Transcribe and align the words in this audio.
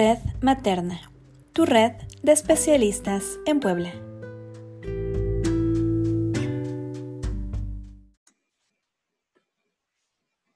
Red 0.00 0.40
Materna, 0.40 0.98
tu 1.52 1.66
red 1.66 1.92
de 2.22 2.32
especialistas 2.32 3.38
en 3.44 3.60
Puebla. 3.60 3.92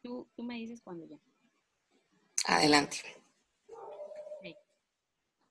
Tú, 0.02 0.26
me 0.38 0.54
dices 0.54 0.80
cuando 0.80 1.04
ya. 1.04 1.18
Adelante. 2.46 2.96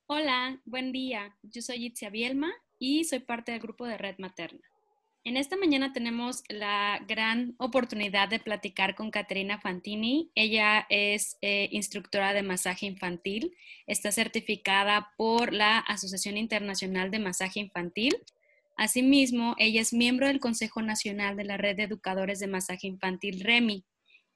Hola, 0.07 0.59
buen 0.65 0.91
día. 0.91 1.37
Yo 1.43 1.61
soy 1.61 1.85
Itzia 1.85 2.09
Bielma 2.09 2.51
y 2.79 3.03
soy 3.03 3.19
parte 3.19 3.51
del 3.51 3.61
grupo 3.61 3.85
de 3.85 3.99
Red 3.99 4.15
Materna. 4.17 4.72
En 5.25 5.37
esta 5.37 5.55
mañana 5.55 5.93
tenemos 5.93 6.43
la 6.49 6.99
gran 7.07 7.55
oportunidad 7.57 8.27
de 8.27 8.39
platicar 8.39 8.93
con 8.93 9.09
Caterina 9.09 9.57
Fantini. 9.57 10.29
Ella 10.35 10.85
es 10.89 11.37
eh, 11.41 11.69
instructora 11.71 12.33
de 12.33 12.43
masaje 12.43 12.87
infantil, 12.87 13.55
está 13.87 14.11
certificada 14.11 15.13
por 15.15 15.53
la 15.53 15.79
Asociación 15.79 16.35
Internacional 16.35 17.09
de 17.09 17.19
Masaje 17.19 17.61
Infantil. 17.61 18.13
Asimismo, 18.75 19.55
ella 19.59 19.79
es 19.79 19.93
miembro 19.93 20.27
del 20.27 20.41
Consejo 20.41 20.81
Nacional 20.81 21.37
de 21.37 21.45
la 21.45 21.55
Red 21.55 21.77
de 21.77 21.83
Educadores 21.83 22.39
de 22.39 22.47
Masaje 22.47 22.87
Infantil, 22.87 23.45
REMI. 23.45 23.85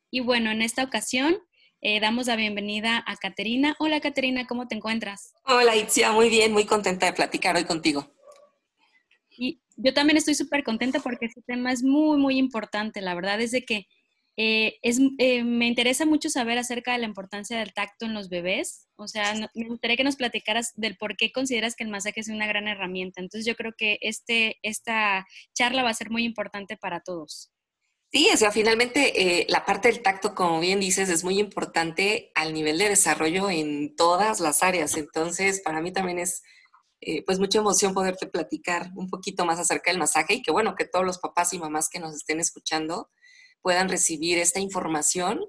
Y 0.10 0.22
bueno, 0.22 0.52
en 0.52 0.62
esta 0.62 0.86
ocasión 0.86 1.38
eh, 1.82 2.00
damos 2.00 2.28
la 2.28 2.38
bienvenida 2.38 3.04
a 3.06 3.18
Caterina. 3.18 3.76
Hola 3.80 4.00
Caterina, 4.00 4.48
¿cómo 4.48 4.70
te 4.70 4.76
encuentras? 4.76 5.34
Hola 5.44 5.76
Itzia, 5.76 6.14
muy 6.14 6.30
bien, 6.30 6.54
muy 6.54 6.66
contenta 6.66 7.08
de 7.08 7.14
platicar 7.14 7.58
hoy 7.58 7.66
contigo. 7.66 8.10
Y 9.30 9.60
yo 9.78 9.94
también 9.94 10.18
estoy 10.18 10.36
súper 10.36 10.64
contenta 10.64 11.00
porque 11.00 11.28
este 11.28 11.42
tema 11.42 11.72
es 11.72 11.84
muy, 11.84 12.18
muy 12.18 12.38
importante. 12.38 13.02
La 13.02 13.16
verdad 13.16 13.40
es 13.40 13.52
de 13.52 13.64
que 13.64 13.88
eh, 14.40 14.78
es, 14.84 15.00
eh, 15.18 15.44
me 15.44 15.68
interesa 15.68 16.06
mucho 16.06 16.30
saber 16.30 16.60
acerca 16.60 16.94
de 16.94 17.00
la 17.00 17.08
importancia 17.08 17.58
del 17.58 17.74
tacto 17.74 18.06
en 18.06 18.14
los 18.14 18.30
bebés. 18.30 18.88
O 18.96 19.08
sea, 19.08 19.34
me 19.56 19.68
gustaría 19.68 19.98
que 19.98 20.04
nos 20.04 20.16
platicaras 20.16 20.74
del 20.76 20.98
por 20.98 21.16
qué 21.16 21.32
consideras 21.32 21.76
que 21.76 21.84
el 21.84 21.90
masaje 21.90 22.20
es 22.20 22.30
una 22.30 22.48
gran 22.48 22.68
herramienta. 22.68 23.22
Entonces 23.22 23.46
yo 23.46 23.56
creo 23.56 23.74
que 23.78 23.98
este, 24.02 24.58
esta 24.62 25.26
charla 25.54 25.84
va 25.84 25.90
a 25.90 25.96
ser 25.96 26.12
muy 26.12 26.24
importante 26.24 26.78
para 26.78 27.00
todos. 27.00 27.52
Sí, 28.12 28.30
o 28.34 28.38
sea, 28.38 28.52
finalmente 28.52 29.42
eh, 29.42 29.46
la 29.50 29.66
parte 29.66 29.90
del 29.90 30.02
tacto, 30.02 30.34
como 30.34 30.60
bien 30.60 30.80
dices, 30.80 31.10
es 31.10 31.24
muy 31.24 31.40
importante 31.40 32.32
al 32.36 32.54
nivel 32.54 32.78
de 32.78 32.90
desarrollo 32.90 33.50
en 33.50 33.96
todas 33.96 34.40
las 34.40 34.64
áreas. 34.64 34.96
Entonces, 34.96 35.62
para 35.62 35.82
mí 35.82 35.92
también 35.92 36.20
es 36.20 36.42
eh, 37.02 37.24
pues 37.26 37.40
mucha 37.40 37.60
emoción 37.60 37.94
poderte 37.94 38.28
platicar 38.28 38.92
un 38.96 39.10
poquito 39.10 39.46
más 39.46 39.60
acerca 39.60 39.92
del 39.92 40.00
masaje 40.00 40.36
y 40.36 40.42
que 40.42 40.52
bueno, 40.52 40.76
que 40.76 40.86
todos 40.86 41.06
los 41.06 41.20
papás 41.20 41.54
y 41.54 41.60
mamás 41.60 41.90
que 41.90 42.00
nos 42.00 42.16
estén 42.16 42.40
escuchando 42.40 43.10
puedan 43.62 43.90
recibir 43.90 44.40
esta 44.40 44.60
información 44.60 45.42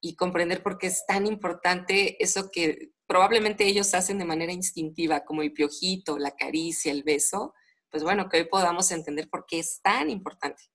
y 0.00 0.16
comprender 0.16 0.62
por 0.62 0.78
qué 0.78 0.88
es 0.88 1.06
tan 1.06 1.26
importante 1.26 2.22
eso 2.22 2.50
que 2.50 2.90
probablemente 3.06 3.64
ellos 3.64 3.94
hacen 3.94 4.18
de 4.18 4.24
manera 4.24 4.52
instintiva, 4.52 5.24
como 5.24 5.42
el 5.42 5.52
piojito, 5.52 6.18
la 6.18 6.32
caricia, 6.32 6.90
el 6.90 7.04
beso, 7.04 7.54
pues 7.88 8.02
bueno, 8.02 8.28
que 8.28 8.38
hoy 8.38 8.44
podamos 8.46 8.90
entender 8.90 9.28
por 9.28 9.44
qué 9.46 9.60
es 9.60 9.80
tan 9.82 10.10
importante. 10.10 10.71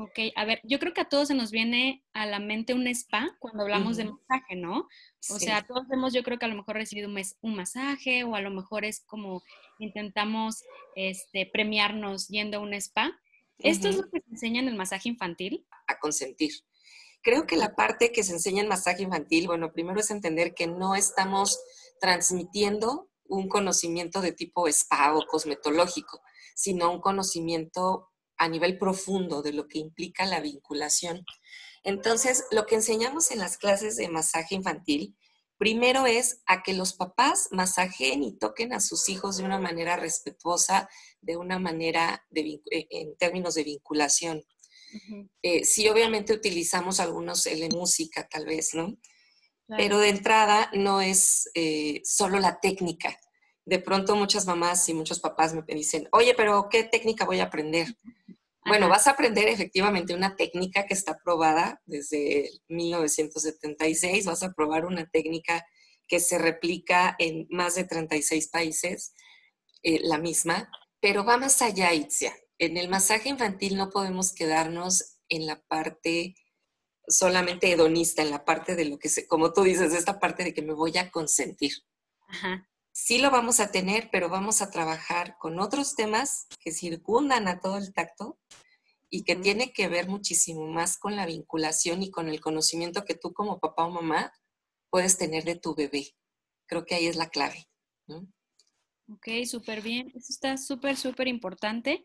Ok, 0.00 0.16
a 0.36 0.44
ver, 0.44 0.60
yo 0.62 0.78
creo 0.78 0.94
que 0.94 1.00
a 1.00 1.08
todos 1.08 1.26
se 1.26 1.34
nos 1.34 1.50
viene 1.50 2.04
a 2.12 2.24
la 2.24 2.38
mente 2.38 2.72
un 2.72 2.86
spa 2.86 3.36
cuando 3.40 3.64
hablamos 3.64 3.96
de 3.96 4.04
masaje, 4.04 4.54
¿no? 4.54 4.86
O 5.28 5.38
sea, 5.40 5.66
todos 5.66 5.90
hemos, 5.90 6.12
yo 6.12 6.22
creo 6.22 6.38
que 6.38 6.44
a 6.44 6.48
lo 6.48 6.54
mejor 6.54 6.76
recibido 6.76 7.08
un, 7.08 7.20
un, 7.40 7.56
masaje 7.56 8.22
o 8.22 8.36
a 8.36 8.40
lo 8.40 8.52
mejor 8.52 8.84
es 8.84 9.00
como 9.06 9.42
intentamos 9.80 10.62
este, 10.94 11.50
premiarnos 11.52 12.28
yendo 12.28 12.58
a 12.58 12.60
un 12.60 12.74
spa. 12.74 13.10
¿Esto 13.58 13.88
es 13.88 13.96
lo 13.96 14.08
que 14.08 14.20
se 14.20 14.30
enseña 14.30 14.60
en 14.60 14.68
el 14.68 14.76
masaje 14.76 15.08
infantil? 15.08 15.66
A 15.88 15.98
consentir. 15.98 16.52
Creo 17.20 17.48
que 17.48 17.56
la 17.56 17.74
parte 17.74 18.12
que 18.12 18.22
se 18.22 18.34
enseña 18.34 18.62
en 18.62 18.68
masaje 18.68 19.02
infantil, 19.02 19.48
bueno, 19.48 19.72
primero 19.72 19.98
es 19.98 20.12
entender 20.12 20.54
que 20.54 20.68
no 20.68 20.94
estamos 20.94 21.60
transmitiendo 22.00 23.10
un 23.24 23.48
conocimiento 23.48 24.20
de 24.20 24.30
tipo 24.30 24.68
spa 24.68 25.12
o 25.12 25.26
cosmetológico, 25.26 26.22
sino 26.54 26.92
un 26.92 27.00
conocimiento 27.00 28.12
a 28.38 28.48
nivel 28.48 28.78
profundo 28.78 29.42
de 29.42 29.52
lo 29.52 29.68
que 29.68 29.78
implica 29.78 30.24
la 30.26 30.40
vinculación. 30.40 31.24
Entonces, 31.84 32.44
lo 32.50 32.66
que 32.66 32.76
enseñamos 32.76 33.30
en 33.30 33.38
las 33.38 33.56
clases 33.56 33.96
de 33.96 34.08
masaje 34.08 34.54
infantil, 34.54 35.16
primero 35.58 36.06
es 36.06 36.42
a 36.46 36.62
que 36.62 36.72
los 36.72 36.94
papás 36.94 37.48
masajen 37.50 38.22
y 38.22 38.38
toquen 38.38 38.72
a 38.72 38.80
sus 38.80 39.08
hijos 39.08 39.36
de 39.36 39.44
una 39.44 39.58
manera 39.58 39.96
respetuosa, 39.96 40.88
de 41.20 41.36
una 41.36 41.58
manera 41.58 42.24
de, 42.30 42.62
eh, 42.70 42.86
en 42.90 43.16
términos 43.16 43.54
de 43.54 43.64
vinculación. 43.64 44.44
Eh, 45.42 45.64
sí, 45.64 45.86
obviamente 45.88 46.32
utilizamos 46.32 46.98
algunos 47.00 47.44
de 47.44 47.68
música, 47.70 48.26
tal 48.26 48.46
vez, 48.46 48.70
¿no? 48.72 48.96
Pero 49.66 49.98
de 49.98 50.08
entrada 50.08 50.70
no 50.72 51.02
es 51.02 51.50
eh, 51.54 52.00
solo 52.04 52.38
la 52.38 52.58
técnica. 52.58 53.18
De 53.66 53.78
pronto 53.78 54.16
muchas 54.16 54.46
mamás 54.46 54.88
y 54.88 54.94
muchos 54.94 55.20
papás 55.20 55.52
me 55.52 55.62
dicen, 55.74 56.08
oye, 56.12 56.34
pero 56.34 56.68
¿qué 56.70 56.84
técnica 56.84 57.26
voy 57.26 57.40
a 57.40 57.44
aprender? 57.44 57.94
Bueno, 58.68 58.88
vas 58.88 59.06
a 59.06 59.12
aprender 59.12 59.48
efectivamente 59.48 60.14
una 60.14 60.36
técnica 60.36 60.86
que 60.86 60.94
está 60.94 61.18
probada 61.18 61.80
desde 61.86 62.50
1976, 62.68 64.26
vas 64.26 64.42
a 64.42 64.52
probar 64.52 64.84
una 64.84 65.08
técnica 65.08 65.66
que 66.06 66.20
se 66.20 66.38
replica 66.38 67.16
en 67.18 67.46
más 67.50 67.74
de 67.74 67.84
36 67.84 68.48
países, 68.48 69.14
eh, 69.82 70.00
la 70.02 70.18
misma, 70.18 70.70
pero 71.00 71.24
va 71.24 71.36
más 71.36 71.62
allá, 71.62 71.92
Itzia. 71.92 72.34
En 72.58 72.76
el 72.76 72.88
masaje 72.88 73.28
infantil 73.28 73.76
no 73.76 73.90
podemos 73.90 74.34
quedarnos 74.34 75.18
en 75.28 75.46
la 75.46 75.60
parte 75.62 76.34
solamente 77.06 77.70
hedonista, 77.70 78.22
en 78.22 78.30
la 78.30 78.44
parte 78.44 78.74
de 78.74 78.84
lo 78.86 78.98
que, 78.98 79.08
se, 79.08 79.26
como 79.26 79.52
tú 79.52 79.62
dices, 79.62 79.94
esta 79.94 80.18
parte 80.18 80.44
de 80.44 80.54
que 80.54 80.62
me 80.62 80.74
voy 80.74 80.96
a 80.98 81.10
consentir. 81.10 81.72
Sí 83.00 83.18
lo 83.18 83.30
vamos 83.30 83.60
a 83.60 83.70
tener, 83.70 84.08
pero 84.10 84.28
vamos 84.28 84.60
a 84.60 84.72
trabajar 84.72 85.36
con 85.38 85.60
otros 85.60 85.94
temas 85.94 86.48
que 86.58 86.72
circundan 86.72 87.46
a 87.46 87.60
todo 87.60 87.78
el 87.78 87.94
tacto 87.94 88.40
y 89.08 89.22
que 89.22 89.36
tiene 89.36 89.72
que 89.72 89.86
ver 89.86 90.08
muchísimo 90.08 90.66
más 90.66 90.98
con 90.98 91.14
la 91.14 91.24
vinculación 91.24 92.02
y 92.02 92.10
con 92.10 92.28
el 92.28 92.40
conocimiento 92.40 93.04
que 93.04 93.14
tú 93.14 93.32
como 93.32 93.60
papá 93.60 93.84
o 93.84 93.90
mamá 93.90 94.32
puedes 94.90 95.16
tener 95.16 95.44
de 95.44 95.54
tu 95.54 95.76
bebé. 95.76 96.08
Creo 96.66 96.84
que 96.84 96.96
ahí 96.96 97.06
es 97.06 97.14
la 97.14 97.30
clave. 97.30 97.68
Ok, 99.08 99.28
súper 99.46 99.80
bien. 99.80 100.08
Eso 100.08 100.32
está 100.32 100.56
súper, 100.56 100.96
súper 100.96 101.28
importante. 101.28 102.04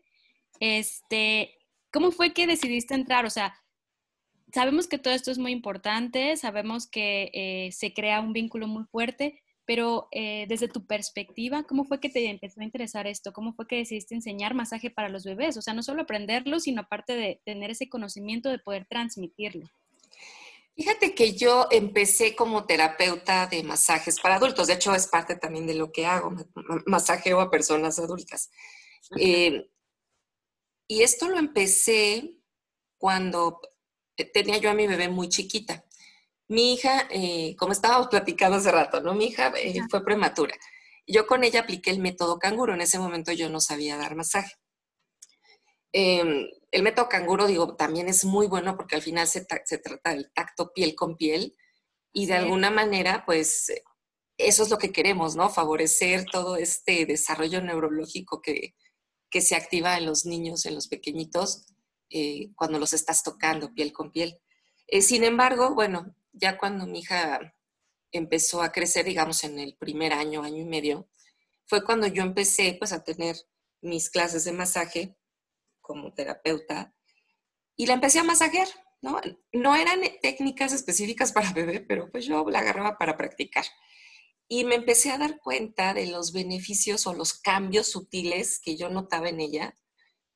Este, 0.60 1.58
¿Cómo 1.92 2.12
fue 2.12 2.32
que 2.32 2.46
decidiste 2.46 2.94
entrar? 2.94 3.26
O 3.26 3.30
sea, 3.30 3.52
sabemos 4.52 4.86
que 4.86 4.98
todo 4.98 5.12
esto 5.12 5.32
es 5.32 5.38
muy 5.38 5.50
importante, 5.50 6.36
sabemos 6.36 6.86
que 6.86 7.30
eh, 7.34 7.72
se 7.72 7.92
crea 7.92 8.20
un 8.20 8.32
vínculo 8.32 8.68
muy 8.68 8.84
fuerte, 8.84 9.43
pero 9.66 10.08
eh, 10.10 10.46
desde 10.48 10.68
tu 10.68 10.86
perspectiva, 10.86 11.64
¿cómo 11.64 11.84
fue 11.84 12.00
que 12.00 12.10
te 12.10 12.28
empezó 12.28 12.60
a 12.60 12.64
interesar 12.64 13.06
esto? 13.06 13.32
¿Cómo 13.32 13.54
fue 13.54 13.66
que 13.66 13.76
decidiste 13.76 14.14
enseñar 14.14 14.54
masaje 14.54 14.90
para 14.90 15.08
los 15.08 15.24
bebés? 15.24 15.56
O 15.56 15.62
sea, 15.62 15.74
no 15.74 15.82
solo 15.82 16.02
aprenderlo, 16.02 16.60
sino 16.60 16.82
aparte 16.82 17.14
de 17.14 17.40
tener 17.44 17.70
ese 17.70 17.88
conocimiento 17.88 18.50
de 18.50 18.58
poder 18.58 18.86
transmitirlo. 18.86 19.70
Fíjate 20.76 21.14
que 21.14 21.34
yo 21.34 21.68
empecé 21.70 22.34
como 22.34 22.66
terapeuta 22.66 23.46
de 23.46 23.62
masajes 23.62 24.20
para 24.20 24.36
adultos. 24.36 24.66
De 24.66 24.74
hecho, 24.74 24.92
es 24.94 25.06
parte 25.06 25.36
también 25.36 25.66
de 25.66 25.74
lo 25.74 25.92
que 25.92 26.04
hago, 26.04 26.34
masajeo 26.86 27.40
a 27.40 27.50
personas 27.50 27.98
adultas. 27.98 28.50
Eh, 29.18 29.70
y 30.88 31.02
esto 31.02 31.28
lo 31.28 31.38
empecé 31.38 32.38
cuando 32.98 33.60
tenía 34.32 34.58
yo 34.58 34.70
a 34.70 34.74
mi 34.74 34.86
bebé 34.86 35.08
muy 35.08 35.28
chiquita. 35.28 35.84
Mi 36.48 36.74
hija, 36.74 37.08
eh, 37.10 37.56
como 37.56 37.72
estábamos 37.72 38.08
platicando 38.08 38.58
hace 38.58 38.70
rato, 38.70 39.00
¿no? 39.00 39.14
Mi 39.14 39.26
hija 39.26 39.52
eh, 39.56 39.80
fue 39.90 40.04
prematura. 40.04 40.54
Yo 41.06 41.26
con 41.26 41.42
ella 41.44 41.60
apliqué 41.60 41.90
el 41.90 42.00
método 42.00 42.38
canguro. 42.38 42.74
En 42.74 42.80
ese 42.82 42.98
momento 42.98 43.32
yo 43.32 43.48
no 43.48 43.60
sabía 43.60 43.96
dar 43.96 44.14
masaje. 44.14 44.52
Em, 45.92 46.48
el 46.70 46.82
método 46.82 47.08
canguro, 47.08 47.46
digo, 47.46 47.76
también 47.76 48.08
es 48.08 48.24
muy 48.24 48.46
bueno 48.46 48.76
porque 48.76 48.96
al 48.96 49.02
final 49.02 49.26
se, 49.28 49.44
trata 49.44 50.10
del 50.10 50.30
tacto 50.32 50.72
piel 50.72 50.94
con 50.94 51.16
piel 51.16 51.56
y 52.12 52.26
de 52.26 52.34
alguna 52.34 52.70
manera, 52.70 53.24
pues, 53.26 53.72
eso 54.36 54.62
es 54.64 54.70
lo 54.70 54.78
que 54.78 54.92
queremos, 54.92 55.36
¿no? 55.36 55.50
Favorecer 55.50 56.24
todo 56.30 56.56
este 56.56 57.06
desarrollo 57.06 57.62
neurológico 57.62 58.40
que, 58.42 58.74
que 59.30 59.40
se 59.40 59.56
activa 59.56 59.96
en 59.96 60.06
los 60.06 60.26
niños, 60.26 60.66
en 60.66 60.74
los 60.74 60.88
pequeñitos, 60.88 61.66
eh, 62.10 62.50
cuando 62.56 62.78
los 62.78 62.92
estás 62.92 63.22
tocando 63.22 63.72
piel 63.72 63.92
con 63.92 64.10
piel. 64.10 64.38
sin 65.00 65.24
embargo, 65.24 65.74
bueno, 65.74 66.14
ya 66.34 66.58
cuando 66.58 66.86
mi 66.86 67.00
hija 67.00 67.54
empezó 68.12 68.62
a 68.62 68.72
crecer, 68.72 69.04
digamos, 69.04 69.42
en 69.44 69.58
el 69.58 69.76
primer 69.76 70.12
año, 70.12 70.42
año 70.42 70.62
y 70.62 70.66
medio, 70.66 71.08
fue 71.66 71.84
cuando 71.84 72.06
yo 72.06 72.22
empecé 72.22 72.76
pues 72.78 72.92
a 72.92 73.02
tener 73.02 73.36
mis 73.80 74.10
clases 74.10 74.44
de 74.44 74.52
masaje 74.52 75.16
como 75.80 76.12
terapeuta 76.12 76.94
y 77.76 77.86
la 77.86 77.94
empecé 77.94 78.18
a 78.20 78.24
masajear, 78.24 78.68
¿no? 79.00 79.20
No 79.52 79.74
eran 79.76 80.00
técnicas 80.22 80.72
específicas 80.72 81.32
para 81.32 81.52
bebé, 81.54 81.80
pero 81.80 82.10
pues 82.10 82.26
yo 82.26 82.48
la 82.48 82.60
agarraba 82.60 82.98
para 82.98 83.16
practicar. 83.16 83.64
Y 84.46 84.64
me 84.64 84.74
empecé 84.74 85.10
a 85.10 85.18
dar 85.18 85.38
cuenta 85.40 85.94
de 85.94 86.06
los 86.06 86.32
beneficios 86.32 87.06
o 87.06 87.14
los 87.14 87.32
cambios 87.34 87.88
sutiles 87.88 88.60
que 88.60 88.76
yo 88.76 88.90
notaba 88.90 89.28
en 89.28 89.40
ella, 89.40 89.74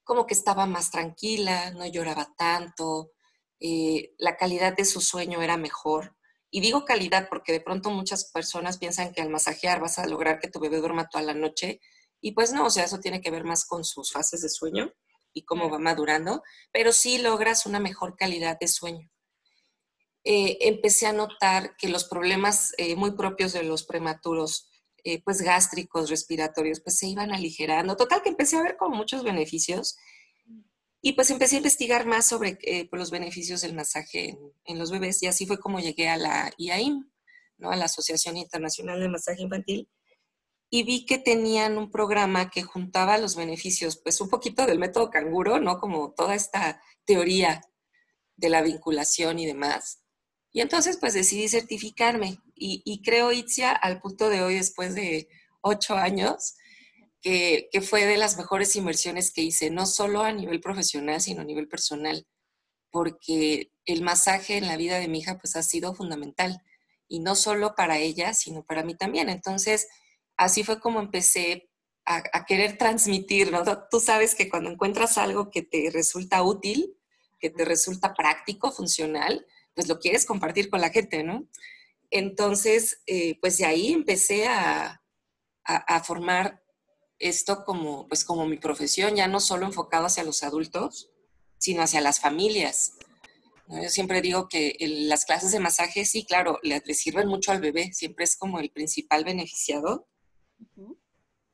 como 0.03 0.27
que 0.27 0.33
estaba 0.33 0.65
más 0.67 0.91
tranquila, 0.91 1.71
no 1.73 1.87
lloraba 1.87 2.33
tanto, 2.37 3.13
eh, 3.61 4.15
la 4.19 4.37
calidad 4.37 4.77
de 4.77 4.85
su 4.85 5.01
sueño 5.01 5.43
era 5.43 5.57
mejor. 5.57 6.17
Y 6.51 6.61
digo 6.61 6.85
calidad 6.85 7.29
porque 7.29 7.53
de 7.53 7.61
pronto 7.61 7.91
muchas 7.91 8.31
personas 8.31 8.79
piensan 8.79 9.13
que 9.13 9.21
al 9.21 9.29
masajear 9.29 9.81
vas 9.81 9.99
a 9.99 10.07
lograr 10.07 10.39
que 10.39 10.49
tu 10.49 10.61
bebé 10.61 10.79
duerma 10.79 11.09
toda 11.09 11.23
la 11.23 11.35
noche. 11.35 11.81
Y 12.21 12.33
pues 12.33 12.53
no, 12.53 12.67
o 12.67 12.71
sea, 12.71 12.85
eso 12.85 13.01
tiene 13.01 13.21
que 13.21 13.31
ver 13.31 13.45
más 13.45 13.67
con 13.67 13.85
sus 13.85 14.13
fases 14.13 14.43
de 14.43 14.49
sueño 14.49 14.93
y 15.33 15.45
cómo 15.45 15.71
va 15.71 15.79
madurando, 15.79 16.43
pero 16.73 16.93
sí 16.93 17.19
logras 17.19 17.67
una 17.67 17.81
mejor 17.81 18.17
calidad 18.17 18.59
de 18.59 18.69
sueño. 18.69 19.11
Eh, 20.25 20.59
empecé 20.69 21.07
a 21.07 21.13
notar 21.13 21.77
que 21.77 21.89
los 21.89 22.05
problemas 22.05 22.75
eh, 22.77 22.97
muy 22.97 23.13
propios 23.13 23.53
de 23.53 23.63
los 23.63 23.85
prematuros, 23.85 24.69
eh, 25.05 25.23
pues 25.23 25.43
gástricos, 25.43 26.11
respiratorios, 26.11 26.81
pues 26.81 26.99
se 26.99 27.07
iban 27.07 27.33
aligerando. 27.33 27.97
Total 27.97 28.23
que 28.23 28.31
empecé 28.31 28.57
a 28.57 28.63
ver 28.63 28.77
como 28.77 28.97
muchos 28.97 29.23
beneficios 29.23 29.97
y 31.01 31.13
pues 31.13 31.31
empecé 31.31 31.57
a 31.57 31.59
investigar 31.59 32.07
más 32.07 32.27
sobre 32.27 32.59
pues, 32.91 32.99
los 32.99 33.11
beneficios 33.11 33.61
del 33.61 33.75
masaje 33.75 34.39
en, 34.65 34.79
los 34.79 34.91
bebés 34.91 35.23
y 35.23 35.27
así 35.27 35.47
fue 35.47 35.59
como 35.59 35.81
llegué 35.81 36.09
a 36.09 36.17
la 36.17 36.53
IAIM, 36.59 37.09
¿no? 37.59 37.71
a 37.71 37.77
la 37.77 37.85
Asociación 37.85 38.37
Internacional 38.37 39.01
de 39.01 39.09
Masaje 39.09 39.43
Infantil 39.43 39.89
y 40.71 40.83
vi 40.83 41.07
que 41.07 41.19
tenían 41.19 41.79
un 41.79 41.91
programa 41.91 42.51
que 42.51 42.63
juntaba 42.63 43.19
los 43.19 43.37
beneficios, 43.37 43.97
pues 43.97 44.21
un 44.21 44.29
poquito 44.29 44.67
del 44.67 44.79
método 44.79 45.11
canguro, 45.11 45.61
¿no? 45.61 45.79
Como 45.79 46.13
toda 46.13 46.35
esta 46.35 46.83
teoría 47.05 47.63
de 48.37 48.51
la 48.51 48.61
vinculación 48.61 49.39
y 49.39 49.47
demás. 49.47 50.03
Y 50.53 50.61
entonces 50.61 50.99
pues 50.99 51.15
decidí 51.15 51.49
certificarme 51.49 52.39
y, 52.55 53.03
creo, 53.03 53.33
Itzia, 53.33 53.71
al 53.71 54.01
punto 54.01 54.29
de 54.29 54.43
hoy, 54.43 54.57
después 54.57 54.95
de 54.95 55.29
ocho 55.61 55.95
años, 55.95 56.57
que, 57.21 57.69
que, 57.73 57.81
fue 57.81 58.07
de 58.07 58.17
las 58.17 58.37
mejores 58.37 58.77
inversiones 58.77 59.33
que 59.33 59.43
hice, 59.43 59.71
no 59.71 59.87
solo 59.87 60.23
a 60.23 60.33
nivel 60.33 60.61
profesional, 60.61 61.21
sino 61.21 61.43
a 61.43 61.45
nivel 61.45 61.69
personal, 61.69 62.27
porque 62.91 63.73
el 63.85 64.03
masaje 64.03 64.57
en 64.57 64.67
la 64.67 64.77
vida 64.77 64.99
de 64.99 65.09
mi 65.09 65.19
hija 65.21 65.39
pues 65.39 65.57
ha 65.57 65.63
sido 65.63 65.95
fundamental 65.95 66.63
y 67.09 67.21
no 67.21 67.35
solo 67.35 67.75
para 67.75 67.99
ella, 67.99 68.35
sino 68.35 68.65
para 68.65 68.85
mí 68.85 68.95
también. 68.95 69.29
Entonces, 69.31 69.89
así 70.37 70.63
fue 70.63 70.81
como 70.81 71.01
empecé 71.01 71.69
a, 72.05 72.47
querer 72.47 72.79
transmitir, 72.79 73.53
¿no? 73.53 73.63
Tú 73.91 74.01
sabes 74.01 74.35
que 74.35 74.49
cuando 74.49 74.71
encuentras 74.71 75.19
algo 75.19 75.51
que 75.51 75.63
te 75.63 75.91
resulta 75.93 76.43
útil, 76.43 76.97
que 77.39 77.51
te 77.51 77.67
resulta 77.67 78.15
práctico, 78.15 78.73
funcional, 78.73 79.47
pues 79.75 79.89
lo 79.89 79.99
quieres 79.99 80.25
compartir 80.25 80.71
con 80.71 80.81
la 80.81 80.89
gente, 80.89 81.23
¿no? 81.23 81.47
Entonces, 82.11 83.03
eh, 83.07 83.39
pues 83.41 83.59
de 83.59 83.67
ahí 83.67 83.93
empecé 83.93 84.49
a, 84.49 85.03
formar 86.05 86.63
esto 87.19 87.65
como, 87.65 88.07
pues 88.09 88.25
como 88.25 88.47
mi 88.47 88.59
profesión, 88.59 89.17
ya 89.17 89.29
no 89.29 89.41
solo 89.41 89.67
enfocado 89.67 90.07
hacia 90.07 90.25
los 90.25 90.43
adultos, 90.43 91.11
sino 91.59 91.83
hacia 91.83 92.01
las 92.01 92.21
familias. 92.21 92.95
Yo 93.69 93.89
siempre 93.91 94.23
digo 94.23 94.49
que 94.49 94.77
las 94.81 95.25
clases 95.25 95.53
de 95.53 95.61
masaje, 95.61 96.05
sí, 96.05 96.25
claro, 96.25 96.59
le, 96.63 96.83
le, 96.85 96.95
sirven 96.95 97.29
mucho 97.29 97.53
al 97.53 97.61
bebé, 97.61 97.93
siempre 97.93 98.25
es 98.25 98.37
como 98.37 98.61
el 98.61 98.71
principal 98.71 99.25
beneficiado, 99.25 100.09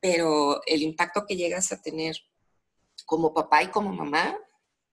pero 0.00 0.61
el 0.66 0.82
impacto 0.82 1.25
que 1.26 1.37
llegas 1.37 1.72
a 1.72 1.82
tener 1.82 2.16
como 3.05 3.34
papá 3.34 3.62
y 3.62 3.69
como 3.69 3.93
mamá 3.93 4.38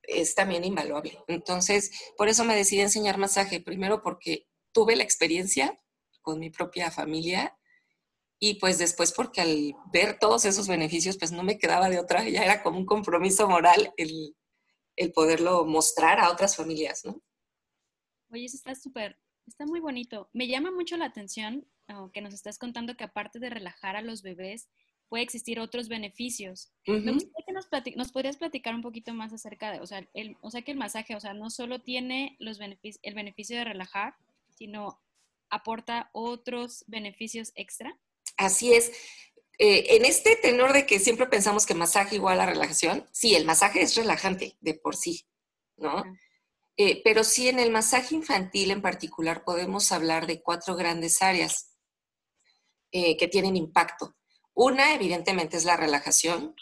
es 0.03 0.33
también 0.33 0.63
invaluable. 0.63 1.19
Entonces, 1.27 1.91
por 2.17 2.27
eso 2.27 2.43
me 2.43 2.55
decidí 2.55 2.81
enseñar 2.81 3.17
masaje, 3.17 3.59
primero 3.59 4.01
porque 4.01 4.47
tuve 4.71 4.95
la 4.95 5.03
experiencia 5.03 5.79
con 6.21 6.39
mi 6.39 6.49
propia 6.49 6.91
familia 6.91 7.55
y 8.43 8.55
pues 8.55 8.79
después 8.79 9.13
porque 9.13 9.39
al 9.39 9.75
ver 9.93 10.17
todos 10.19 10.45
esos 10.45 10.67
beneficios, 10.67 11.17
pues 11.17 11.31
no 11.31 11.43
me 11.43 11.59
quedaba 11.59 11.89
de 11.89 11.99
otra, 11.99 12.27
ya 12.27 12.43
era 12.43 12.63
como 12.63 12.79
un 12.79 12.87
compromiso 12.87 13.47
moral 13.47 13.93
el, 13.97 14.35
el 14.95 15.13
poderlo 15.13 15.63
mostrar 15.65 16.19
a 16.19 16.31
otras 16.31 16.55
familias, 16.55 17.05
¿no? 17.05 17.21
Oye, 18.31 18.45
eso 18.45 18.57
está 18.57 18.73
súper, 18.73 19.19
está 19.45 19.67
muy 19.67 19.79
bonito. 19.79 20.27
Me 20.33 20.47
llama 20.47 20.71
mucho 20.71 20.97
la 20.97 21.05
atención 21.05 21.67
que 22.13 22.21
nos 22.21 22.33
estás 22.33 22.57
contando 22.57 22.95
que 22.95 23.03
aparte 23.03 23.37
de 23.37 23.49
relajar 23.49 23.95
a 23.95 24.01
los 24.01 24.23
bebés, 24.23 24.69
puede 25.07 25.23
existir 25.23 25.59
otros 25.59 25.89
beneficios. 25.89 26.71
Me 26.87 27.11
gustaría 27.11 27.45
que 27.45 27.51
nos, 27.51 27.67
nos, 27.97 28.11
podrías 28.11 28.37
platicar 28.37 28.73
un 28.73 28.81
poquito 28.81 29.13
más 29.13 29.33
acerca 29.33 29.71
de, 29.71 29.81
o 29.81 29.85
sea, 29.85 30.07
el, 30.13 30.37
o 30.41 30.49
sea, 30.49 30.61
que 30.61 30.71
el 30.71 30.77
masaje, 30.77 31.15
o 31.15 31.19
sea, 31.19 31.33
no 31.33 31.49
solo 31.49 31.81
tiene 31.81 32.37
los 32.39 32.59
el 32.61 33.13
beneficio 33.13 33.57
de 33.57 33.65
relajar, 33.65 34.15
sino 34.49 35.01
aporta 35.49 36.09
otros 36.13 36.85
beneficios 36.87 37.51
extra. 37.55 37.99
Así 38.37 38.73
es. 38.73 38.91
Eh, 39.57 39.95
en 39.95 40.05
este 40.05 40.35
tenor 40.35 40.73
de 40.73 40.85
que 40.85 40.99
siempre 40.99 41.27
pensamos 41.27 41.65
que 41.65 41.75
masaje 41.75 42.15
igual 42.15 42.39
a 42.39 42.45
relajación, 42.45 43.07
sí, 43.11 43.35
el 43.35 43.45
masaje 43.45 43.81
es 43.81 43.95
relajante 43.95 44.57
de 44.59 44.73
por 44.73 44.95
sí, 44.95 45.27
¿no? 45.77 46.03
Eh, 46.77 47.01
pero 47.03 47.23
sí 47.23 47.47
en 47.47 47.59
el 47.59 47.69
masaje 47.69 48.15
infantil 48.15 48.71
en 48.71 48.81
particular 48.81 49.43
podemos 49.43 49.91
hablar 49.91 50.25
de 50.25 50.41
cuatro 50.41 50.75
grandes 50.75 51.21
áreas. 51.21 51.71
Eh, 52.93 53.15
que 53.15 53.29
tienen 53.29 53.55
impacto. 53.55 54.17
Una, 54.53 54.93
evidentemente, 54.93 55.55
es 55.55 55.63
la 55.63 55.77
relajación. 55.77 56.55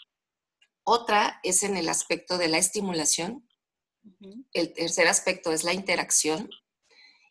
Otra 0.84 1.40
es 1.42 1.64
en 1.64 1.76
el 1.76 1.88
aspecto 1.88 2.38
de 2.38 2.46
la 2.46 2.58
estimulación. 2.58 3.48
El 4.52 4.72
tercer 4.72 5.08
aspecto 5.08 5.50
es 5.50 5.64
la 5.64 5.72
interacción. 5.72 6.48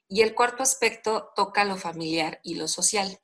Y 0.10 0.22
el 0.22 0.36
cuarto 0.36 0.64
aspecto 0.64 1.32
toca 1.34 1.64
lo 1.64 1.78
familiar 1.78 2.42
y 2.44 2.56
lo 2.56 2.68
social. 2.68 3.22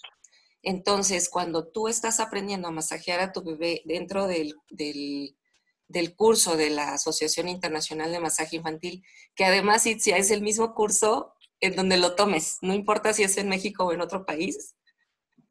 Entonces, 0.68 1.30
cuando 1.30 1.68
tú 1.68 1.88
estás 1.88 2.20
aprendiendo 2.20 2.68
a 2.68 2.72
masajear 2.72 3.20
a 3.20 3.32
tu 3.32 3.44
bebé 3.44 3.84
dentro 3.86 4.26
del, 4.26 4.56
del, 4.72 6.16
curso 6.16 6.58
de 6.58 6.72
la 6.72 6.94
Asociación 6.94 7.48
Internacional 7.48 8.12
de 8.12 8.20
Masaje 8.20 8.56
Infantil, 8.56 9.04
que 9.36 9.46
además 9.46 9.84
si 9.84 9.92
es 10.12 10.32
el 10.32 10.42
mismo 10.42 10.74
curso 10.74 11.36
en 11.60 11.76
donde 11.76 11.98
lo 11.98 12.16
tomes, 12.16 12.58
no 12.64 12.74
importa 12.74 13.14
si 13.14 13.22
es 13.22 13.38
en 13.38 13.48
México 13.48 13.86
o 13.86 13.94
en 13.94 14.02
otro 14.02 14.26
país, 14.26 14.76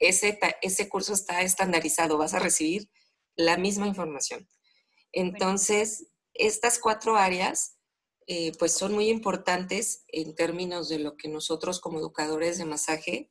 ese, 0.00 0.36
ese 0.62 0.88
curso 0.88 1.12
está 1.12 1.42
estandarizado, 1.42 2.18
vas 2.18 2.34
a 2.34 2.40
recibir 2.40 2.90
la 3.36 3.56
misma 3.56 3.86
información. 3.86 4.48
Entonces, 5.12 6.08
estas 6.34 6.80
cuatro 6.80 7.14
áreas, 7.14 7.78
eh, 8.26 8.50
pues 8.58 8.72
son 8.72 8.94
muy 8.94 9.10
importantes 9.10 10.02
en 10.08 10.34
términos 10.34 10.88
de 10.88 10.98
lo 10.98 11.16
que 11.16 11.28
nosotros 11.28 11.78
como 11.78 12.00
educadores 12.00 12.58
de 12.58 12.64
masaje 12.64 13.30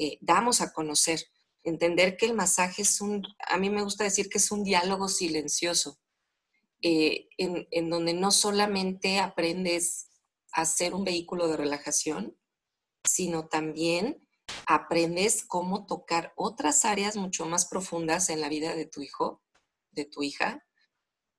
eh, 0.00 0.18
damos 0.22 0.62
a 0.62 0.72
conocer. 0.72 1.20
Entender 1.62 2.16
que 2.16 2.24
el 2.24 2.34
masaje 2.34 2.82
es 2.82 3.02
un, 3.02 3.22
a 3.46 3.58
mí 3.58 3.68
me 3.68 3.82
gusta 3.82 4.04
decir 4.04 4.30
que 4.30 4.38
es 4.38 4.50
un 4.50 4.64
diálogo 4.64 5.08
silencioso, 5.08 6.00
eh, 6.80 7.28
en, 7.36 7.68
en 7.70 7.90
donde 7.90 8.14
no 8.14 8.30
solamente 8.30 9.18
aprendes 9.18 10.08
a 10.52 10.64
ser 10.64 10.94
un 10.94 11.04
vehículo 11.04 11.48
de 11.48 11.58
relajación, 11.58 12.38
sino 13.04 13.48
también 13.48 14.26
aprendes 14.66 15.44
cómo 15.44 15.84
tocar 15.86 16.32
otras 16.34 16.86
áreas 16.86 17.16
mucho 17.16 17.44
más 17.44 17.66
profundas 17.66 18.30
en 18.30 18.40
la 18.40 18.48
vida 18.48 18.74
de 18.74 18.86
tu 18.86 19.02
hijo, 19.02 19.42
de 19.90 20.06
tu 20.06 20.22
hija, 20.22 20.64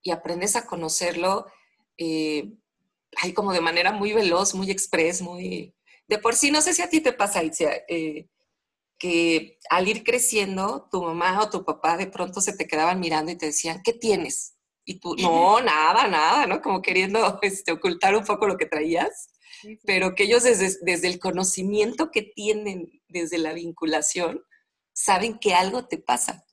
y 0.04 0.12
aprendes 0.12 0.56
a 0.56 0.68
conocerlo 0.68 1.48
eh, 1.98 2.54
como 3.36 3.54
de 3.54 3.62
manera 3.62 3.92
muy 3.92 4.14
veloz, 4.14 4.54
muy 4.54 4.70
express, 4.70 5.22
muy... 5.22 5.76
De 6.08 6.18
por 6.20 6.36
sí, 6.36 6.52
no 6.52 6.62
sé 6.62 6.74
si 6.74 6.82
a 6.82 6.90
ti 6.90 7.02
te 7.02 7.14
pasa, 7.14 7.44
Itzia, 7.44 7.72
eh, 7.88 8.30
que 9.02 9.58
al 9.70 9.88
ir 9.88 10.04
creciendo, 10.04 10.88
tu 10.92 11.02
mamá 11.02 11.42
o 11.42 11.50
tu 11.50 11.66
papá 11.66 11.98
de 11.98 12.06
pronto 12.06 12.40
se 12.42 12.54
te 12.54 12.68
quedaban 12.68 13.00
mirando 13.00 13.32
y 13.32 13.38
te 13.38 13.48
decían, 13.48 13.82
¿qué 13.84 13.94
tienes? 13.94 14.58
Y 14.86 15.00
tú, 15.00 15.16
no, 15.16 15.60
nada, 15.62 16.08
nada, 16.08 16.46
¿no? 16.46 16.62
Como 16.62 16.82
queriendo 16.82 17.40
este, 17.42 17.72
ocultar 17.72 18.16
un 18.16 18.26
poco 18.26 18.48
lo 18.48 18.58
que 18.58 18.66
traías 18.66 19.32
pero 19.86 20.16
que 20.16 20.24
ellos 20.24 20.44
desde, 20.44 20.78
desde, 20.82 21.08
el 21.08 21.20
conocimiento 21.20 22.12
que 22.12 22.22
tienen 22.22 23.02
desde 23.08 23.38
la 23.38 23.54
vinculación, 23.54 24.44
saben 24.94 25.38
que 25.38 25.54
algo 25.54 25.88
te 25.88 25.98
pasa. 25.98 26.46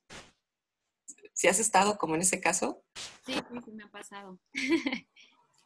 ¿Si 1.33 1.47
has 1.47 1.59
estado 1.59 1.97
como 1.97 2.15
en 2.15 2.21
ese 2.21 2.39
caso? 2.39 2.83
Sí, 3.25 3.33
sí, 3.33 3.71
me 3.71 3.83
ha 3.83 3.91
pasado. 3.91 4.39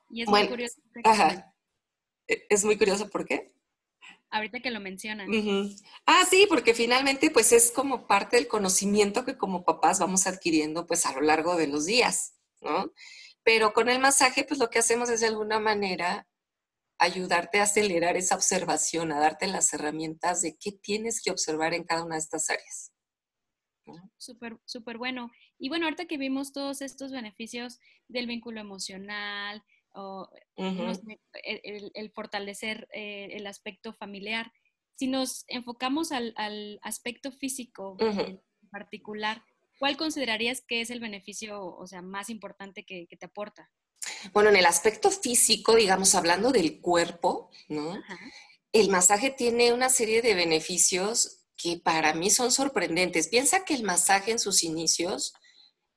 y 0.10 0.22
es 0.22 0.30
muy 0.30 0.48
curioso. 0.48 0.82
Ajá. 1.04 1.54
E, 2.28 2.46
es 2.50 2.63
muy 2.63 2.78
curioso, 2.78 3.10
¿por 3.10 3.25
qué? 3.25 3.52
Ahorita 4.34 4.62
que 4.62 4.72
lo 4.72 4.80
mencionan. 4.80 5.30
Ah, 6.08 6.25
sí, 6.28 6.48
porque 6.50 6.74
finalmente 6.74 7.30
pues 7.30 7.52
es 7.52 7.72
como 7.72 8.08
parte 8.08 8.36
del 8.36 8.48
conocimiento 8.48 9.25
que 9.25 9.38
como 9.38 9.63
papás 9.63 10.00
vamos 10.00 10.25
adquiriendo 10.25 10.88
pues 10.88 11.06
a 11.06 11.13
lo 11.13 11.22
largo 11.22 11.56
de 11.56 11.68
los 11.68 11.86
días, 11.86 12.34
¿no? 12.60 12.92
Pero 13.44 13.74
con 13.74 13.90
el 13.90 14.00
masaje 14.00 14.44
pues 14.44 14.60
lo 14.60 14.72
que 14.72 14.80
hacemos 14.80 15.12
es 15.12 15.20
de 15.22 15.28
alguna 15.28 15.60
manera 15.60 16.28
ayudarte 16.98 17.60
a 17.60 17.63
acelerar 17.63 18.18
esa 18.18 18.34
observación, 18.34 19.12
a 19.12 19.20
darte 19.20 19.46
las 19.46 19.72
herramientas 19.72 20.42
de 20.42 20.58
qué 20.58 20.72
tienes 20.72 21.22
que 21.22 21.30
observar 21.30 21.75
en 21.75 21.84
cada 21.84 22.04
una 22.04 22.16
de 22.16 22.22
estas 22.22 22.50
áreas. 22.50 22.92
Súper, 24.18 24.58
súper 24.66 24.98
bueno. 24.98 25.30
Y 25.60 25.70
bueno, 25.70 25.86
ahorita 25.86 26.06
que 26.06 26.18
vimos 26.18 26.54
todos 26.54 26.82
estos 26.82 27.12
beneficios 27.12 27.78
del 28.08 28.25
vínculo 28.25 28.60
emocional, 28.60 29.63
o, 29.93 30.29
el, 30.55 32.12
fortalecer 32.12 32.88
eh, 32.93 33.29
el 33.31 33.47
aspecto 33.47 33.93
familiar, 33.93 34.51
si 34.95 35.07
nos 35.07 35.45
enfocamos 35.47 36.12
al, 36.12 36.79
aspecto 36.81 37.31
físico 37.31 37.97
en 38.00 38.41
particular, 38.71 39.43
¿cuál 39.79 39.97
considerarías 39.97 40.62
que 40.62 40.81
es 40.81 40.89
el 40.89 41.00
beneficio, 41.00 41.63
o 41.63 41.88
sea, 41.88 42.01
más 42.01 42.29
importante 42.29 42.85
que 42.85 43.07
te 43.07 43.25
aporta? 43.25 43.69
Bueno, 44.33 44.50
en 44.50 44.55
el 44.55 44.65
aspecto 44.65 45.09
físico, 45.12 45.75
digamos, 45.75 46.15
hablando 46.15 46.51
del 46.51 46.79
cuerpo, 46.81 47.50
¿no? 47.67 48.01
el 48.71 48.89
masaje 48.89 49.29
tiene 49.29 49.73
una 49.73 49.89
serie 49.89 50.21
de 50.21 50.33
beneficios 50.33 51.45
que 51.55 51.77
para 51.77 52.13
mí 52.13 52.29
son 52.29 52.51
sorprendentes. 52.51 53.27
Piensa 53.27 53.65
que 53.65 53.75
el 53.75 53.83
masaje 53.83 54.31
en 54.31 54.39
sus 54.39 54.63
inicios 54.63 55.33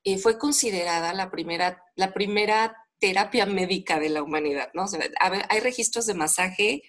eh, 0.04 0.18
fue 0.18 0.38
considerada 0.38 1.14
la 1.14 1.30
primera, 1.30 1.82
la 1.94 2.12
primera 2.12 2.76
terapia 2.98 3.46
médica 3.46 4.00
de 4.00 4.08
la 4.08 4.22
humanidad, 4.22 4.70
¿no? 4.74 4.86
hay 5.20 5.60
registros 5.60 6.06
de 6.06 6.14
masaje. 6.14 6.82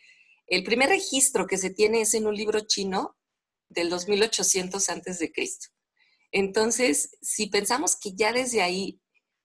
El 0.47 0.63
primer 0.63 0.89
registro 0.89 1.47
que 1.47 1.57
se 1.57 1.69
tiene 1.69 2.01
es 2.01 2.13
en 2.13 2.27
un 2.27 2.35
libro 2.35 2.61
chino 2.61 3.17
del 3.69 3.89
2800 3.89 4.89
antes 4.89 5.19
de 5.19 5.31
Cristo. 5.31 5.67
Entonces, 6.31 7.17
si 7.21 7.47
pensamos 7.47 7.95
que 7.95 8.13
ya 8.15 8.31
desde 8.31 8.61
ahí 8.61 9.01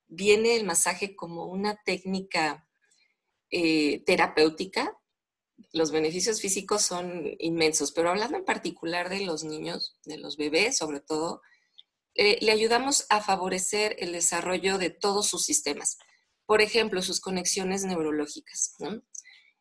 viene 0.07 0.55
el 0.55 0.65
masaje 0.65 1.15
como 1.15 1.45
una 1.45 1.81
técnica 1.85 2.67
eh, 3.49 4.03
terapéutica, 4.05 4.97
los 5.71 5.91
beneficios 5.91 6.41
físicos 6.41 6.83
son 6.83 7.35
inmensos, 7.39 7.91
pero 7.91 8.09
hablando 8.09 8.37
en 8.37 8.45
particular 8.45 9.09
de 9.09 9.21
los 9.21 9.43
niños, 9.43 9.97
de 10.05 10.17
los 10.17 10.37
bebés 10.37 10.77
sobre 10.77 10.99
todo, 10.99 11.41
eh, 12.15 12.37
le 12.41 12.51
ayudamos 12.51 13.05
a 13.09 13.21
favorecer 13.21 13.95
el 13.99 14.11
desarrollo 14.11 14.77
de 14.77 14.89
todos 14.89 15.27
sus 15.27 15.43
sistemas. 15.43 15.97
Por 16.45 16.61
ejemplo, 16.61 17.01
sus 17.01 17.21
conexiones 17.21 17.83
neurológicas. 17.83 18.75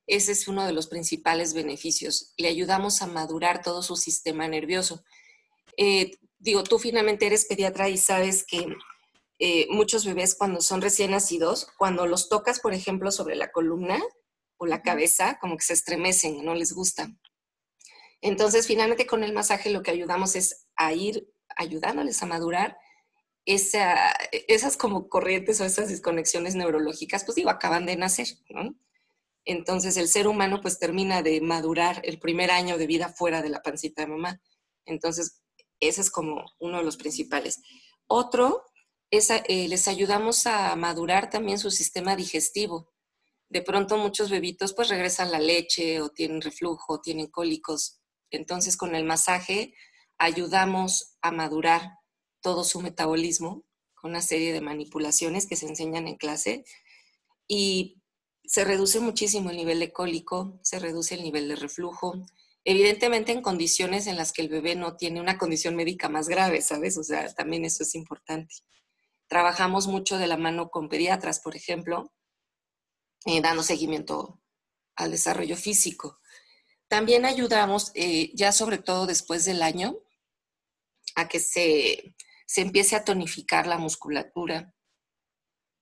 Ese 0.06 0.32
es 0.32 0.48
uno 0.48 0.66
de 0.66 0.72
los 0.72 0.88
principales 0.88 1.54
beneficios. 1.54 2.34
Le 2.36 2.48
ayudamos 2.48 3.02
a 3.02 3.06
madurar 3.06 3.62
todo 3.62 3.82
su 3.82 3.96
sistema 3.96 4.48
nervioso. 4.48 5.04
Eh, 5.76 6.10
digo, 6.38 6.64
tú 6.64 6.78
finalmente 6.78 7.26
eres 7.26 7.46
pediatra 7.46 7.88
y 7.88 7.96
sabes 7.96 8.44
que 8.44 8.66
eh, 9.38 9.66
muchos 9.70 10.04
bebés 10.04 10.34
cuando 10.34 10.60
son 10.60 10.82
recién 10.82 11.12
nacidos, 11.12 11.68
cuando 11.78 12.06
los 12.06 12.28
tocas, 12.28 12.60
por 12.60 12.74
ejemplo, 12.74 13.10
sobre 13.10 13.36
la 13.36 13.50
columna 13.50 14.00
o 14.56 14.66
la 14.66 14.82
cabeza, 14.82 15.38
como 15.40 15.56
que 15.56 15.64
se 15.64 15.72
estremecen, 15.72 16.44
no 16.44 16.54
les 16.54 16.72
gusta. 16.72 17.10
Entonces, 18.20 18.66
finalmente 18.66 19.06
con 19.06 19.24
el 19.24 19.32
masaje 19.32 19.70
lo 19.70 19.82
que 19.82 19.90
ayudamos 19.90 20.36
es 20.36 20.66
a 20.76 20.92
ir 20.92 21.28
ayudándoles 21.56 22.22
a 22.22 22.26
madurar 22.26 22.76
esas 23.44 24.76
como 24.76 25.08
corrientes 25.08 25.60
o 25.60 25.64
esas 25.64 25.88
desconexiones 25.88 26.54
neurológicas, 26.54 27.24
pues 27.24 27.36
digo, 27.36 27.50
acaban 27.50 27.86
de 27.86 27.96
nacer. 27.96 28.28
Entonces 29.44 29.96
el 29.96 30.08
ser 30.08 30.28
humano 30.28 30.60
pues 30.60 30.78
termina 30.78 31.22
de 31.22 31.40
madurar 31.40 32.00
el 32.04 32.18
primer 32.18 32.50
año 32.50 32.78
de 32.78 32.86
vida 32.86 33.08
fuera 33.08 33.42
de 33.42 33.48
la 33.48 33.62
pancita 33.62 34.02
de 34.02 34.08
mamá. 34.08 34.40
Entonces 34.84 35.42
ese 35.80 36.00
es 36.00 36.10
como 36.10 36.44
uno 36.60 36.78
de 36.78 36.84
los 36.84 36.96
principales. 36.96 37.60
Otro 38.06 38.64
es, 39.10 39.30
eh, 39.30 39.66
les 39.68 39.88
ayudamos 39.88 40.46
a 40.46 40.74
madurar 40.76 41.28
también 41.28 41.58
su 41.58 41.70
sistema 41.70 42.14
digestivo. 42.14 42.92
De 43.48 43.62
pronto 43.62 43.98
muchos 43.98 44.30
bebitos 44.30 44.74
pues 44.74 44.88
regresan 44.88 45.32
la 45.32 45.40
leche 45.40 46.00
o 46.00 46.10
tienen 46.10 46.40
reflujo, 46.40 47.00
tienen 47.00 47.26
cólicos. 47.26 48.00
Entonces 48.30 48.76
con 48.76 48.94
el 48.94 49.04
masaje 49.04 49.74
ayudamos 50.18 51.16
a 51.20 51.32
madurar 51.32 51.98
todo 52.42 52.64
su 52.64 52.80
metabolismo 52.80 53.64
con 53.94 54.10
una 54.10 54.20
serie 54.20 54.52
de 54.52 54.60
manipulaciones 54.60 55.46
que 55.46 55.56
se 55.56 55.66
enseñan 55.66 56.08
en 56.08 56.16
clase 56.16 56.64
y 57.48 58.02
se 58.44 58.64
reduce 58.64 59.00
muchísimo 59.00 59.50
el 59.50 59.56
nivel 59.56 59.80
de 59.80 59.92
cólico, 59.92 60.58
se 60.62 60.78
reduce 60.78 61.14
el 61.14 61.22
nivel 61.22 61.48
de 61.48 61.56
reflujo, 61.56 62.26
evidentemente 62.64 63.32
en 63.32 63.42
condiciones 63.42 64.06
en 64.06 64.16
las 64.16 64.32
que 64.32 64.42
el 64.42 64.48
bebé 64.48 64.74
no 64.74 64.96
tiene 64.96 65.20
una 65.20 65.38
condición 65.38 65.76
médica 65.76 66.08
más 66.08 66.28
grave, 66.28 66.60
¿sabes? 66.62 66.98
O 66.98 67.04
sea, 67.04 67.32
también 67.34 67.64
eso 67.64 67.82
es 67.82 67.94
importante. 67.94 68.54
Trabajamos 69.28 69.86
mucho 69.86 70.18
de 70.18 70.26
la 70.26 70.36
mano 70.36 70.68
con 70.70 70.88
pediatras, 70.88 71.40
por 71.40 71.56
ejemplo, 71.56 72.12
eh, 73.24 73.40
dando 73.40 73.62
seguimiento 73.62 74.40
al 74.96 75.12
desarrollo 75.12 75.56
físico. 75.56 76.18
También 76.88 77.24
ayudamos, 77.24 77.92
eh, 77.94 78.30
ya 78.34 78.52
sobre 78.52 78.78
todo 78.78 79.06
después 79.06 79.44
del 79.44 79.62
año, 79.62 79.96
a 81.14 81.28
que 81.28 81.40
se, 81.40 82.14
se 82.52 82.60
empiece 82.60 82.96
a 82.96 83.04
tonificar 83.04 83.66
la 83.66 83.78
musculatura. 83.78 84.74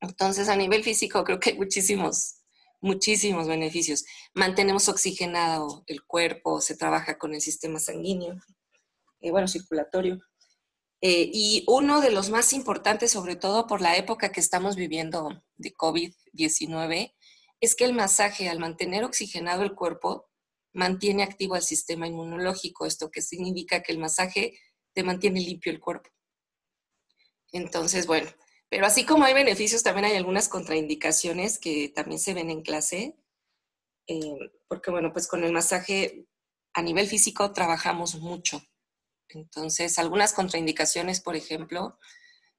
Entonces, 0.00 0.48
a 0.48 0.54
nivel 0.54 0.84
físico, 0.84 1.24
creo 1.24 1.40
que 1.40 1.50
hay 1.50 1.58
muchísimos 1.58 2.36
muchísimos 2.80 3.48
beneficios. 3.48 4.04
Mantenemos 4.34 4.88
oxigenado 4.88 5.82
el 5.86 6.04
cuerpo, 6.04 6.60
se 6.60 6.76
trabaja 6.76 7.18
con 7.18 7.34
el 7.34 7.40
sistema 7.40 7.80
sanguíneo, 7.80 8.36
eh, 9.20 9.32
bueno, 9.32 9.48
circulatorio. 9.48 10.20
Eh, 11.02 11.28
y 11.32 11.64
uno 11.66 12.00
de 12.00 12.12
los 12.12 12.30
más 12.30 12.52
importantes, 12.52 13.10
sobre 13.10 13.34
todo 13.34 13.66
por 13.66 13.80
la 13.80 13.96
época 13.96 14.30
que 14.30 14.40
estamos 14.40 14.76
viviendo 14.76 15.42
de 15.56 15.74
COVID-19, 15.74 17.14
es 17.60 17.74
que 17.74 17.84
el 17.84 17.94
masaje, 17.94 18.48
al 18.48 18.60
mantener 18.60 19.04
oxigenado 19.04 19.62
el 19.64 19.74
cuerpo, 19.74 20.30
mantiene 20.72 21.24
activo 21.24 21.56
el 21.56 21.62
sistema 21.62 22.06
inmunológico. 22.06 22.86
Esto 22.86 23.10
que 23.10 23.22
significa 23.22 23.82
que 23.82 23.92
el 23.92 23.98
masaje 23.98 24.58
te 24.94 25.02
mantiene 25.02 25.40
limpio 25.40 25.72
el 25.72 25.80
cuerpo. 25.80 26.08
Entonces, 27.52 28.06
bueno, 28.06 28.30
pero 28.68 28.86
así 28.86 29.04
como 29.04 29.24
hay 29.24 29.34
beneficios, 29.34 29.82
también 29.82 30.06
hay 30.06 30.16
algunas 30.16 30.48
contraindicaciones 30.48 31.58
que 31.58 31.88
también 31.88 32.20
se 32.20 32.34
ven 32.34 32.50
en 32.50 32.62
clase, 32.62 33.16
eh, 34.06 34.52
porque 34.68 34.90
bueno, 34.90 35.12
pues 35.12 35.26
con 35.26 35.44
el 35.44 35.52
masaje 35.52 36.26
a 36.74 36.82
nivel 36.82 37.08
físico 37.08 37.52
trabajamos 37.52 38.16
mucho. 38.16 38.62
Entonces, 39.28 39.98
algunas 39.98 40.32
contraindicaciones, 40.32 41.20
por 41.20 41.36
ejemplo, 41.36 41.98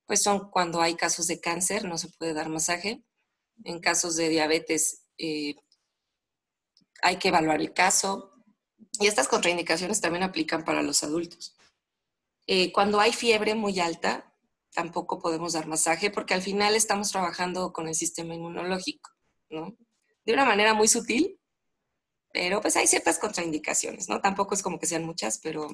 pues 0.05 0.24
son 0.24 0.50
cuando 0.50 0.81
hay 0.81 0.95
casos 0.95 1.27
de 1.27 1.39
cáncer, 1.39 1.86
no 1.86 1.98
se 1.98 2.10
puede 2.10 2.33
dar 2.33 2.50
masaje. 2.50 3.03
En 3.63 3.79
casos 3.79 4.15
de 4.15 4.29
diabetes, 4.29 5.03
eh, 5.17 5.55
hay 7.01 7.17
que 7.17 7.29
evaluar 7.29 7.62
el 7.62 7.74
caso. 7.74 8.33
Y 9.00 9.07
estas 9.07 9.27
contraindicaciones 9.27 10.01
también 10.01 10.24
aplican 10.24 10.65
para 10.65 10.81
los 10.81 11.03
adultos. 11.03 11.55
Eh, 12.48 12.71
cuando 12.71 13.00
hay 13.00 13.13
fiebre 13.13 13.55
muy 13.55 13.79
alta, 13.79 14.30
tampoco 14.73 15.19
podemos 15.19 15.53
dar 15.53 15.67
masaje 15.67 16.11
porque 16.11 16.33
al 16.33 16.41
final 16.41 16.75
estamos 16.75 17.11
trabajando 17.11 17.73
con 17.73 17.87
el 17.87 17.95
sistema 17.95 18.35
inmunológico, 18.35 19.11
¿no? 19.49 19.75
De 20.25 20.33
una 20.33 20.45
manera 20.45 20.73
muy 20.73 20.87
sutil, 20.87 21.39
pero 22.33 22.61
pues 22.61 22.75
hay 22.77 22.87
ciertas 22.87 23.19
contraindicaciones, 23.19 24.07
¿no? 24.09 24.21
Tampoco 24.21 24.55
es 24.55 24.63
como 24.63 24.79
que 24.79 24.85
sean 24.85 25.05
muchas, 25.05 25.39
pero 25.39 25.67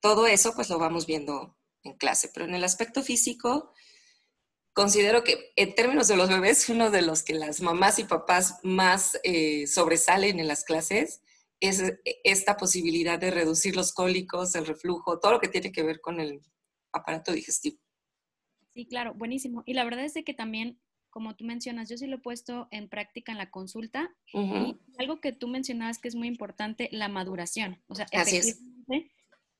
todo 0.00 0.26
eso 0.26 0.54
pues 0.54 0.68
lo 0.68 0.78
vamos 0.78 1.06
viendo 1.06 1.56
en 1.82 1.94
clase. 1.94 2.30
Pero 2.32 2.46
en 2.46 2.54
el 2.54 2.64
aspecto 2.64 3.02
físico, 3.02 3.72
considero 4.74 5.24
que 5.24 5.52
en 5.56 5.74
términos 5.74 6.08
de 6.08 6.16
los 6.16 6.28
bebés, 6.28 6.68
uno 6.68 6.90
de 6.90 7.02
los 7.02 7.22
que 7.22 7.34
las 7.34 7.60
mamás 7.60 7.98
y 7.98 8.04
papás 8.04 8.58
más 8.62 9.18
eh, 9.22 9.66
sobresalen 9.66 10.40
en 10.40 10.48
las 10.48 10.64
clases 10.64 11.22
es 11.60 11.82
esta 12.24 12.56
posibilidad 12.56 13.18
de 13.18 13.30
reducir 13.30 13.76
los 13.76 13.92
cólicos, 13.92 14.54
el 14.54 14.66
reflujo, 14.66 15.18
todo 15.18 15.32
lo 15.32 15.40
que 15.40 15.48
tiene 15.48 15.72
que 15.72 15.82
ver 15.82 16.00
con 16.00 16.20
el 16.20 16.42
aparato 16.94 17.32
digestivo. 17.32 17.78
Sí, 18.72 18.86
claro, 18.86 19.14
buenísimo. 19.14 19.62
Y 19.66 19.74
la 19.74 19.84
verdad 19.84 20.04
es 20.04 20.14
de 20.14 20.24
que 20.24 20.34
también, 20.34 20.80
como 21.10 21.36
tú 21.36 21.44
mencionas, 21.44 21.88
yo 21.88 21.96
sí 21.96 22.06
lo 22.06 22.16
he 22.16 22.20
puesto 22.20 22.68
en 22.70 22.88
práctica 22.88 23.32
en 23.32 23.38
la 23.38 23.50
consulta. 23.50 24.14
y 24.32 24.76
algo 24.98 25.20
que 25.20 25.32
tú 25.32 25.48
mencionabas 25.48 25.98
que 25.98 26.08
es 26.08 26.14
muy 26.14 26.28
importante, 26.28 26.88
la 26.92 27.08
maduración. 27.08 27.82
O 27.86 27.94
sea, 27.94 28.06
efectivamente, 28.10 29.12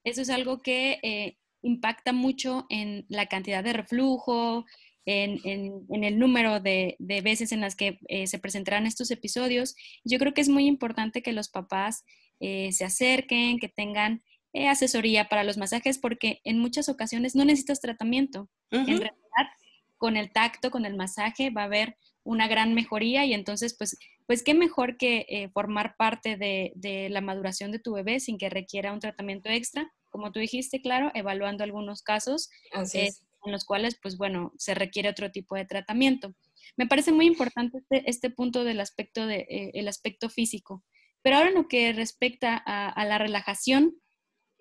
eso 0.03 0.21
es 0.21 0.31
algo 0.31 0.63
que 0.63 0.99
eh, 1.03 1.39
impacta 1.63 2.13
mucho 2.13 2.67
en 2.71 3.07
la 3.09 3.27
cantidad 3.27 3.63
de 3.63 3.73
reflujo, 3.73 4.67
en, 5.07 6.05
el 6.05 6.19
número 6.19 6.61
de, 6.61 6.97
veces 6.99 7.53
en 7.53 7.61
las 7.61 7.77
que 7.77 7.99
eh, 8.09 8.27
se 8.27 8.39
presentarán 8.39 8.87
estos 8.87 9.11
episodios. 9.11 9.75
Yo 10.05 10.19
creo 10.19 10.35
que 10.35 10.41
es 10.41 10.49
muy 10.49 10.67
importante 10.67 11.23
que 11.23 11.33
los 11.33 11.49
papás 11.49 12.05
eh, 12.41 12.73
se 12.73 12.85
acerquen, 12.85 13.59
que 13.59 13.69
tengan 13.69 14.23
eh, 14.57 14.69
asesoría 14.69 15.29
para 15.29 15.43
los 15.43 15.59
masajes 15.59 15.99
porque 15.99 16.41
en 16.45 16.61
muchas 16.61 16.89
ocasiones 16.89 17.35
no 17.35 17.45
necesitas 17.45 17.81
tratamiento. 17.81 18.49
En 18.71 18.87
realidad, 18.87 19.49
con 19.97 20.17
el 20.17 20.31
tacto, 20.31 20.71
con 20.71 20.87
el 20.87 20.95
masaje, 20.95 21.51
va 21.51 21.63
a 21.63 21.65
haber 21.65 21.97
una 22.23 22.47
gran 22.47 22.73
mejoría 22.73 23.25
y 23.25 23.35
entonces, 23.35 23.75
pues, 23.77 23.99
pues 24.27 24.45
qué 24.45 24.55
mejor 24.55 24.97
que 24.97 25.27
eh, 25.29 25.49
formar 25.49 25.97
parte 25.97 26.37
de, 26.37 27.09
la 27.11 27.21
maduración 27.21 27.73
de 27.73 27.81
tu 27.81 27.95
bebé 27.95 28.21
sin 28.21 28.39
que 28.39 28.49
requiera 28.49 28.93
un 28.93 29.01
tratamiento 29.01 29.49
extra, 29.49 29.93
como 30.09 30.31
tú 30.31 30.39
dijiste, 30.39 30.81
claro, 30.81 31.11
evaluando 31.15 31.65
algunos 31.65 32.03
casos 32.03 32.49
eh, 32.95 33.11
en 33.45 33.53
los 33.53 33.65
cuales, 33.65 33.99
pues 34.01 34.17
bueno, 34.17 34.53
se 34.57 34.75
requiere 34.75 35.09
otro 35.09 35.33
tipo 35.33 35.57
de 35.57 35.65
tratamiento. 35.65 36.33
Me 36.77 36.87
parece 36.87 37.11
muy 37.11 37.27
importante 37.27 37.79
este, 37.79 38.09
este 38.09 38.31
punto 38.31 38.63
del 38.63 38.79
aspecto, 38.79 39.27
de, 39.27 39.73
el 39.75 39.89
aspecto 39.89 40.31
físico. 40.31 40.85
Pero 41.23 41.39
ahora 41.39 41.49
en 41.49 41.57
lo 41.57 41.67
que 41.67 41.93
respecta 41.93 42.57
a 42.57 43.05
la 43.05 43.19
relajación, 43.19 43.95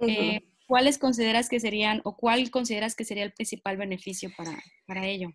eh, 0.07 0.43
¿Cuáles 0.67 0.97
consideras 0.97 1.49
que 1.49 1.59
serían 1.59 2.01
o 2.03 2.15
cuál 2.15 2.49
consideras 2.49 2.95
que 2.95 3.05
sería 3.05 3.23
el 3.23 3.33
principal 3.33 3.77
beneficio 3.77 4.31
para, 4.35 4.57
para 4.87 5.05
ello? 5.05 5.29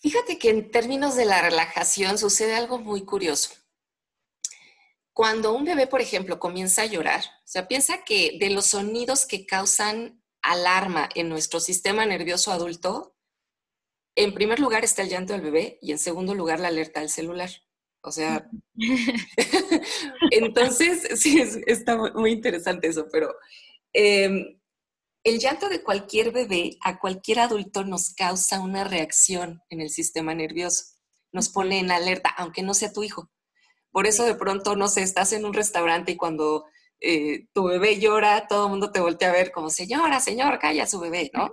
Fíjate 0.00 0.38
que 0.38 0.50
en 0.50 0.70
términos 0.70 1.16
de 1.16 1.24
la 1.24 1.40
relajación 1.42 2.18
sucede 2.18 2.54
algo 2.54 2.78
muy 2.78 3.04
curioso. 3.04 3.50
Cuando 5.12 5.54
un 5.54 5.64
bebé, 5.64 5.86
por 5.86 6.02
ejemplo, 6.02 6.38
comienza 6.38 6.82
a 6.82 6.86
llorar, 6.86 7.24
o 7.24 7.48
sea, 7.48 7.66
piensa 7.66 8.04
que 8.04 8.36
de 8.38 8.50
los 8.50 8.66
sonidos 8.66 9.24
que 9.24 9.46
causan 9.46 10.22
alarma 10.42 11.08
en 11.14 11.30
nuestro 11.30 11.58
sistema 11.58 12.04
nervioso 12.04 12.52
adulto, 12.52 13.16
en 14.14 14.34
primer 14.34 14.60
lugar 14.60 14.84
está 14.84 15.02
el 15.02 15.08
llanto 15.08 15.32
del 15.32 15.42
bebé 15.42 15.78
y 15.80 15.92
en 15.92 15.98
segundo 15.98 16.34
lugar 16.34 16.60
la 16.60 16.68
alerta 16.68 17.00
del 17.00 17.08
celular. 17.08 17.50
O 18.02 18.12
sea, 18.12 18.48
entonces, 20.30 21.20
sí, 21.20 21.42
está 21.66 21.96
muy 21.96 22.32
interesante 22.32 22.88
eso, 22.88 23.08
pero 23.10 23.34
em, 23.96 24.60
el 25.24 25.38
llanto 25.38 25.68
de 25.68 25.82
cualquier 25.82 26.30
bebé 26.30 26.76
a 26.82 26.98
cualquier 26.98 27.40
adulto 27.40 27.84
nos 27.84 28.14
causa 28.14 28.60
una 28.60 28.84
reacción 28.84 29.62
en 29.70 29.80
el 29.80 29.90
sistema 29.90 30.34
nervioso, 30.34 30.84
nos 31.32 31.48
pone 31.48 31.78
en 31.78 31.90
alerta, 31.90 32.28
aunque 32.36 32.62
no 32.62 32.74
sea 32.74 32.92
tu 32.92 33.02
hijo. 33.02 33.30
Por 33.90 34.06
eso 34.06 34.24
de 34.24 34.34
pronto, 34.34 34.76
no 34.76 34.88
sé, 34.88 35.02
estás 35.02 35.32
en 35.32 35.44
un 35.44 35.54
restaurante 35.54 36.12
y 36.12 36.16
cuando 36.16 36.66
eh, 37.00 37.46
tu 37.52 37.64
bebé 37.64 37.98
llora, 37.98 38.46
todo 38.46 38.66
el 38.66 38.70
mundo 38.70 38.92
te 38.92 39.00
voltea 39.00 39.30
a 39.30 39.32
ver 39.32 39.50
como, 39.50 39.70
señora, 39.70 40.20
señor, 40.20 40.58
calla 40.58 40.86
su 40.86 41.00
bebé, 41.00 41.30
¿no? 41.32 41.52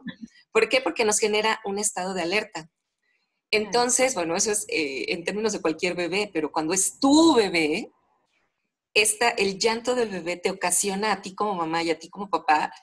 ¿Por 0.52 0.70
qué? 0.70 0.82
Porque 0.82 1.06
nos 1.06 1.20
genera 1.20 1.62
un 1.66 1.80
estado 1.80 2.14
de 2.14 2.22
alerta. 2.22 2.70
Entonces, 3.50 4.16
bueno, 4.16 4.36
eso 4.36 4.52
es 4.52 4.66
eh, 4.68 5.06
en 5.14 5.24
términos 5.24 5.54
de 5.54 5.62
cualquier 5.62 5.96
bebé, 5.96 6.30
pero 6.34 6.52
cuando 6.52 6.74
es 6.74 7.00
tu 7.00 7.36
bebé, 7.36 7.92
esta, 8.94 9.30
el 9.30 9.60
llanto 9.60 9.96
del 9.96 10.10
bebé 10.10 10.38
te 10.38 10.52
ocasiona 10.52 11.12
a 11.12 11.22
ti 11.22 11.36
como 11.36 11.56
mamá 11.56 11.84
y 11.84 11.92
a 11.92 12.00
ti 12.00 12.10
como 12.10 12.30
papá 12.30 12.74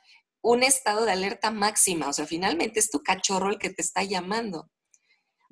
un 0.43 0.63
estado 0.63 1.05
de 1.05 1.13
alerta 1.13 1.51
máxima. 1.51 2.09
O 2.09 2.13
sea, 2.13 2.27
finalmente 2.27 2.81
es 2.81 2.91
tu 2.91 3.03
cachorro 3.03 3.51
el 3.51 3.59
que 3.59 3.71
te 3.71 3.83
está 3.83 4.03
llamando. 4.03 4.71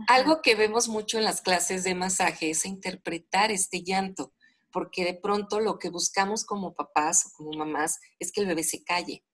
Algo 0.06 0.42
que 0.42 0.54
vemos 0.54 0.88
mucho 0.88 1.18
en 1.18 1.24
las 1.24 1.40
clases 1.40 1.84
de 1.84 1.94
masaje 1.94 2.50
es 2.50 2.64
interpretar 2.64 3.50
este 3.50 3.82
llanto, 3.82 4.32
porque 4.70 5.04
de 5.04 5.14
pronto 5.14 5.60
lo 5.60 5.78
que 5.78 5.90
buscamos 5.90 6.44
como 6.44 6.74
papás 6.74 7.26
o 7.26 7.30
como 7.36 7.52
mamás 7.52 7.98
es 8.18 8.32
que 8.32 8.40
el 8.40 8.46
bebé 8.46 8.62
se 8.62 8.84
calle 8.84 9.24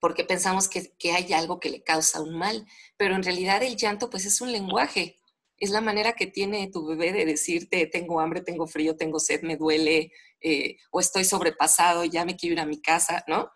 porque 0.00 0.24
pensamos 0.24 0.68
que, 0.68 1.12
hay 1.12 1.32
algo 1.34 1.60
que 1.60 1.70
le 1.70 1.82
causa 1.82 2.22
un 2.22 2.34
mal, 2.36 2.66
pero 2.96 3.14
en 3.14 3.22
realidad 3.22 3.62
el 3.62 3.76
llanto 3.76 4.10
pues 4.10 4.24
es 4.24 4.40
un 4.40 4.50
lenguaje, 4.50 5.19
es 5.60 5.70
la 5.70 5.82
manera 5.82 6.14
que 6.14 6.26
tiene 6.26 6.70
tu 6.72 6.86
bebé 6.86 7.12
de 7.12 7.26
decirte 7.26 7.86
tengo 7.86 8.18
hambre, 8.18 8.40
tengo 8.40 8.66
frío, 8.66 8.96
tengo 8.96 9.20
sed, 9.20 9.42
me 9.42 9.56
duele 9.56 10.10
eh, 10.40 10.78
o 10.90 11.00
estoy 11.00 11.24
sobrepasado, 11.24 12.04
ya 12.04 12.24
me 12.24 12.36
quiero 12.36 12.54
ir 12.54 12.60
a 12.60 12.66
mi 12.66 12.80
casa, 12.80 13.22
¿no? 13.28 13.50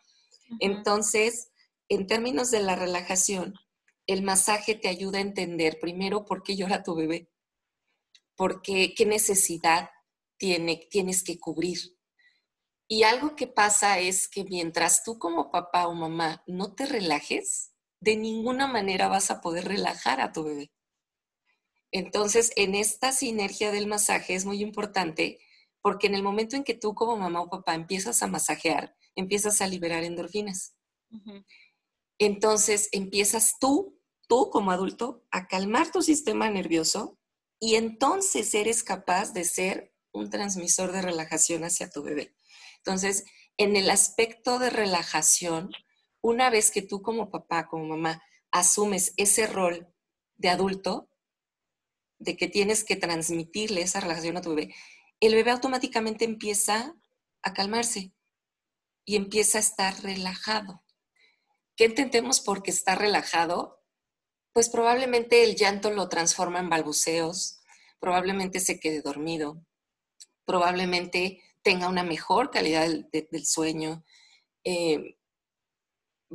Entonces, 0.61 1.49
en 1.89 2.07
términos 2.07 2.51
de 2.51 2.61
la 2.61 2.77
relajación, 2.77 3.55
el 4.07 4.23
masaje 4.23 4.75
te 4.75 4.89
ayuda 4.89 5.19
a 5.19 5.23
entender 5.23 5.79
primero 5.81 6.27
por 6.27 6.43
qué 6.43 6.57
llora 6.57 6.83
tu 6.83 6.95
bebé, 6.95 7.31
por 8.37 8.61
qué, 8.61 8.93
qué 8.95 9.07
necesidad 9.07 9.89
tiene, 10.37 10.87
tienes 10.91 11.25
que 11.25 11.41
cubrir. 11.41 11.79
Y 12.87 13.05
algo 13.05 13.35
que 13.35 13.47
pasa 13.47 13.99
es 13.99 14.29
que 14.29 14.45
mientras 14.45 15.03
tú 15.05 15.19
como 15.19 15.51
papá 15.51 15.89
o 15.89 15.95
mamá 15.95 16.45
no 16.47 16.75
te 16.75 16.85
relajes, 16.85 17.73
de 18.01 18.17
ninguna 18.17 18.67
manera 18.67 19.09
vas 19.09 19.31
a 19.31 19.41
poder 19.41 19.67
relajar 19.67 20.21
a 20.21 20.33
tu 20.33 20.45
bebé. 20.45 20.74
Entonces, 21.95 22.51
en 22.57 22.75
esta 22.75 23.13
sinergia 23.13 23.71
del 23.71 23.87
masaje 23.87 24.35
es 24.35 24.45
muy 24.45 24.61
importante 24.61 25.39
porque 25.81 26.09
en 26.09 26.17
el 26.17 26.25
momento 26.25 26.57
en 26.57 26.65
que 26.65 26.75
tú 26.75 26.93
como 26.93 27.17
mamá 27.17 27.41
o 27.41 27.49
papá 27.49 27.77
empiezas 27.77 28.21
a 28.21 28.27
masajear, 28.27 28.97
empiezas 29.15 29.61
a 29.61 29.69
liberar 29.69 30.03
endorfinas. 30.03 30.75
Entonces, 32.19 32.89
empiezas 32.91 33.61
tú, 33.61 33.97
tú 34.27 34.51
como 34.51 34.73
adulto, 34.73 35.25
a 35.31 35.47
calmar 35.47 35.93
tu 35.93 36.03
sistema 36.03 36.51
nervioso 36.51 37.17
y 37.61 37.77
entonces 37.77 38.53
eres 38.55 38.83
capaz 38.83 39.33
de 39.33 39.45
ser 39.45 39.95
un 40.13 40.31
transmisor 40.31 40.91
de 40.91 41.01
relajación 41.01 41.63
hacia 41.63 41.91
tu 41.91 42.03
bebé. 42.03 42.35
Entonces, 42.79 43.25
en 43.57 43.77
el 43.77 43.89
aspecto 43.89 44.59
de 44.59 44.71
relajación, 44.71 45.71
una 46.23 46.51
vez 46.51 46.73
que 46.73 46.83
tú 46.83 47.03
como 47.03 47.31
papá, 47.31 47.69
como 47.69 47.85
mamá, 47.85 48.21
asumes 48.51 49.15
ese 49.17 49.47
rol 49.47 49.87
de 50.39 50.49
adulto, 50.49 51.09
de 52.19 52.37
que 52.37 52.49
tienes 52.49 52.85
que 52.85 52.97
transmitirle 52.97 53.83
esa 53.83 54.01
relajación 54.01 54.37
a 54.37 54.43
tu 54.43 54.55
bebé, 54.55 54.75
el 55.21 55.35
bebé 55.35 55.51
automáticamente 55.51 56.25
empieza 56.25 56.95
a 57.43 57.53
calmarse 57.53 58.13
y 59.05 59.17
empieza 59.17 59.59
a 59.59 59.61
estar 59.61 60.03
relajado. 60.03 60.83
¿Qué 61.77 61.85
entendemos 61.85 62.41
porque 62.41 62.71
está 62.71 62.95
relajado? 62.95 63.83
Pues 64.53 64.69
probablemente 64.69 65.43
el 65.43 65.57
llanto 65.57 65.91
lo 65.91 66.09
transforma 66.09 66.61
en 66.61 66.71
balbuceos, 66.71 67.61
probablemente 67.99 68.61
se 68.61 68.79
quede 68.79 69.03
dormido, 69.03 69.65
probablemente 70.45 71.43
tenga 71.63 71.89
una 71.89 72.05
mejor 72.05 72.51
calidad 72.51 72.89
del, 73.11 73.47
sueño, 73.47 74.05
eh, 74.63 75.17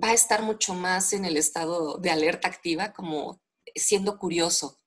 va 0.02 0.10
a 0.10 0.14
estar 0.14 0.42
mucho 0.42 0.74
más 0.74 1.14
en 1.14 1.26
el 1.26 1.38
estado 1.38 1.98
de 1.98 2.10
alerta 2.10 2.48
activa, 2.48 2.94
como 2.94 3.42
siendo 3.76 4.18
curioso. 4.18 4.80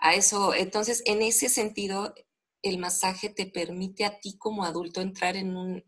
A 0.00 0.14
eso, 0.14 0.54
entonces, 0.54 1.02
en 1.04 1.22
ese 1.22 1.48
sentido, 1.48 2.14
el 2.62 2.78
masaje 2.78 3.28
te 3.28 3.46
permite 3.46 4.04
a 4.04 4.18
ti 4.18 4.36
como 4.38 4.64
adulto 4.64 5.00
entrar 5.00 5.36
en 5.36 5.56
un, 5.56 5.84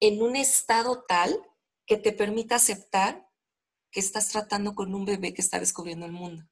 en 0.00 0.22
un 0.22 0.36
estado 0.36 1.04
tal 1.08 1.40
que 1.86 1.96
te 1.96 2.12
permita 2.12 2.56
aceptar 2.56 3.28
que 3.90 4.00
estás 4.00 4.28
tratando 4.28 4.74
con 4.74 4.94
un 4.94 5.04
bebé 5.04 5.32
que 5.32 5.42
está 5.42 5.60
descubriendo 5.60 6.04
el 6.04 6.12
mundo, 6.12 6.44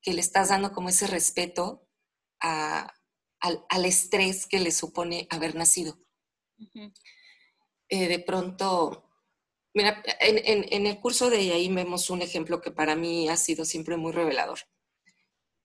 que 0.00 0.14
le 0.14 0.20
estás 0.20 0.50
dando 0.50 0.72
como 0.72 0.88
ese 0.88 1.08
respeto 1.08 1.88
a, 2.40 2.92
al, 3.40 3.84
estrés 3.84 4.46
que 4.46 4.60
le 4.60 4.70
supone 4.70 5.26
haber 5.30 5.56
nacido. 5.56 5.98
Eh, 7.88 8.08
de 8.08 8.18
pronto, 8.20 9.10
mira, 9.74 10.02
en, 10.20 10.86
el 10.86 11.00
curso 11.00 11.30
de 11.30 11.52
ahí 11.52 11.68
vemos 11.68 12.10
un 12.10 12.22
ejemplo 12.22 12.60
que 12.60 12.70
para 12.70 12.94
mí 12.94 13.28
ha 13.28 13.36
sido 13.36 13.64
siempre 13.64 13.96
muy 13.96 14.12
revelador. 14.12 14.60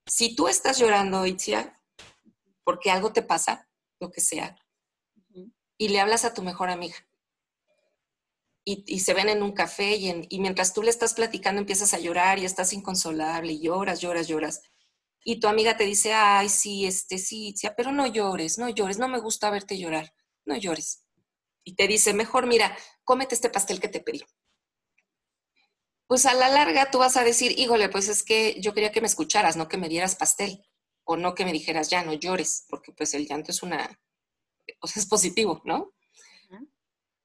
Si 0.06 0.34
tú 0.34 0.48
estás 0.48 0.78
llorando, 0.78 1.26
Itzia, 1.26 1.80
porque 2.64 2.90
algo 2.90 3.12
te 3.12 3.22
pasa, 3.22 3.68
lo 4.00 4.10
que 4.10 4.20
sea, 4.20 4.56
y 5.78 5.88
le 5.88 6.00
hablas 6.00 6.24
a 6.24 6.32
tu 6.32 6.42
mejor 6.42 6.70
amiga, 6.70 6.96
y, 8.64 8.98
se 8.98 9.14
ven 9.14 9.28
en 9.28 9.44
un 9.44 9.52
café 9.52 9.94
y, 9.94 10.38
mientras 10.40 10.74
tú 10.74 10.82
le 10.82 10.90
estás 10.90 11.14
platicando 11.14 11.60
empiezas 11.60 11.94
a 11.94 12.00
llorar 12.00 12.40
y 12.40 12.44
estás 12.44 12.72
inconsolable 12.72 13.52
y 13.52 13.60
lloras, 13.60 14.00
lloras, 14.00 14.26
lloras 14.26 14.60
y 15.28 15.40
tu 15.40 15.48
amiga 15.48 15.76
te 15.76 15.82
dice, 15.82 16.14
ay, 16.14 16.48
sí, 16.48 16.86
este, 16.86 17.18
sí, 17.18 17.52
pero 17.76 17.90
no 17.90 18.06
llores, 18.06 18.58
no 18.58 18.68
llores, 18.68 18.98
no 18.98 19.08
me 19.08 19.18
gusta 19.18 19.50
verte 19.50 19.76
llorar, 19.76 20.14
no 20.44 20.56
llores. 20.56 21.04
Y 21.64 21.74
te 21.74 21.88
dice, 21.88 22.14
mejor 22.14 22.46
mira, 22.46 22.78
cómete 23.02 23.34
este 23.34 23.50
pastel 23.50 23.80
que 23.80 23.88
te 23.88 23.98
pedí. 23.98 24.22
Pues 26.06 26.26
a 26.26 26.34
la 26.34 26.48
larga 26.48 26.90
tú 26.90 26.98
vas 26.98 27.16
a 27.16 27.24
decir, 27.24 27.58
híjole, 27.58 27.88
pues 27.88 28.08
es 28.08 28.22
que 28.22 28.60
yo 28.60 28.74
quería 28.74 28.92
que 28.92 29.00
me 29.00 29.06
escucharas, 29.06 29.56
no 29.56 29.68
que 29.68 29.76
me 29.76 29.88
dieras 29.88 30.16
pastel, 30.16 30.64
o 31.04 31.16
no 31.16 31.34
que 31.34 31.44
me 31.44 31.52
dijeras, 31.52 31.90
ya, 31.90 32.04
no 32.04 32.12
llores, 32.12 32.64
porque 32.68 32.92
pues 32.92 33.14
el 33.14 33.26
llanto 33.26 33.50
es 33.50 33.62
una, 33.62 34.00
o 34.80 34.86
sea, 34.86 35.00
es 35.00 35.08
positivo, 35.08 35.62
¿no? 35.64 35.92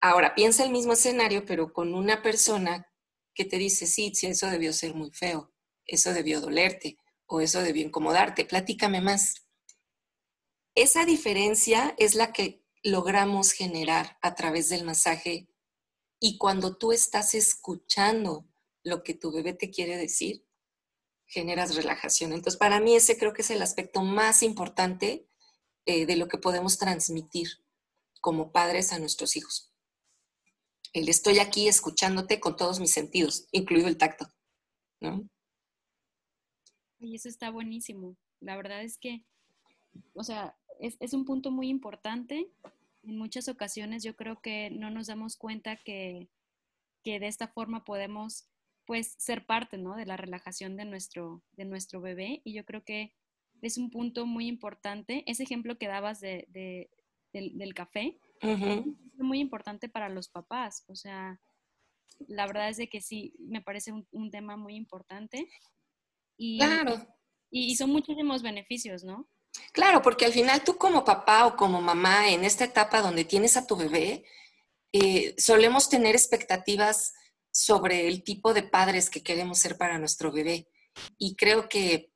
Ahora, 0.04 0.34
piensa 0.34 0.64
el 0.64 0.72
mismo 0.72 0.94
escenario, 0.94 1.46
pero 1.46 1.74
con 1.74 1.94
una 1.94 2.24
persona 2.24 2.92
que 3.36 3.46
te 3.46 3.58
dice, 3.58 3.86
sí, 3.86 4.12
sí, 4.16 4.28
eso 4.28 4.48
debió 4.48 4.74
ser 4.74 4.96
muy 4.96 5.12
feo, 5.12 5.54
eso 5.86 6.12
debió 6.12 6.42
dolerte, 6.42 6.98
o 7.32 7.40
eso 7.40 7.62
debió 7.62 7.86
incomodarte. 7.86 8.46
Platícame 8.46 9.00
más. 9.00 9.48
Esa 10.76 11.06
diferencia 11.06 11.96
es 11.98 12.14
la 12.16 12.34
que 12.34 12.66
logramos 12.84 13.54
generar 13.54 14.18
a 14.22 14.36
través 14.36 14.70
del 14.70 14.84
masaje 14.84 15.48
y 16.20 16.38
cuando 16.38 16.78
tú 16.78 16.92
estás 16.92 17.34
escuchando 17.34 18.51
lo 18.84 19.04
que 19.04 19.14
tu 19.14 19.32
bebé 19.32 19.54
te 19.54 19.70
quiere 19.70 19.98
decir, 19.98 20.46
generas 21.26 21.76
relajación. 21.76 22.34
Entonces, 22.34 22.58
para 22.58 22.80
mí 22.80 22.96
ese 22.96 23.18
creo 23.18 23.34
que 23.34 23.42
es 23.42 23.52
el 23.52 23.62
aspecto 23.62 24.02
más 24.02 24.44
importante 24.44 25.28
eh, 25.86 26.06
de 26.06 26.16
lo 26.16 26.28
que 26.28 26.38
podemos 26.38 26.78
transmitir 26.78 27.48
como 28.20 28.52
padres 28.52 28.94
a 28.94 29.00
nuestros 29.00 29.36
hijos. 29.36 29.72
El 30.94 31.10
estoy 31.10 31.40
aquí 31.40 31.68
escuchándote 31.68 32.40
con 32.40 32.56
todos 32.56 32.80
mis 32.80 32.92
sentidos, 32.92 33.48
incluido 33.52 33.88
el 33.88 33.98
tacto. 33.98 34.28
Y 37.00 37.16
eso 37.16 37.30
está 37.30 37.50
buenísimo. 37.50 38.16
La 38.42 38.56
verdad 38.56 38.84
es 38.84 38.98
que, 38.98 39.24
o 40.14 40.24
sea, 40.24 40.56
es, 40.80 41.14
un 41.14 41.26
punto 41.26 41.50
muy 41.50 41.70
importante. 41.70 42.50
En 43.04 43.18
muchas 43.18 43.48
ocasiones 43.48 44.04
yo 44.04 44.16
creo 44.16 44.42
que 44.42 44.70
no 44.70 44.90
nos 44.92 45.08
damos 45.08 45.38
cuenta 45.38 45.78
que, 45.78 46.28
de 47.04 47.28
esta 47.28 47.48
forma 47.48 47.84
podemos 47.84 48.46
pues 48.92 49.16
ser 49.18 49.46
parte 49.46 49.78
¿no? 49.78 49.96
de 49.96 50.06
la 50.06 50.18
relajación 50.18 50.76
de 50.76 50.84
nuestro, 50.84 51.42
de 51.54 51.64
nuestro 51.64 52.02
bebé 52.02 52.42
y 52.44 52.52
yo 52.52 52.66
creo 52.66 52.84
que 52.84 53.16
es 53.62 53.78
un 53.78 53.90
punto 53.90 54.26
muy 54.26 54.50
importante. 54.50 55.24
Ese 55.28 55.44
ejemplo 55.44 55.78
que 55.78 55.88
dabas 55.88 56.20
de, 56.20 56.46
del, 57.32 57.74
café 57.74 58.20
es 58.42 58.84
muy 59.18 59.40
importante 59.40 59.88
para 59.88 60.10
los 60.10 60.28
papás. 60.28 60.84
O 60.90 60.96
sea, 60.96 61.40
la 62.28 62.46
verdad 62.48 62.68
es 62.68 62.76
de 62.76 62.90
que 62.90 63.00
sí, 63.00 63.34
me 63.40 63.62
parece 63.62 63.94
un, 63.94 64.06
un 64.12 64.30
tema 64.30 64.58
muy 64.58 64.76
importante 64.76 65.48
y, 66.36 66.58
claro. 66.58 67.02
Y, 67.50 67.78
son 67.78 67.92
muchísimos 67.92 68.42
beneficios, 68.42 69.06
¿no? 69.06 69.30
Claro, 69.72 70.02
porque 70.02 70.26
al 70.26 70.34
final 70.34 70.66
tú 70.66 70.76
como 70.76 71.06
papá 71.06 71.46
o 71.46 71.56
como 71.56 71.82
mamá 71.82 72.30
en 72.30 72.44
esta 72.44 72.66
etapa 72.66 73.02
donde 73.02 73.24
tienes 73.24 73.56
a 73.56 73.66
tu 73.66 73.78
bebé, 73.78 74.26
eh, 74.92 75.34
solemos 75.38 75.88
tener 75.88 76.14
expectativas 76.14 77.14
sobre 77.52 78.08
el 78.08 78.24
tipo 78.24 78.54
de 78.54 78.64
padres 78.64 79.10
que 79.10 79.24
queremos 79.24 79.60
ser 79.60 79.78
para 79.78 80.00
nuestro 80.00 80.32
bebé. 80.32 80.68
Y 81.18 81.36
creo 81.36 81.70
que 81.70 82.12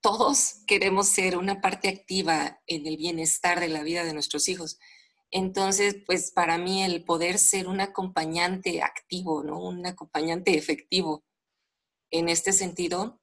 todos 0.00 0.56
queremos 0.66 1.08
ser 1.08 1.38
una 1.38 1.60
parte 1.60 1.88
activa 1.88 2.60
en 2.66 2.86
el 2.86 2.96
bienestar 2.96 3.60
de 3.60 3.68
la 3.68 3.82
vida 3.82 4.04
de 4.04 4.12
nuestros 4.12 4.48
hijos. 4.48 4.78
Entonces, 5.30 5.96
pues 6.06 6.30
para 6.30 6.58
mí 6.58 6.82
el 6.82 7.04
poder 7.04 7.38
ser 7.38 7.66
un 7.68 7.80
acompañante 7.80 8.82
activo, 8.82 9.42
¿no? 9.42 9.60
Un 9.60 9.86
acompañante 9.86 10.56
efectivo 10.56 11.24
en 12.10 12.28
este 12.28 12.52
sentido, 12.52 13.20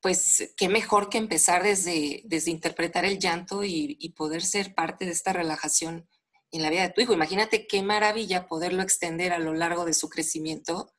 pues 0.00 0.54
qué 0.56 0.68
mejor 0.68 1.08
que 1.08 1.18
empezar 1.18 1.62
desde, 1.62 2.22
desde 2.24 2.50
interpretar 2.50 3.04
el 3.04 3.18
llanto 3.18 3.62
y, 3.62 3.96
y, 4.00 4.10
poder 4.10 4.42
ser 4.42 4.74
parte 4.74 5.04
de 5.04 5.12
esta 5.12 5.32
relajación 5.32 6.08
en 6.52 6.62
la 6.62 6.70
vida 6.70 6.82
de 6.82 6.90
tu 6.90 7.00
hijo. 7.00 7.12
Imagínate 7.12 7.66
qué 7.66 7.82
maravilla 7.82 8.46
poderlo 8.46 8.82
extender 8.82 9.32
a 9.32 9.38
lo 9.38 9.54
largo 9.54 9.84
de 9.84 9.94
su 9.94 10.08
crecimiento 10.08 10.92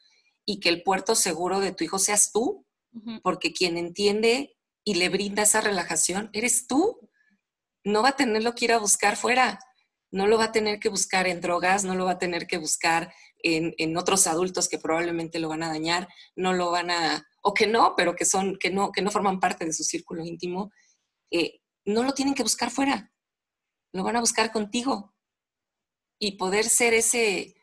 y 0.46 0.60
que 0.60 0.70
el 0.70 0.84
puerto 0.84 1.16
seguro 1.16 1.60
de 1.60 1.72
tu 1.72 1.84
hijo 1.84 2.00
seas 2.00 2.32
tú, 2.32 2.66
porque 3.24 3.54
quien 3.54 3.78
entiende 3.78 4.56
y 4.84 4.96
le 4.96 5.10
brinda 5.10 5.44
esa 5.44 5.62
relajación 5.62 6.30
eres 6.34 6.68
tú. 6.68 7.10
No 7.84 8.04
va 8.04 8.10
a 8.10 8.16
tenerlo 8.16 8.54
que 8.54 8.66
ir 8.66 8.74
a 8.74 8.80
buscar 8.80 9.16
fuera, 9.16 9.60
no 10.12 10.28
lo 10.28 10.38
va 10.38 10.46
a 10.46 10.52
tener 10.52 10.80
que 10.80 10.89
buscar 10.89 11.28
en 11.28 11.42
drogas, 11.42 11.84
no 11.86 11.96
lo 11.96 12.06
va 12.06 12.12
a 12.12 12.20
tener 12.20 12.46
que 12.48 12.58
buscar 12.58 13.13
en, 13.39 13.74
en 13.78 13.98
otros 13.98 14.28
adultos 14.28 14.70
que 14.70 14.78
probablemente 14.78 15.39
lo 15.39 15.50
van 15.50 15.63
a 15.63 15.70
dañar, 15.70 16.08
no 16.36 16.54
lo 16.54 16.72
van 16.72 16.92
a 16.92 17.26
o 17.44 17.54
que 17.54 17.68
no, 17.68 17.94
pero 17.96 18.16
que, 18.16 18.26
son, 18.26 18.58
que, 18.58 18.72
no, 18.72 18.92
que 18.92 19.02
no 19.02 19.12
forman 19.12 19.39
parte 19.39 19.66
de 19.66 19.74
su 19.74 19.84
círculo 19.84 20.24
íntimo, 20.24 20.72
eh, 21.30 21.60
no 21.86 22.04
lo 22.04 22.13
tienen 22.13 22.34
que 22.34 22.44
buscar 22.44 22.72
fuera, 22.72 23.12
lo 23.92 24.04
van 24.04 24.16
a 24.16 24.22
buscar 24.22 24.52
contigo. 24.52 25.12
Y 26.19 26.38
poder 26.38 26.65
ser 26.65 26.93
ese, 26.93 27.56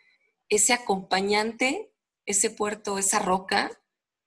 ese 0.48 0.72
acompañante, 0.72 1.92
ese 2.26 2.50
puerto, 2.50 2.98
esa 2.98 3.18
roca, 3.18 3.70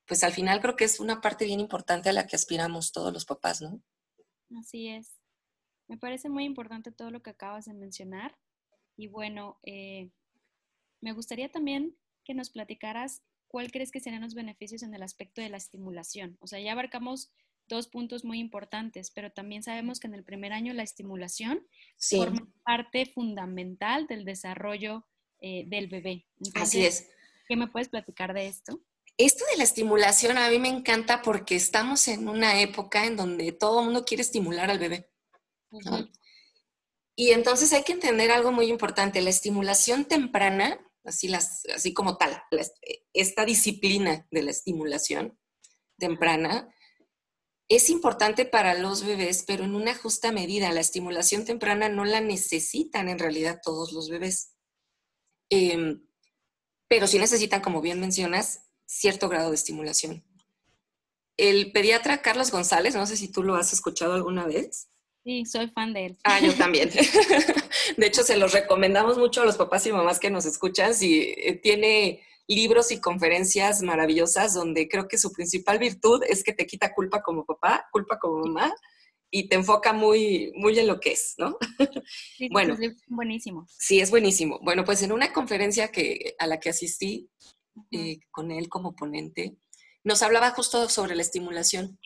pues 0.05 0.23
al 0.23 0.33
final 0.33 0.61
creo 0.61 0.75
que 0.75 0.85
es 0.85 0.99
una 0.99 1.21
parte 1.21 1.45
bien 1.45 1.59
importante 1.59 2.09
a 2.09 2.13
la 2.13 2.27
que 2.27 2.35
aspiramos 2.35 2.91
todos 2.91 3.13
los 3.13 3.25
papás, 3.25 3.61
¿no? 3.61 3.81
Así 4.59 4.89
es. 4.89 5.19
Me 5.87 5.97
parece 5.97 6.29
muy 6.29 6.45
importante 6.45 6.91
todo 6.91 7.11
lo 7.11 7.21
que 7.21 7.31
acabas 7.31 7.65
de 7.65 7.73
mencionar. 7.73 8.37
Y 8.95 9.07
bueno, 9.07 9.59
eh, 9.63 10.09
me 11.01 11.13
gustaría 11.13 11.51
también 11.51 11.97
que 12.23 12.33
nos 12.33 12.49
platicaras 12.49 13.21
¿cuál 13.53 13.71
crees 13.71 13.91
que 13.91 13.99
serían 13.99 14.23
los 14.23 14.33
beneficios 14.33 14.81
en 14.81 14.95
el 14.95 15.03
aspecto 15.03 15.39
de 15.39 15.49
la 15.49 15.57
estimulación? 15.57 16.37
O 16.39 16.47
sea, 16.47 16.59
ya 16.59 16.71
abarcamos 16.71 17.31
dos 17.67 17.87
puntos 17.87 18.23
muy 18.23 18.39
importantes, 18.39 19.11
pero 19.11 19.31
también 19.31 19.63
sabemos 19.63 19.99
que 19.99 20.07
en 20.07 20.15
el 20.15 20.23
primer 20.23 20.53
año 20.53 20.73
la 20.73 20.83
estimulación 20.83 21.65
forma 21.97 22.47
parte 22.63 23.05
fundamental 23.05 24.07
del 24.07 24.25
desarrollo 24.25 25.07
eh, 25.39 25.65
del 25.67 25.87
bebé. 25.87 26.25
Así 26.55 26.85
es. 26.85 27.09
¿Qué 27.47 27.55
me 27.55 27.67
puedes 27.67 27.89
platicar 27.89 28.33
de 28.33 28.47
esto? 28.47 28.81
Esto 29.17 29.45
de 29.51 29.57
la 29.57 29.63
estimulación 29.63 30.37
a 30.37 30.49
mí 30.49 30.59
me 30.59 30.69
encanta 30.69 31.21
porque 31.21 31.55
estamos 31.55 32.07
en 32.07 32.27
una 32.27 32.61
época 32.61 33.05
en 33.05 33.15
donde 33.15 33.51
todo 33.51 33.79
el 33.79 33.85
mundo 33.85 34.05
quiere 34.05 34.21
estimular 34.21 34.71
al 34.71 34.79
bebé. 34.79 35.09
Y 37.15 37.31
entonces 37.31 37.73
hay 37.73 37.83
que 37.83 37.93
entender 37.93 38.31
algo 38.31 38.51
muy 38.51 38.67
importante. 38.67 39.21
La 39.21 39.29
estimulación 39.29 40.05
temprana 40.05 40.79
así, 41.03 41.27
las, 41.27 41.63
así 41.73 41.93
como 41.93 42.17
tal, 42.17 42.41
esta 43.13 43.45
disciplina 43.45 44.27
de 44.31 44.43
la 44.43 44.51
estimulación 44.51 45.37
temprana 45.97 46.73
es 47.75 47.89
importante 47.89 48.45
para 48.45 48.73
los 48.73 49.03
bebés, 49.03 49.43
pero 49.45 49.63
en 49.63 49.75
una 49.75 49.95
justa 49.95 50.31
medida. 50.31 50.71
La 50.71 50.81
estimulación 50.81 51.45
temprana 51.45 51.89
no 51.89 52.05
la 52.05 52.21
necesitan 52.21 53.09
en 53.09 53.19
realidad 53.19 53.61
todos 53.63 53.91
los 53.93 54.09
bebés. 54.09 54.53
Em, 55.49 56.05
pero 56.87 57.07
sí 57.07 57.19
necesitan, 57.19 57.61
como 57.61 57.81
bien 57.81 57.99
mencionas, 57.99 58.69
cierto 58.85 59.29
grado 59.29 59.49
de 59.49 59.55
estimulación. 59.55 60.23
El 61.37 61.71
pediatra 61.71 62.21
Carlos 62.21 62.51
González, 62.51 62.95
no 62.95 63.05
sé 63.05 63.17
si 63.17 63.31
tú 63.31 63.43
lo 63.43 63.55
has 63.55 63.73
escuchado 63.73 64.13
alguna 64.13 64.45
vez, 64.45 64.89
Sí, 65.23 65.45
soy 65.45 65.69
fan 65.69 65.93
de 65.93 66.07
él. 66.07 66.17
Ah, 66.23 66.39
yo 66.39 66.53
también. 66.57 66.89
De 67.97 68.05
hecho, 68.05 68.23
se 68.23 68.37
los 68.37 68.51
recomendamos 68.51 69.17
mucho 69.17 69.41
a 69.41 69.45
los 69.45 69.55
papás 69.57 69.85
y 69.87 69.91
mamás 69.91 70.19
que 70.19 70.29
nos 70.29 70.45
escuchan. 70.45 70.93
Si 70.93 71.21
eh, 71.21 71.59
tiene 71.61 72.21
libros 72.47 72.91
y 72.91 72.99
conferencias 72.99 73.81
maravillosas 73.81 74.53
donde 74.53 74.87
creo 74.87 75.07
que 75.07 75.17
su 75.17 75.31
principal 75.31 75.79
virtud 75.79 76.23
es 76.27 76.43
que 76.43 76.53
te 76.53 76.65
quita 76.65 76.93
culpa 76.93 77.21
como 77.21 77.45
papá, 77.45 77.85
culpa 77.91 78.19
como 78.19 78.45
mamá 78.45 78.73
y 79.31 79.47
te 79.47 79.55
enfoca 79.55 79.93
muy, 79.93 80.51
muy 80.55 80.77
en 80.77 80.87
lo 80.87 80.99
que 80.99 81.13
es, 81.13 81.33
¿no? 81.37 81.57
Sí, 82.37 82.49
bueno, 82.51 82.75
es 82.79 82.93
buenísimo. 83.07 83.65
Sí, 83.79 83.99
es 83.99 84.11
buenísimo. 84.11 84.59
Bueno, 84.61 84.85
pues 84.85 85.01
en 85.01 85.11
una 85.11 85.33
conferencia 85.33 85.87
que, 85.89 86.35
a 86.37 86.45
la 86.45 86.59
que 86.59 86.69
asistí 86.69 87.29
eh, 87.91 88.19
con 88.29 88.51
él 88.51 88.69
como 88.69 88.95
ponente, 88.95 89.57
nos 90.03 90.21
hablaba 90.21 90.51
justo 90.51 90.87
sobre 90.89 91.15
la 91.15 91.23
estimulación 91.23 91.97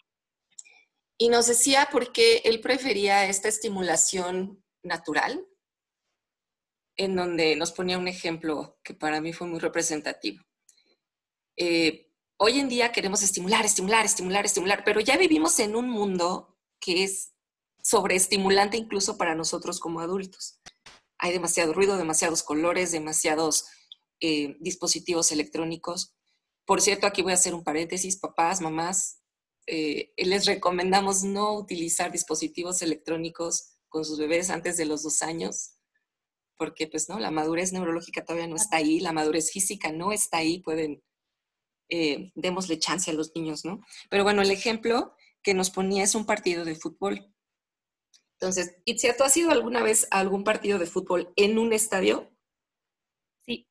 y 1.18 1.30
nos 1.30 1.48
decía 1.48 1.90
por 1.92 2.14
qué 2.14 2.42
él 2.46 2.62
prefería 2.62 3.28
esta 3.28 3.50
estimulación 3.50 4.64
natural, 4.84 5.46
en 6.98 7.16
donde 7.16 7.56
nos 7.56 7.72
ponía 7.72 7.98
un 7.98 8.08
ejemplo 8.08 8.80
que 8.84 8.94
para 8.94 9.22
mí 9.22 9.32
fue 9.32 9.48
muy 9.48 9.60
representativo. 9.60 10.44
Eh, 11.56 12.12
hoy 12.38 12.60
en 12.60 12.70
día 12.70 12.92
queremos 12.92 13.24
estimular, 13.24 13.66
estimular, 13.66 14.06
estimular, 14.06 14.46
estimular, 14.46 14.84
pero 14.84 15.00
ya 15.00 15.18
vivimos 15.18 15.60
en 15.60 15.76
un 15.76 15.90
mundo 15.90 16.58
que 16.80 17.04
es 17.04 17.34
sobreestimulante 17.82 18.78
incluso 18.78 19.18
para 19.18 19.36
nosotros 19.36 19.80
como 19.80 20.02
adultos. 20.02 20.60
Hay 21.20 21.32
demasiado 21.32 21.74
ruido, 21.74 21.98
demasiados 21.98 22.44
colores, 22.44 22.92
demasiados 22.92 23.66
eh, 24.20 24.58
dispositivos 24.60 25.32
electrónicos. 25.32 26.16
Por 26.66 26.82
cierto, 26.82 27.08
aquí 27.08 27.22
voy 27.22 27.32
a 27.32 27.36
hacer 27.36 27.54
un 27.54 27.64
paréntesis, 27.64 28.18
papás, 28.18 28.62
mamás, 28.62 29.22
eh, 29.68 30.14
les 30.18 30.46
recomendamos 30.46 31.24
no 31.24 31.54
utilizar 31.54 32.12
dispositivos 32.12 32.82
electrónicos 32.82 33.74
con 33.90 34.06
sus 34.06 34.18
bebés 34.18 34.50
antes 34.50 34.78
de 34.78 34.86
los 34.86 35.04
dos 35.04 35.22
años, 35.22 35.77
porque 36.58 36.88
pues 36.88 37.10
no, 37.10 37.20
la 37.20 37.32
madurez 37.32 37.72
neurológica 37.72 38.26
todavía 38.26 38.48
no 38.48 38.56
está 38.56 38.78
ahí, 38.78 39.00
la 39.00 39.14
madurez 39.14 39.52
física 39.52 39.92
no 39.92 40.12
está 40.12 40.38
ahí, 40.38 40.60
pueden, 40.60 41.04
eh, 41.90 42.32
démosle 42.36 42.80
chance 42.80 43.10
a 43.12 43.14
los 43.14 43.32
niños, 43.36 43.64
¿no? 43.64 43.82
Pero 44.10 44.24
bueno, 44.24 44.42
el 44.42 44.52
ejemplo 44.52 45.16
que 45.42 45.54
nos 45.54 45.70
ponía 45.70 46.04
es 46.04 46.16
un 46.16 46.26
partido 46.26 46.66
de 46.66 46.76
fútbol. 46.76 47.34
Entonces, 48.40 48.76
Itzia, 48.86 49.16
¿tú 49.16 49.24
has 49.24 49.36
ido 49.38 49.52
alguna 49.52 49.82
vez 49.82 50.08
a 50.12 50.20
algún 50.20 50.44
partido 50.44 50.78
de 50.80 50.86
fútbol 50.86 51.34
en 51.36 51.58
un 51.58 51.74
estadio? 51.74 52.30
Sí. 53.46 53.68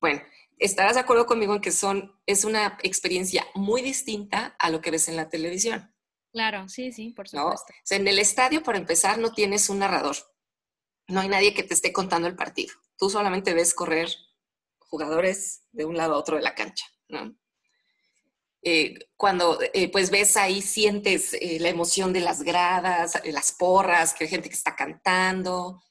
Bueno, 0.00 0.22
estarás 0.58 0.94
de 0.94 1.00
acuerdo 1.00 1.26
conmigo 1.26 1.54
en 1.54 1.60
que 1.60 1.70
son, 1.70 2.20
es 2.26 2.44
una 2.44 2.78
experiencia 2.82 3.46
muy 3.54 3.82
distinta 3.82 4.56
a 4.58 4.70
lo 4.70 4.80
que 4.80 4.90
ves 4.90 5.08
en 5.08 5.16
la 5.16 5.28
televisión. 5.28 5.94
Claro, 6.32 6.68
sí, 6.68 6.92
sí, 6.92 7.12
por 7.12 7.28
supuesto. 7.28 7.72
en 7.88 8.06
el 8.08 8.18
estadio, 8.18 8.62
por 8.62 8.76
empezar, 8.76 9.18
no 9.18 9.32
tienes 9.32 9.70
un 9.70 9.78
narrador. 9.78 10.16
No 11.08 11.20
hay 11.20 11.28
nadie 11.28 11.54
que 11.54 11.62
te 11.62 11.74
esté 11.74 11.92
contando 11.92 12.28
el 12.28 12.36
partido. 12.36 12.74
Tú 12.98 13.10
solamente 13.10 13.54
ves 13.54 13.74
correr 13.74 14.08
jugadores 14.78 15.64
de 15.72 15.84
un 15.84 15.96
lado 15.96 16.14
a 16.14 16.18
otro 16.18 16.36
de 16.36 16.42
la 16.42 16.54
cancha, 16.54 16.86
eh, 18.68 18.98
cuando 19.16 19.60
eh, 19.74 19.92
pues 19.92 20.10
ves 20.10 20.36
ahí, 20.36 20.60
sientes 20.60 21.34
eh, 21.34 21.58
la 21.60 21.68
emoción 21.68 22.12
de 22.12 22.20
las 22.20 22.42
gradas, 22.42 23.20
las 23.24 23.52
porras, 23.52 24.12
que 24.12 24.24
hay 24.24 24.30
gente 24.30 24.48
que 24.48 24.56
está 24.56 24.74
cantando. 24.74 25.82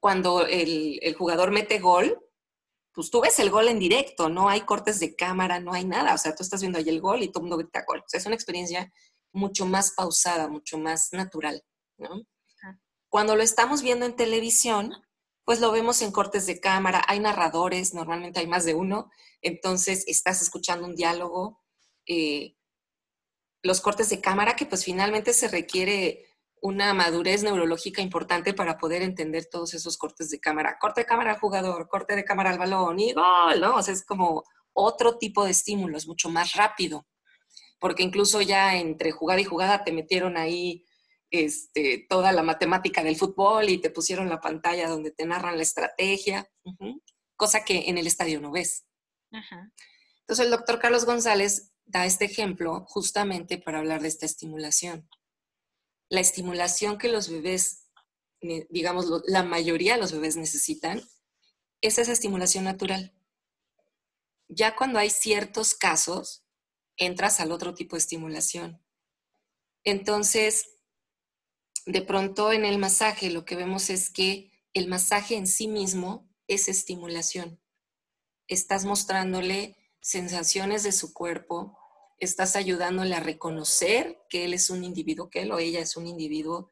cuando 0.00 0.46
el, 0.46 0.98
el 1.02 1.14
jugador 1.14 1.50
mete 1.50 1.78
gol, 1.78 2.18
pues 2.92 3.10
tú 3.10 3.22
ves 3.22 3.38
el 3.38 3.50
gol 3.50 3.68
en 3.68 3.78
directo, 3.78 4.28
no 4.28 4.48
hay 4.48 4.62
cortes 4.62 5.00
de 5.00 5.16
cámara, 5.16 5.58
no 5.58 5.72
hay 5.72 5.84
nada, 5.86 6.14
o 6.14 6.18
sea, 6.18 6.34
tú 6.34 6.42
estás 6.42 6.60
viendo 6.60 6.78
ahí 6.78 6.88
el 6.88 7.00
gol 7.00 7.22
y 7.22 7.28
todo 7.28 7.40
el 7.40 7.44
mundo 7.44 7.56
grita 7.56 7.84
gol. 7.86 8.00
O 8.00 8.08
sea, 8.08 8.20
es 8.20 8.26
una 8.26 8.34
experiencia 8.34 8.92
mucho 9.32 9.64
más 9.64 9.92
pausada, 9.92 10.48
mucho 10.48 10.78
más 10.78 11.12
natural, 11.12 11.62
¿no? 11.96 12.22
Cuando 13.12 13.36
lo 13.36 13.42
estamos 13.42 13.82
viendo 13.82 14.06
en 14.06 14.16
televisión, 14.16 14.94
pues 15.44 15.60
lo 15.60 15.70
vemos 15.70 16.00
en 16.00 16.12
cortes 16.12 16.46
de 16.46 16.60
cámara, 16.60 17.02
hay 17.06 17.20
narradores, 17.20 17.92
normalmente 17.92 18.40
hay 18.40 18.46
más 18.46 18.64
de 18.64 18.72
uno, 18.72 19.10
entonces 19.42 20.04
estás 20.06 20.40
escuchando 20.40 20.86
un 20.86 20.96
diálogo. 20.96 21.60
Eh, 22.06 22.56
los 23.60 23.82
cortes 23.82 24.08
de 24.08 24.22
cámara 24.22 24.56
que 24.56 24.64
pues 24.64 24.86
finalmente 24.86 25.34
se 25.34 25.48
requiere 25.48 26.24
una 26.62 26.94
madurez 26.94 27.42
neurológica 27.42 28.00
importante 28.00 28.54
para 28.54 28.78
poder 28.78 29.02
entender 29.02 29.44
todos 29.44 29.74
esos 29.74 29.98
cortes 29.98 30.30
de 30.30 30.40
cámara. 30.40 30.78
Corte 30.80 31.02
de 31.02 31.06
cámara 31.06 31.32
al 31.32 31.38
jugador, 31.38 31.90
corte 31.90 32.16
de 32.16 32.24
cámara 32.24 32.48
al 32.48 32.58
balón 32.58 32.98
y 32.98 33.12
gol, 33.12 33.60
¿no? 33.60 33.76
O 33.76 33.82
sea, 33.82 33.92
es 33.92 34.06
como 34.06 34.42
otro 34.72 35.18
tipo 35.18 35.44
de 35.44 35.50
estímulo, 35.50 35.98
es 35.98 36.08
mucho 36.08 36.30
más 36.30 36.54
rápido, 36.54 37.06
porque 37.78 38.04
incluso 38.04 38.40
ya 38.40 38.78
entre 38.78 39.10
jugada 39.10 39.42
y 39.42 39.44
jugada 39.44 39.84
te 39.84 39.92
metieron 39.92 40.38
ahí 40.38 40.86
este, 41.32 42.06
toda 42.08 42.30
la 42.30 42.44
matemática 42.44 43.02
del 43.02 43.16
fútbol 43.16 43.68
y 43.68 43.78
te 43.78 43.90
pusieron 43.90 44.28
la 44.28 44.40
pantalla 44.40 44.88
donde 44.88 45.10
te 45.10 45.26
narran 45.26 45.56
la 45.56 45.64
estrategia, 45.64 46.48
cosa 47.34 47.64
que 47.64 47.88
en 47.88 47.98
el 47.98 48.06
estadio 48.06 48.40
no 48.40 48.52
ves. 48.52 48.84
Entonces 50.20 50.44
el 50.44 50.52
doctor 50.52 50.78
Carlos 50.78 51.04
González 51.04 51.72
da 51.84 52.06
este 52.06 52.26
ejemplo 52.26 52.84
justamente 52.86 53.58
para 53.58 53.80
hablar 53.80 54.02
de 54.02 54.08
esta 54.08 54.26
estimulación 54.26 55.08
la 56.12 56.20
estimulación 56.20 56.98
que 56.98 57.08
los 57.08 57.30
bebés, 57.30 57.88
digamos, 58.68 59.06
la 59.26 59.42
mayoría 59.42 59.94
de 59.94 60.00
los 60.00 60.12
bebés 60.12 60.36
necesitan, 60.36 61.00
es 61.80 61.96
esa 61.96 62.12
estimulación 62.12 62.64
natural. 62.64 63.16
Ya 64.46 64.76
cuando 64.76 64.98
hay 64.98 65.08
ciertos 65.08 65.74
casos, 65.74 66.44
entras 66.98 67.40
al 67.40 67.50
otro 67.50 67.72
tipo 67.72 67.96
de 67.96 68.00
estimulación, 68.00 68.84
Entonces, 69.84 70.68
de 71.86 72.02
pronto 72.02 72.52
en 72.52 72.64
el 72.64 72.78
masaje 72.78 73.30
lo 73.30 73.44
que 73.44 73.56
vemos 73.56 73.90
es 73.90 74.10
que 74.10 74.50
el 74.72 74.88
masaje 74.88 75.36
en 75.36 75.46
sí 75.46 75.68
mismo 75.68 76.28
es 76.46 76.68
estimulación. 76.68 77.60
Estás 78.46 78.84
mostrándole 78.84 79.76
sensaciones 80.00 80.82
de 80.82 80.92
su 80.92 81.12
cuerpo, 81.12 81.78
estás 82.18 82.56
ayudándole 82.56 83.14
a 83.14 83.20
reconocer 83.20 84.18
que 84.28 84.44
él 84.44 84.54
es 84.54 84.70
un 84.70 84.84
individuo, 84.84 85.30
que 85.30 85.42
él 85.42 85.52
o 85.52 85.58
ella 85.58 85.80
es 85.80 85.96
un 85.96 86.06
individuo. 86.06 86.70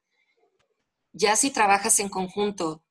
Ya 1.13 1.37
si 1.37 1.51
trabajas 1.51 1.99
en 2.01 2.09
conjunto 2.09 2.85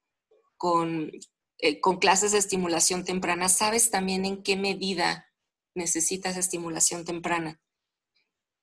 con, 0.57 1.11
eh, 1.57 1.79
con 1.79 1.99
clases 1.99 2.33
de 2.33 2.37
estimulación 2.37 3.05
temprana, 3.05 3.49
sabes 3.49 3.91
también 3.91 4.25
en 4.25 4.43
qué 4.43 4.55
medida 4.55 5.29
necesitas 5.73 6.37
estimulación 6.37 7.05
temprana. 7.05 7.61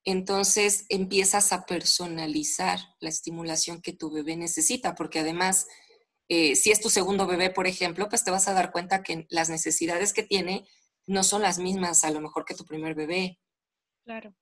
Entonces 0.07 0.87
empiezas 0.89 1.53
a 1.53 1.67
personalizar 1.67 2.79
la 3.01 3.09
estimulación 3.09 3.83
que 3.83 3.93
tu 3.93 4.09
bebé 4.09 4.37
necesita, 4.37 4.95
porque 4.95 5.19
además, 5.19 5.67
eh, 6.29 6.55
si 6.55 6.71
es 6.71 6.81
tu 6.81 6.91
segundo 6.91 7.27
bebé, 7.27 7.51
por 7.51 7.67
ejemplo, 7.67 8.09
pues 8.09 8.23
te 8.23 8.31
vas 8.31 8.47
a 8.47 8.55
dar 8.55 8.71
cuenta 8.71 9.03
que 9.03 9.27
las 9.31 9.51
necesidades 9.51 10.13
que 10.13 10.23
tiene 10.23 10.65
no 11.07 11.25
son 11.25 11.43
las 11.43 11.59
mismas 11.59 12.05
a 12.05 12.13
lo 12.13 12.21
mejor 12.21 12.45
que 12.45 12.55
tu 12.55 12.65
primer 12.65 12.95
bebé. 12.95 13.41
Claro. 14.05 14.33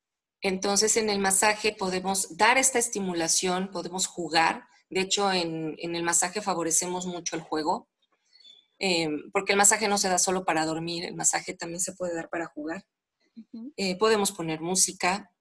Entonces, 0.43 0.99
en 0.99 1.09
el 1.09 1.19
masaje 1.19 1.73
podemos 1.73 2.37
dar 2.37 2.59
esta 2.59 2.79
estimulación, 2.79 3.71
podemos 3.71 4.07
jugar. 4.07 4.65
De 4.91 5.01
hecho, 5.01 5.33
en, 5.33 5.77
el 5.79 6.03
masaje 6.03 6.43
favorecemos 6.43 7.07
mucho 7.07 7.37
el 7.37 7.43
juego, 7.43 7.89
eh, 8.79 9.09
porque 9.33 9.53
el 9.53 9.59
masaje 9.59 9.89
no 9.89 9.97
se 9.97 10.11
da 10.11 10.19
solo 10.19 10.45
para 10.45 10.67
dormir, 10.67 11.07
el 11.07 11.15
masaje 11.15 11.55
también 11.55 11.81
se 11.81 11.95
puede 11.95 12.15
dar 12.15 12.29
para 12.29 12.45
jugar. 12.45 12.85
Eh, 13.77 13.97
podemos 13.97 14.31
poner 14.31 14.61
música, 14.61 15.34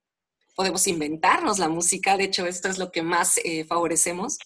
podemos 0.56 0.88
inventarnos 0.88 1.60
la 1.60 1.70
música. 1.70 2.18
De 2.18 2.26
hecho, 2.26 2.46
esto 2.46 2.68
es 2.68 2.78
lo 2.78 2.92
que 2.92 3.02
más 3.02 3.40
eh, 3.44 3.66
favorecemos 3.66 4.38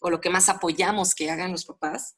o 0.00 0.10
lo 0.10 0.20
que 0.20 0.30
más 0.30 0.48
apoyamos 0.48 1.14
que 1.14 1.30
hagan 1.30 1.52
los 1.52 1.64
papás. 1.64 2.16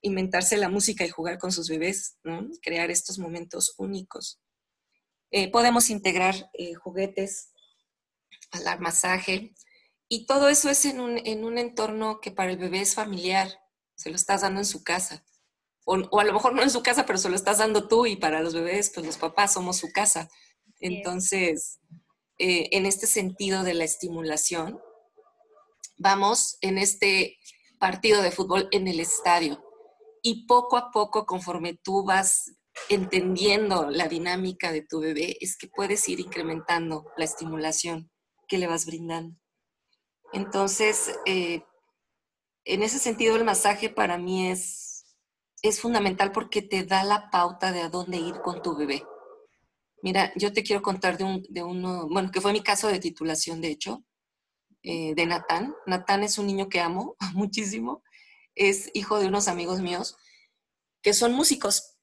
Inventarse 0.00 0.56
la 0.56 0.68
música 0.68 1.04
y 1.04 1.10
jugar 1.10 1.38
con 1.38 1.52
sus 1.52 1.68
bebés, 1.68 2.18
crear 2.62 2.90
estos 2.90 3.18
momentos 3.18 3.74
únicos. 3.78 4.40
Eh, 5.30 5.50
podemos 5.50 5.90
integrar 5.90 6.50
eh, 6.52 6.74
juguetes 6.74 7.50
al 8.50 8.80
masaje 8.80 9.54
y 10.08 10.26
todo 10.26 10.48
eso 10.48 10.70
es 10.70 10.84
en 10.84 11.00
un, 11.00 11.18
en 11.26 11.44
un, 11.44 11.58
entorno 11.58 12.20
que 12.20 12.30
para 12.30 12.52
el 12.52 12.58
bebé 12.58 12.82
es 12.82 12.94
familiar, 12.94 13.48
se 13.96 14.10
lo 14.10 14.16
estás 14.16 14.42
dando 14.42 14.60
en 14.60 14.66
su 14.66 14.84
casa. 14.84 15.24
O, 15.84 15.96
o, 15.96 16.20
a 16.20 16.24
lo 16.24 16.32
mejor 16.32 16.54
no 16.54 16.62
en 16.62 16.70
su 16.70 16.82
casa, 16.82 17.04
pero 17.04 17.18
se 17.18 17.30
lo 17.30 17.34
estás 17.34 17.58
dando 17.58 17.88
tú 17.88 18.06
y 18.06 18.16
para 18.16 18.42
los 18.42 18.54
bebés, 18.54 18.90
pues 18.94 19.04
los 19.04 19.16
papás 19.16 19.54
somos 19.54 19.78
su 19.78 19.90
casa. 19.90 20.28
Entonces, 20.78 21.80
eh, 22.38 22.68
en 22.72 22.86
este 22.86 23.06
sentido 23.06 23.62
de 23.62 23.74
la 23.74 23.84
estimulación, 23.84 24.80
vamos 25.96 26.58
en 26.60 26.78
este 26.78 27.38
partido 27.78 28.22
de 28.22 28.30
fútbol 28.32 28.68
en 28.72 28.88
el 28.88 29.00
estadio 29.00 29.62
y 30.22 30.46
poco 30.46 30.76
a 30.76 30.90
poco, 30.90 31.26
conforme 31.26 31.74
tú 31.74 32.04
vas 32.04 32.52
entendiendo 32.88 33.90
la 33.90 34.08
dinámica 34.08 34.72
de 34.72 34.82
tu 34.82 35.00
bebé, 35.00 35.36
es 35.40 35.56
que 35.56 35.68
puedes 35.68 36.08
ir 36.08 36.18
incrementando 36.18 37.06
la 37.16 37.24
estimulación 37.24 38.10
que 38.48 38.58
le 38.58 38.66
vas 38.66 38.86
brindando. 38.86 39.36
Entonces, 40.32 41.14
eh, 41.26 41.62
en 42.64 42.82
ese 42.82 42.98
sentido, 42.98 43.36
el 43.36 43.44
masaje 43.44 43.90
para 43.90 44.18
mí 44.18 44.48
es, 44.48 45.04
es 45.62 45.80
fundamental 45.80 46.32
porque 46.32 46.62
te 46.62 46.84
da 46.84 47.04
la 47.04 47.30
pauta 47.30 47.70
de 47.70 47.82
a 47.82 47.90
dónde 47.90 48.16
ir 48.16 48.40
con 48.40 48.62
tu 48.62 48.74
bebé. 48.74 49.04
Mira, 50.04 50.32
yo 50.36 50.52
te 50.52 50.62
quiero 50.62 50.82
contar 50.82 51.18
de, 51.18 51.24
un, 51.24 51.46
de 51.48 51.64
uno, 51.64 52.06
bueno, 52.08 52.30
que 52.30 52.40
fue 52.40 52.52
mi 52.52 52.62
caso 52.62 52.86
de 52.88 53.00
titulación, 53.00 53.60
de 53.60 53.68
hecho, 53.68 54.04
eh, 54.82 55.14
de 55.16 55.26
Natán. 55.26 55.74
Natán 55.86 56.22
es 56.22 56.38
un 56.38 56.46
niño 56.46 56.68
que 56.68 56.80
amo 56.80 57.16
muchísimo. 57.34 58.04
Es 58.54 58.90
hijo 58.94 59.18
de 59.18 59.26
unos 59.26 59.48
amigos 59.48 59.80
míos 59.80 60.16
que 61.02 61.12
son 61.12 61.32
músicos 61.32 61.94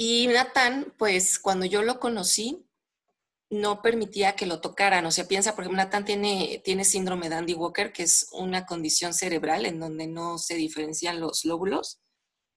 y 0.00 0.28
Natán, 0.28 0.94
pues 0.96 1.40
cuando 1.40 1.66
yo 1.66 1.82
lo 1.82 1.98
conocí, 1.98 2.64
no 3.50 3.82
permitía 3.82 4.36
que 4.36 4.46
lo 4.46 4.60
tocaran. 4.60 5.04
O 5.04 5.10
sea, 5.10 5.26
piensa, 5.26 5.56
por 5.56 5.64
ejemplo, 5.64 5.82
Natán 5.82 6.04
tiene, 6.04 6.62
tiene 6.64 6.84
síndrome 6.84 7.28
de 7.28 7.34
Andy 7.34 7.54
Walker, 7.54 7.92
que 7.92 8.04
es 8.04 8.28
una 8.30 8.64
condición 8.64 9.12
cerebral 9.12 9.66
en 9.66 9.80
donde 9.80 10.06
no 10.06 10.38
se 10.38 10.54
diferencian 10.54 11.18
los 11.18 11.44
lóbulos. 11.44 12.00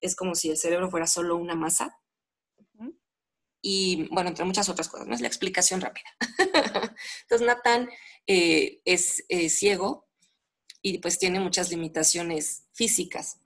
Es 0.00 0.14
como 0.14 0.36
si 0.36 0.50
el 0.50 0.56
cerebro 0.56 0.88
fuera 0.88 1.08
solo 1.08 1.36
una 1.36 1.56
masa. 1.56 1.98
Y 3.62 4.08
bueno, 4.10 4.28
entre 4.28 4.44
muchas 4.44 4.68
otras 4.68 4.88
cosas, 4.88 5.06
no 5.06 5.14
es 5.14 5.20
la 5.20 5.28
explicación 5.28 5.80
rápida. 5.80 6.06
Entonces, 7.22 7.46
Natán 7.46 7.88
eh, 8.26 8.80
es 8.84 9.24
ciego 9.48 10.08
y 10.82 10.98
pues 10.98 11.18
tiene 11.18 11.38
muchas 11.40 11.70
limitaciones 11.70 12.64
físicas 12.72 13.38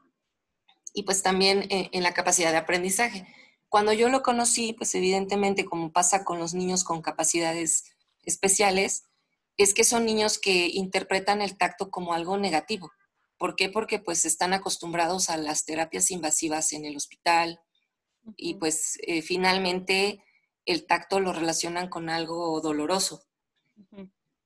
y 0.96 1.02
pues 1.02 1.22
también 1.22 1.66
eh, 1.70 1.90
en 1.92 2.02
la 2.02 2.14
capacidad 2.14 2.50
de 2.50 2.56
aprendizaje. 2.56 3.26
Cuando 3.68 3.92
yo 3.92 4.08
lo 4.08 4.22
conocí, 4.22 4.72
pues 4.72 4.94
evidentemente, 4.94 5.66
como 5.66 5.92
pasa 5.92 6.24
con 6.24 6.38
los 6.38 6.54
niños 6.54 6.84
con 6.84 7.02
capacidades 7.02 7.84
especiales, 8.24 9.04
es 9.58 9.74
que 9.74 9.84
son 9.84 10.06
niños 10.06 10.38
que 10.38 10.68
interpretan 10.68 11.42
el 11.42 11.58
tacto 11.58 11.90
como 11.90 12.14
algo 12.14 12.38
negativo. 12.38 12.90
¿Por 13.36 13.56
qué? 13.56 13.68
Porque 13.68 13.98
pues 13.98 14.24
están 14.24 14.54
acostumbrados 14.54 15.28
a 15.28 15.36
las 15.36 15.66
terapias 15.66 16.10
invasivas 16.10 16.72
en 16.72 16.86
el 16.86 16.96
hospital 16.96 17.60
y 18.36 18.54
pues 18.54 18.98
eh, 19.02 19.22
finalmente 19.22 20.22
el 20.64 20.86
tacto 20.86 21.20
lo 21.20 21.32
relacionan 21.32 21.88
con 21.88 22.08
algo 22.08 22.60
doloroso. 22.60 23.22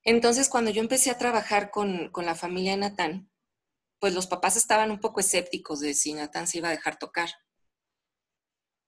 Entonces, 0.03 0.49
cuando 0.49 0.71
yo 0.71 0.83
empecé 0.83 1.11
a 1.11 1.19
trabajar 1.19 1.71
con, 1.71 2.11
con 2.11 2.27
la 2.27 2.35
familia 2.35 2.73
de 2.73 2.79
Natán, 2.79 3.31
pues 4.01 4.15
los 4.15 4.27
papás 4.27 4.57
estaban 4.57 4.91
un 4.91 4.99
poco 4.99 5.21
escépticos 5.21 5.81
de 5.81 5.95
si 5.95 6.15
Natán 6.15 6.47
se 6.47 6.59
iba 6.59 6.69
a 6.69 6.73
dejar 6.73 6.99
tocar. 6.99 7.31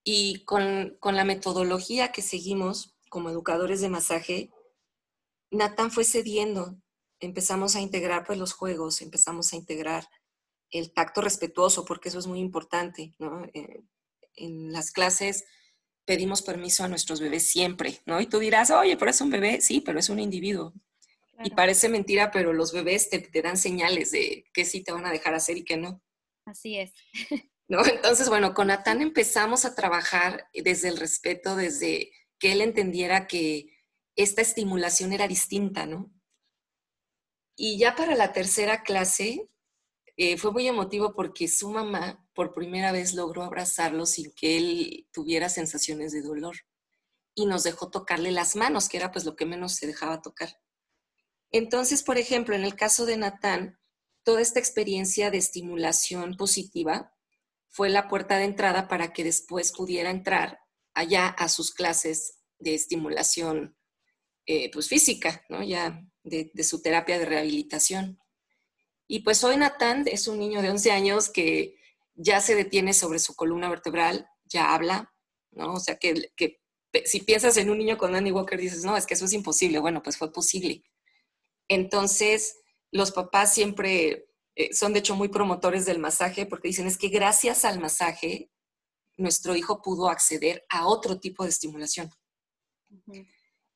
Y 0.05 0.45
con, 0.45 0.99
la 1.03 1.25
metodología 1.25 2.11
que 2.11 2.23
seguimos 2.23 2.97
como 3.09 3.31
educadores 3.31 3.81
de 3.81 3.91
masaje, 3.91 4.51
Nathan 5.51 5.91
fue 5.91 6.05
cediendo. 6.05 6.77
Empezamos 7.21 7.77
a 7.77 7.81
integrar 7.81 8.25
pues, 8.25 8.39
los 8.39 8.55
juegos, 8.55 9.03
empezamos 9.03 9.53
a 9.53 9.57
integrar 9.57 10.09
el 10.71 10.93
tacto 10.93 11.21
respetuoso, 11.21 11.85
porque 11.85 12.09
eso 12.09 12.19
es 12.19 12.27
muy 12.27 12.41
importante. 12.41 13.15
¿no? 13.19 13.45
Eh, 13.53 13.85
en 14.37 14.73
las 14.73 14.91
clases 14.91 15.45
pedimos 16.05 16.43
permiso 16.43 16.85
a 16.85 16.89
nuestros 16.89 17.21
bebés 17.21 17.47
siempre, 17.47 18.01
¿no? 18.07 18.21
Y 18.21 18.27
tú 18.27 18.39
dirás, 18.39 18.71
oye, 18.71 18.97
pero 18.97 19.11
es 19.11 19.21
un 19.21 19.31
bebé, 19.31 19.61
sí, 19.61 19.81
pero 19.81 19.99
es 19.99 20.09
un 20.09 20.19
individuo. 20.19 20.73
Y 21.45 21.51
parece 21.51 21.89
mentira, 21.89 22.31
pero 22.31 22.53
los 22.53 22.73
bebés 22.73 23.11
te, 23.11 23.19
te, 23.19 23.43
dan 23.43 23.57
señales 23.57 24.13
de 24.13 24.45
que 24.53 24.65
sí 24.65 24.83
te 24.83 24.93
van 24.93 25.07
a 25.07 25.11
dejar 25.11 25.35
hacer 25.35 25.57
y 25.57 25.65
que 25.65 25.77
no. 25.77 26.03
Así 26.45 26.79
es. 26.79 26.93
Entonces, 27.69 28.29
bueno, 28.29 28.55
con 28.55 28.67
Natán 28.69 29.01
empezamos 29.01 29.65
a 29.65 29.75
trabajar 29.75 30.49
desde 30.53 30.89
el 30.89 30.99
respeto, 30.99 31.57
desde 31.57 32.13
que 32.39 32.53
él 32.53 32.61
entendiera 32.61 33.27
que 33.27 33.67
esta 34.15 34.43
estimulación 34.43 35.13
era 35.13 35.27
distinta, 35.27 35.87
¿no? 35.87 36.13
Y 37.57 37.79
ya 37.79 37.95
para 37.95 38.15
la 38.15 38.33
tercera 38.33 38.83
clase 38.83 39.49
eh, 40.17 40.37
fue 40.37 40.53
muy 40.53 40.69
emotivo 40.69 41.15
porque 41.15 41.49
su 41.49 41.71
mamá 41.71 42.22
por 42.35 42.55
primera 42.55 42.93
vez 42.93 43.15
logró 43.15 43.43
abrazarlo 43.43 44.07
sin 44.07 44.33
que 44.33 44.57
él 44.57 45.09
tuviera 45.13 45.49
sensaciones 45.49 46.13
de 46.13 46.23
dolor 46.23 46.57
y 47.35 47.47
nos 47.47 47.63
dejó 47.63 47.91
tocarle 47.91 48.31
las 48.31 48.57
manos, 48.57 48.89
que 48.89 48.97
era 48.97 49.11
pues 49.11 49.25
lo 49.25 49.37
que 49.37 49.47
menos 49.47 49.75
se 49.75 49.87
dejaba 49.87 50.23
tocar. 50.23 50.61
Entonces, 51.51 52.03
por 52.03 52.19
ejemplo, 52.19 52.55
en 52.55 52.65
el 52.65 52.75
caso 52.75 53.07
de 53.07 53.17
Natán, 53.17 53.79
toda 54.23 54.41
esta 54.41 54.59
experiencia 54.59 55.31
de 55.31 55.39
estimulación 55.39 56.37
positiva 56.37 57.15
fue 57.69 57.89
la 57.89 58.09
puerta 58.09 58.37
de 58.37 58.45
entrada 58.45 58.89
para 58.89 59.13
que 59.13 59.25
después 59.25 59.73
pudiera 59.73 60.11
entrar 60.11 60.61
allá 60.95 61.29
a 61.29 61.49
sus 61.49 61.73
clases 61.73 62.39
de 62.59 62.75
estimulación 62.75 63.77
eh, 64.47 64.71
pues 64.73 64.89
física, 64.89 65.45
¿no? 65.49 65.63
ya 65.63 66.05
de, 66.23 66.51
su 66.65 66.83
terapia 66.83 67.19
de 67.19 67.27
rehabilitación. 67.27 68.19
Y 69.07 69.21
pues 69.21 69.43
hoy 69.45 69.57
Natán 69.57 70.05
es 70.07 70.29
un 70.29 70.39
niño 70.39 70.63
de 70.63 70.71
11 70.71 70.91
años 70.93 71.29
que 71.29 71.77
ya 72.15 72.41
se 72.41 72.55
detiene 72.55 72.93
sobre 72.93 73.19
su 73.19 73.35
columna 73.35 73.69
vertebral, 73.69 74.27
ya 74.45 74.75
habla, 74.75 75.13
¿no? 75.51 75.75
O 75.75 75.81
sea 75.81 75.97
que, 75.97 76.33
que 76.37 76.61
si 77.05 77.21
piensas 77.21 77.57
en 77.57 77.71
un 77.71 77.79
niño 77.79 77.97
con 77.97 78.15
Andy 78.15 78.33
Walker 78.33 78.59
dices, 78.59 78.85
no, 78.85 78.97
es 78.97 79.07
que 79.07 79.15
eso 79.15 79.25
es 79.25 79.33
imposible. 79.33 79.79
Bueno, 79.79 80.03
pues 80.03 80.19
fue 80.19 80.33
posible. 80.33 80.85
Entonces, 81.69 82.61
los 82.91 83.13
papás 83.13 83.55
siempre 83.55 84.29
eh, 84.55 84.75
son 84.75 84.93
de 84.93 84.99
hecho 84.99 85.17
muy 85.17 85.29
promotores 85.29 85.87
del 85.87 85.99
masaje 85.99 86.45
porque 86.45 86.69
dicen 86.69 86.87
es 86.87 86.99
que 86.99 87.09
gracias 87.09 87.65
al 87.65 87.81
masaje 87.81 88.51
nuestro 89.17 89.57
hijo 89.57 89.81
pudo 89.81 90.09
acceder 90.09 90.65
a 90.69 90.87
otro 90.87 91.19
tipo 91.19 91.45
de 91.45 91.51
estimulación. 91.51 92.11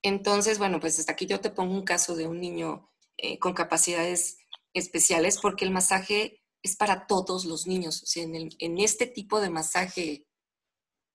Entonces, 0.03 0.59
bueno, 0.59 0.79
pues 0.79 0.99
hasta 0.99 1.13
aquí 1.13 1.27
yo 1.27 1.41
te 1.41 1.51
pongo 1.51 1.73
un 1.73 1.85
caso 1.85 2.15
de 2.15 2.27
un 2.27 2.41
niño 2.41 2.91
eh, 3.17 3.39
con 3.39 3.55
capacidades 3.55 4.39
especiales 4.75 5.39
porque 5.41 5.65
el 5.65 5.71
masaje 5.71 6.43
es 6.63 6.77
para 6.77 7.07
todos 7.07 7.45
los 7.45 7.67
niños. 7.67 8.03
O 8.03 8.07
sea, 8.07 8.25
en, 8.25 8.79
este 8.79 9.07
tipo 9.07 9.41
de 9.41 9.51
masaje 9.51 10.27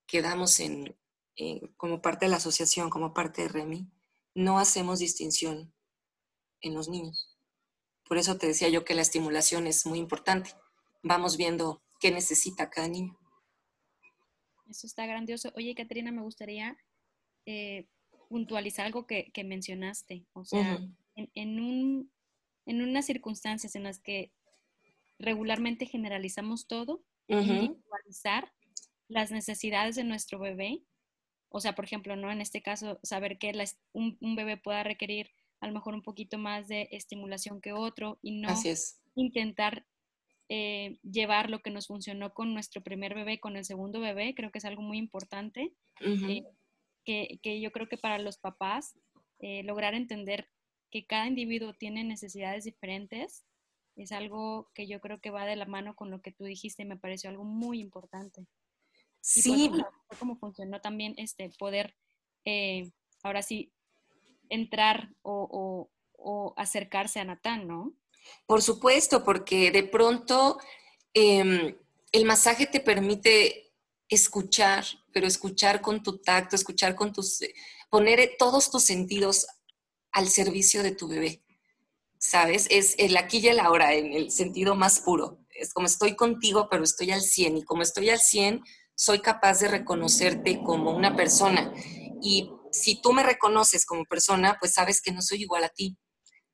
que 0.06 0.22
damos 0.22 0.60
en, 0.60 0.96
como 1.76 2.00
parte 2.02 2.26
de 2.26 2.30
la 2.30 2.36
asociación, 2.36 2.90
como 2.90 3.14
parte 3.14 3.42
de 3.42 3.48
REMI, 3.48 3.90
no 4.34 4.58
hacemos 4.58 4.98
distinción 4.98 5.72
en 6.60 6.74
los 6.74 6.88
niños. 6.88 7.36
Por 8.04 8.18
eso 8.18 8.36
te 8.36 8.46
decía 8.46 8.68
yo 8.68 8.84
que 8.84 8.94
la 8.94 9.02
estimulación 9.02 9.66
es 9.66 9.86
muy 9.86 9.98
importante. 9.98 10.50
Vamos 11.02 11.36
viendo 11.36 11.82
qué 12.00 12.10
necesita 12.10 12.70
cada 12.70 12.88
niño. 12.88 13.18
Eso 14.68 14.86
está 14.86 15.06
grandioso. 15.06 15.52
Oye, 15.54 15.74
Caterina, 15.74 16.12
me 16.12 16.22
gustaría 16.22 16.76
eh, 17.46 17.86
puntualizar 18.28 18.86
algo 18.86 19.06
que, 19.06 19.30
mencionaste. 19.44 20.26
O 20.32 20.44
sea, 20.44 20.78
en, 21.14 21.60
un, 21.60 22.10
en 22.66 22.82
unas 22.82 23.04
circunstancias 23.04 23.74
en 23.74 23.82
las 23.82 23.98
que 23.98 24.32
regularmente 25.22 25.86
generalizamos 25.86 26.66
todo, 26.66 27.02
individualizar 27.28 28.52
las 29.08 29.30
necesidades 29.30 29.96
de 29.96 30.04
nuestro 30.04 30.38
bebé. 30.38 30.82
O 31.48 31.60
sea, 31.60 31.74
por 31.74 31.84
ejemplo, 31.84 32.16
¿no? 32.16 32.30
En 32.30 32.40
este 32.40 32.62
caso, 32.62 32.98
saber 33.02 33.38
que 33.38 33.52
un, 33.92 34.36
bebé 34.36 34.56
pueda 34.56 34.82
requerir 34.82 35.30
a 35.60 35.66
lo 35.66 35.72
mejor 35.72 35.94
un 35.94 36.02
poquito 36.02 36.38
más 36.38 36.66
de 36.66 36.88
estimulación 36.90 37.60
que 37.60 37.72
otro 37.72 38.18
y 38.20 38.32
no 38.32 38.48
intentar 39.14 39.86
eh, 40.48 40.98
llevar 41.02 41.50
lo 41.50 41.60
que 41.60 41.70
nos 41.70 41.86
funcionó 41.86 42.34
con 42.34 42.52
nuestro 42.52 42.82
primer 42.82 43.14
bebé, 43.14 43.38
con 43.38 43.56
el 43.56 43.64
segundo 43.64 44.00
bebé, 44.00 44.34
creo 44.34 44.50
que 44.50 44.58
es 44.58 44.64
algo 44.64 44.82
muy 44.82 44.98
importante, 44.98 45.72
eh, 46.00 46.42
que, 47.04 47.60
yo 47.60 47.70
creo 47.70 47.88
que 47.88 47.96
para 47.96 48.18
los 48.18 48.38
papás, 48.38 48.98
eh, 49.38 49.62
lograr 49.62 49.94
entender 49.94 50.48
que 50.90 51.06
cada 51.06 51.26
individuo 51.26 51.74
tiene 51.74 52.04
necesidades 52.04 52.64
diferentes 52.64 53.44
es 53.96 54.12
algo 54.12 54.70
que 54.74 54.86
yo 54.86 55.00
creo 55.00 55.20
que 55.20 55.30
va 55.30 55.44
de 55.44 55.56
la 55.56 55.66
mano 55.66 55.94
con 55.94 56.10
lo 56.10 56.20
que 56.20 56.32
tú 56.32 56.44
dijiste 56.44 56.82
y 56.82 56.86
me 56.86 56.96
pareció 56.96 57.30
algo 57.30 57.44
muy 57.44 57.80
importante. 57.80 58.46
Pues, 59.22 59.44
sí. 59.44 59.70
Y 59.72 60.16
cómo 60.18 60.36
funcionó 60.36 60.80
también 60.80 61.14
este 61.16 61.50
poder, 61.58 61.94
eh, 62.44 62.90
ahora 63.22 63.42
sí, 63.42 63.72
entrar 64.48 65.14
o, 65.22 65.88
acercarse 66.56 67.18
a 67.18 67.24
Natán, 67.24 67.66
¿no? 67.66 67.94
Por 68.46 68.62
supuesto, 68.62 69.24
porque 69.24 69.72
de 69.72 69.82
pronto 69.82 70.58
em, 71.14 71.76
el 72.12 72.24
masaje 72.24 72.66
te 72.66 72.78
permite 72.78 73.72
escuchar, 74.08 74.84
pero 75.12 75.26
escuchar 75.26 75.80
con 75.80 76.02
tu 76.02 76.18
tacto, 76.18 76.54
escuchar 76.54 76.94
con 76.94 77.12
tus, 77.12 77.40
poner 77.90 78.36
todos 78.38 78.70
tus 78.70 78.84
sentidos 78.84 79.46
al 80.12 80.28
servicio 80.28 80.82
de 80.82 80.92
tu 80.92 81.08
bebé. 81.08 81.42
¿Sabes? 82.22 82.68
Es 82.70 82.94
el 82.98 83.16
aquí 83.16 83.38
y 83.38 83.48
el 83.48 83.58
ahora 83.58 83.94
en 83.94 84.12
el 84.12 84.30
sentido 84.30 84.76
más 84.76 85.00
puro. 85.00 85.40
Es 85.50 85.74
como 85.74 85.86
estoy 85.86 86.14
contigo, 86.14 86.68
pero 86.70 86.84
estoy 86.84 87.10
al 87.10 87.20
100 87.20 87.58
y 87.58 87.64
como 87.64 87.82
estoy 87.82 88.10
al 88.10 88.20
100, 88.20 88.62
soy 88.94 89.18
capaz 89.18 89.58
de 89.58 89.68
reconocerte 89.68 90.62
como 90.62 90.92
una 90.92 91.16
persona. 91.16 91.74
Y 92.22 92.48
si 92.70 93.02
tú 93.02 93.12
me 93.12 93.24
reconoces 93.24 93.84
como 93.84 94.04
persona, 94.04 94.56
pues 94.60 94.74
sabes 94.74 95.02
que 95.02 95.10
no 95.10 95.20
soy 95.20 95.42
igual 95.42 95.64
a 95.64 95.68
ti. 95.68 95.98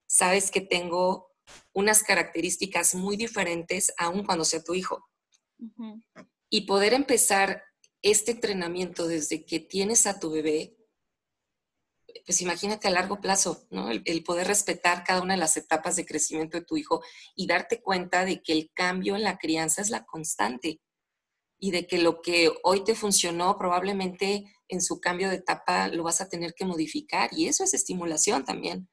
Sabes 0.07 0.51
que 0.51 0.63
tengo 0.63 1.33
unas 1.75 2.03
características 2.03 2.95
muy 2.95 3.19
diferentes 3.19 3.93
aun 3.99 4.25
cuando 4.25 4.47
sea 4.47 4.65
tu 4.65 4.75
hijo. 4.75 5.07
Y 6.49 6.63
poder 6.63 6.95
empezar 6.95 7.63
este 8.01 8.31
entrenamiento 8.31 9.07
desde 9.07 9.45
que 9.45 9.61
tienes 9.61 10.07
a 10.07 10.19
tu 10.19 10.31
bebé 10.31 10.78
pues 12.29 12.43
imagínate 12.43 12.87
a 12.89 12.91
largo 12.91 13.23
plazo, 13.23 13.67
¿no? 13.71 13.89
El, 13.89 14.23
poder 14.23 14.49
respetar 14.49 15.03
cada 15.03 15.23
una 15.23 15.33
de 15.33 15.41
las 15.41 15.57
etapas 15.57 15.97
de 15.97 16.05
crecimiento 16.05 16.59
de 16.59 16.65
tu 16.67 16.77
hijo 16.77 17.03
y 17.35 17.47
darte 17.47 17.81
cuenta 17.81 18.27
de 18.27 18.43
que 18.43 18.53
el 18.53 18.71
cambio 18.75 19.17
en 19.17 19.23
la 19.23 19.39
crianza 19.39 19.81
es 19.81 19.89
la 19.89 20.05
constante 20.05 20.79
y 21.59 21.71
de 21.71 21.87
que 21.87 21.97
lo 21.97 22.21
que 22.21 22.53
hoy 22.65 22.85
te 22.85 22.95
funcionó 22.95 23.57
probablemente 23.57 24.45
en 24.69 24.83
su 24.83 25.01
cambio 25.01 25.31
de 25.31 25.37
etapa 25.37 25.89
lo 25.89 26.03
vas 26.03 26.21
a 26.21 26.29
tener 26.29 26.53
que 26.53 26.67
modificar 26.67 27.31
y 27.33 27.49
eso 27.49 27.65
es 27.65 27.73
estimulación 27.73 28.45
también. 28.45 28.91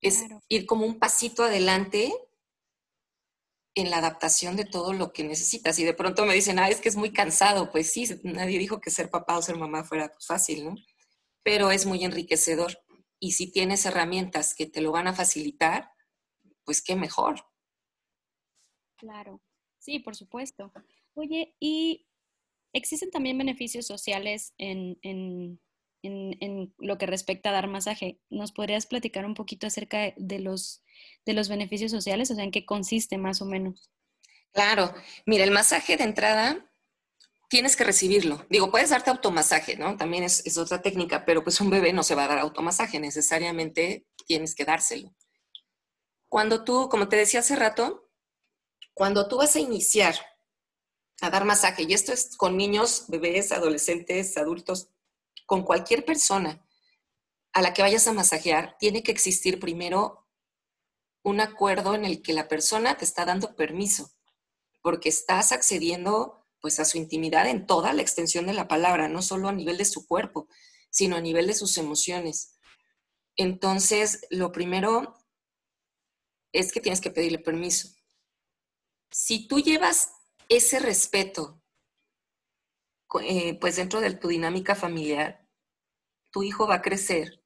Es 0.00 0.24
ir 0.48 0.66
como 0.66 0.84
un 0.84 0.98
pasito 0.98 1.44
adelante 1.44 2.12
en 3.76 3.90
la 3.90 3.98
adaptación 3.98 4.56
de 4.56 4.64
todo 4.64 4.92
lo 4.92 5.12
que 5.12 5.22
necesitas. 5.22 5.78
Y 5.78 5.84
de 5.84 5.94
pronto 5.94 6.26
me 6.26 6.34
dicen, 6.34 6.58
ah, 6.58 6.68
es 6.68 6.80
que 6.80 6.88
es 6.88 6.96
muy 6.96 7.12
cansado. 7.12 7.70
Pues 7.70 7.92
sí, 7.92 8.08
nadie 8.24 8.58
dijo 8.58 8.80
que 8.80 8.90
ser 8.90 9.08
papá 9.08 9.38
o 9.38 9.42
ser 9.42 9.54
mamá 9.54 9.84
fuera 9.84 10.12
fácil, 10.18 10.64
¿no? 10.64 10.74
Pero 11.42 11.70
es 11.70 11.86
muy 11.86 12.04
enriquecedor. 12.04 12.82
Y 13.18 13.32
si 13.32 13.50
tienes 13.50 13.86
herramientas 13.86 14.54
que 14.54 14.66
te 14.66 14.80
lo 14.80 14.92
van 14.92 15.06
a 15.06 15.14
facilitar, 15.14 15.90
pues 16.64 16.82
qué 16.82 16.96
mejor. 16.96 17.46
Claro, 18.96 19.40
sí, 19.78 19.98
por 19.98 20.16
supuesto. 20.16 20.72
Oye, 21.14 21.54
¿y 21.60 22.08
existen 22.72 23.10
también 23.10 23.38
beneficios 23.38 23.86
sociales 23.86 24.54
en, 24.58 24.98
en, 25.02 25.60
lo 26.78 26.98
que 26.98 27.06
respecta 27.06 27.50
a 27.50 27.52
dar 27.52 27.68
masaje? 27.68 28.20
¿Nos 28.28 28.52
podrías 28.52 28.86
platicar 28.86 29.24
un 29.24 29.34
poquito 29.34 29.66
acerca 29.66 30.14
de 30.16 30.38
los, 30.40 30.82
de 31.24 31.32
los 31.32 31.48
beneficios 31.48 31.90
sociales? 31.90 32.30
O 32.30 32.34
sea, 32.34 32.44
¿en 32.44 32.50
qué 32.50 32.64
consiste 32.64 33.18
más 33.18 33.40
o 33.40 33.46
menos? 33.46 33.90
Claro, 34.52 34.92
mira, 35.26 35.44
el 35.44 35.50
masaje 35.50 35.96
de 35.96 36.04
entrada 36.04 36.71
tienes 37.52 37.76
que 37.76 37.84
recibirlo. 37.84 38.46
Digo, 38.48 38.70
puedes 38.70 38.88
darte 38.88 39.10
automasaje, 39.10 39.76
¿no? 39.76 39.98
También 39.98 40.24
es, 40.24 40.56
otra 40.56 40.80
técnica, 40.80 41.26
pero 41.26 41.44
pues 41.44 41.60
un 41.60 41.68
bebé 41.68 41.92
no 41.92 42.02
se 42.02 42.14
va 42.14 42.24
a 42.24 42.28
dar 42.28 42.38
automasaje, 42.38 42.98
necesariamente 42.98 44.06
tienes 44.26 44.54
que 44.54 44.64
dárselo. 44.64 45.14
Cuando 46.30 46.64
tú, 46.64 46.88
como 46.88 47.10
te 47.10 47.16
decía 47.16 47.40
hace 47.40 47.54
rato, 47.54 48.08
cuando 48.94 49.28
tú 49.28 49.36
vas 49.36 49.54
a 49.54 49.60
iniciar 49.60 50.14
a 51.20 51.28
dar 51.28 51.44
masaje, 51.44 51.82
y 51.82 51.92
esto 51.92 52.14
es 52.14 52.38
con 52.38 52.56
niños, 52.56 53.04
bebés, 53.08 53.52
adolescentes, 53.52 54.38
adultos, 54.38 54.88
con 55.44 55.62
cualquier 55.62 56.06
persona 56.06 56.66
a 57.52 57.60
la 57.60 57.74
que 57.74 57.82
vayas 57.82 58.08
a 58.08 58.14
masajear, 58.14 58.78
tiene 58.78 59.02
que 59.02 59.12
existir 59.12 59.60
primero 59.60 60.26
un 61.22 61.42
acuerdo 61.42 61.94
en 61.94 62.06
el 62.06 62.22
que 62.22 62.32
la 62.32 62.48
persona 62.48 62.96
te 62.96 63.04
está 63.04 63.26
dando 63.26 63.54
permiso, 63.56 64.10
porque 64.80 65.10
estás 65.10 65.52
accediendo 65.52 66.41
pues 66.62 66.80
a 66.80 66.86
su 66.86 66.96
intimidad 66.96 67.46
en 67.48 67.66
toda 67.66 67.92
la 67.92 68.00
extensión 68.00 68.46
de 68.46 68.54
la 68.54 68.68
palabra, 68.68 69.08
no 69.08 69.20
solo 69.20 69.48
a 69.48 69.52
nivel 69.52 69.76
de 69.76 69.84
su 69.84 70.06
cuerpo, 70.06 70.48
sino 70.88 71.16
a 71.16 71.20
nivel 71.20 71.48
de 71.48 71.54
sus 71.54 71.76
emociones. 71.76 72.56
Entonces, 73.36 74.26
lo 74.30 74.52
primero 74.52 75.18
es 76.52 76.72
que 76.72 76.80
tienes 76.80 77.00
que 77.00 77.10
pedirle 77.10 77.38
permiso. 77.38 77.88
Si 79.10 79.48
tú 79.48 79.58
llevas 79.58 80.12
ese 80.48 80.78
respeto, 80.78 81.60
eh, 83.22 83.58
pues 83.58 83.76
dentro 83.76 84.00
de 84.00 84.14
tu 84.14 84.28
dinámica 84.28 84.74
familiar, 84.74 85.46
tu 86.30 86.42
hijo 86.42 86.66
va 86.66 86.76
a 86.76 86.82
crecer 86.82 87.42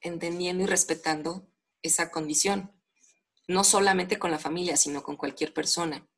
entendiendo 0.00 0.62
y 0.62 0.66
respetando 0.66 1.50
esa 1.82 2.10
condición, 2.10 2.72
no 3.48 3.64
solamente 3.64 4.18
con 4.18 4.30
la 4.30 4.38
familia, 4.38 4.76
sino 4.76 5.02
con 5.02 5.16
cualquier 5.16 5.52
persona. 5.52 6.08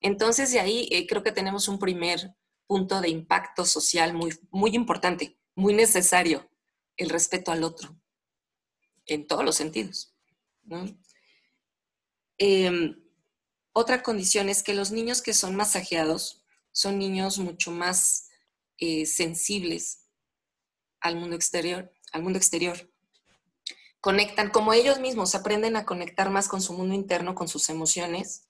Entonces, 0.00 0.50
de 0.52 0.60
ahí 0.60 0.88
eh, 0.90 1.06
creo 1.06 1.22
que 1.22 1.32
tenemos 1.32 1.68
un 1.68 1.78
primer 1.78 2.34
punto 2.66 3.00
de 3.00 3.08
impacto 3.08 3.64
social 3.64 4.14
muy, 4.14 4.32
muy 4.50 4.74
importante, 4.74 5.38
muy 5.54 5.74
necesario, 5.74 6.48
el 6.96 7.10
respeto 7.10 7.50
al 7.50 7.64
otro, 7.64 7.96
en 9.06 9.26
todos 9.26 9.44
los 9.44 9.56
sentidos. 9.56 10.14
Em, 12.38 13.02
otra 13.72 14.02
condición 14.02 14.48
es 14.48 14.62
que 14.62 14.74
los 14.74 14.90
niños 14.90 15.22
que 15.22 15.34
son 15.34 15.56
masajeados 15.56 16.44
son 16.72 16.98
niños 16.98 17.38
mucho 17.38 17.70
más 17.70 18.28
eh, 18.78 19.06
sensibles 19.06 20.06
al 21.00 21.16
mundo 21.16 21.36
exterior, 21.36 21.92
al 22.12 22.22
mundo 22.22 22.38
exterior. 22.38 22.90
Conectan, 24.00 24.50
como 24.50 24.72
ellos 24.72 25.00
mismos 25.00 25.34
aprenden 25.34 25.76
a 25.76 25.84
conectar 25.84 26.30
más 26.30 26.48
con 26.48 26.62
su 26.62 26.72
mundo 26.72 26.94
interno, 26.94 27.34
con 27.34 27.48
sus 27.48 27.68
emociones, 27.68 28.49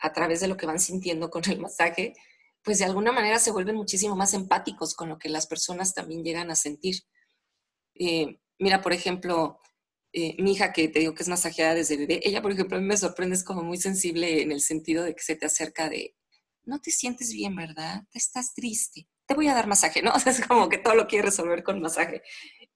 a 0.00 0.12
través 0.12 0.40
de 0.40 0.48
lo 0.48 0.56
que 0.56 0.66
van 0.66 0.80
sintiendo 0.80 1.30
con 1.30 1.42
el 1.50 1.60
masaje, 1.60 2.14
pues 2.62 2.78
de 2.78 2.84
alguna 2.84 3.12
manera 3.12 3.38
se 3.38 3.52
vuelven 3.52 3.76
muchísimo 3.76 4.16
más 4.16 4.34
empáticos 4.34 4.94
con 4.94 5.08
lo 5.08 5.18
que 5.18 5.28
las 5.28 5.46
personas 5.46 5.94
también 5.94 6.24
llegan 6.24 6.50
a 6.50 6.56
sentir. 6.56 6.96
Eh, 7.94 8.40
mira, 8.58 8.82
por 8.82 8.92
ejemplo, 8.92 9.60
eh, 10.12 10.34
mi 10.38 10.52
hija 10.52 10.72
que 10.72 10.88
te 10.88 10.98
digo 10.98 11.14
que 11.14 11.22
es 11.22 11.28
masajeada 11.28 11.74
desde 11.74 11.96
bebé, 11.96 12.20
ella, 12.24 12.42
por 12.42 12.52
ejemplo, 12.52 12.76
a 12.76 12.80
mí 12.80 12.86
me 12.86 12.96
sorprende, 12.96 13.36
es 13.36 13.44
como 13.44 13.62
muy 13.62 13.78
sensible 13.78 14.42
en 14.42 14.50
el 14.50 14.60
sentido 14.60 15.04
de 15.04 15.14
que 15.14 15.22
se 15.22 15.36
te 15.36 15.46
acerca 15.46 15.88
de, 15.88 16.16
no 16.64 16.80
te 16.80 16.90
sientes 16.90 17.32
bien, 17.32 17.54
¿verdad? 17.54 18.02
Estás 18.12 18.54
triste. 18.54 19.08
Te 19.26 19.34
voy 19.34 19.48
a 19.48 19.54
dar 19.54 19.66
masaje, 19.66 20.02
¿no? 20.02 20.12
O 20.14 20.18
sea, 20.18 20.32
es 20.32 20.44
como 20.46 20.68
que 20.68 20.78
todo 20.78 20.94
lo 20.94 21.06
quiere 21.06 21.26
resolver 21.26 21.62
con 21.62 21.80
masaje. 21.80 22.22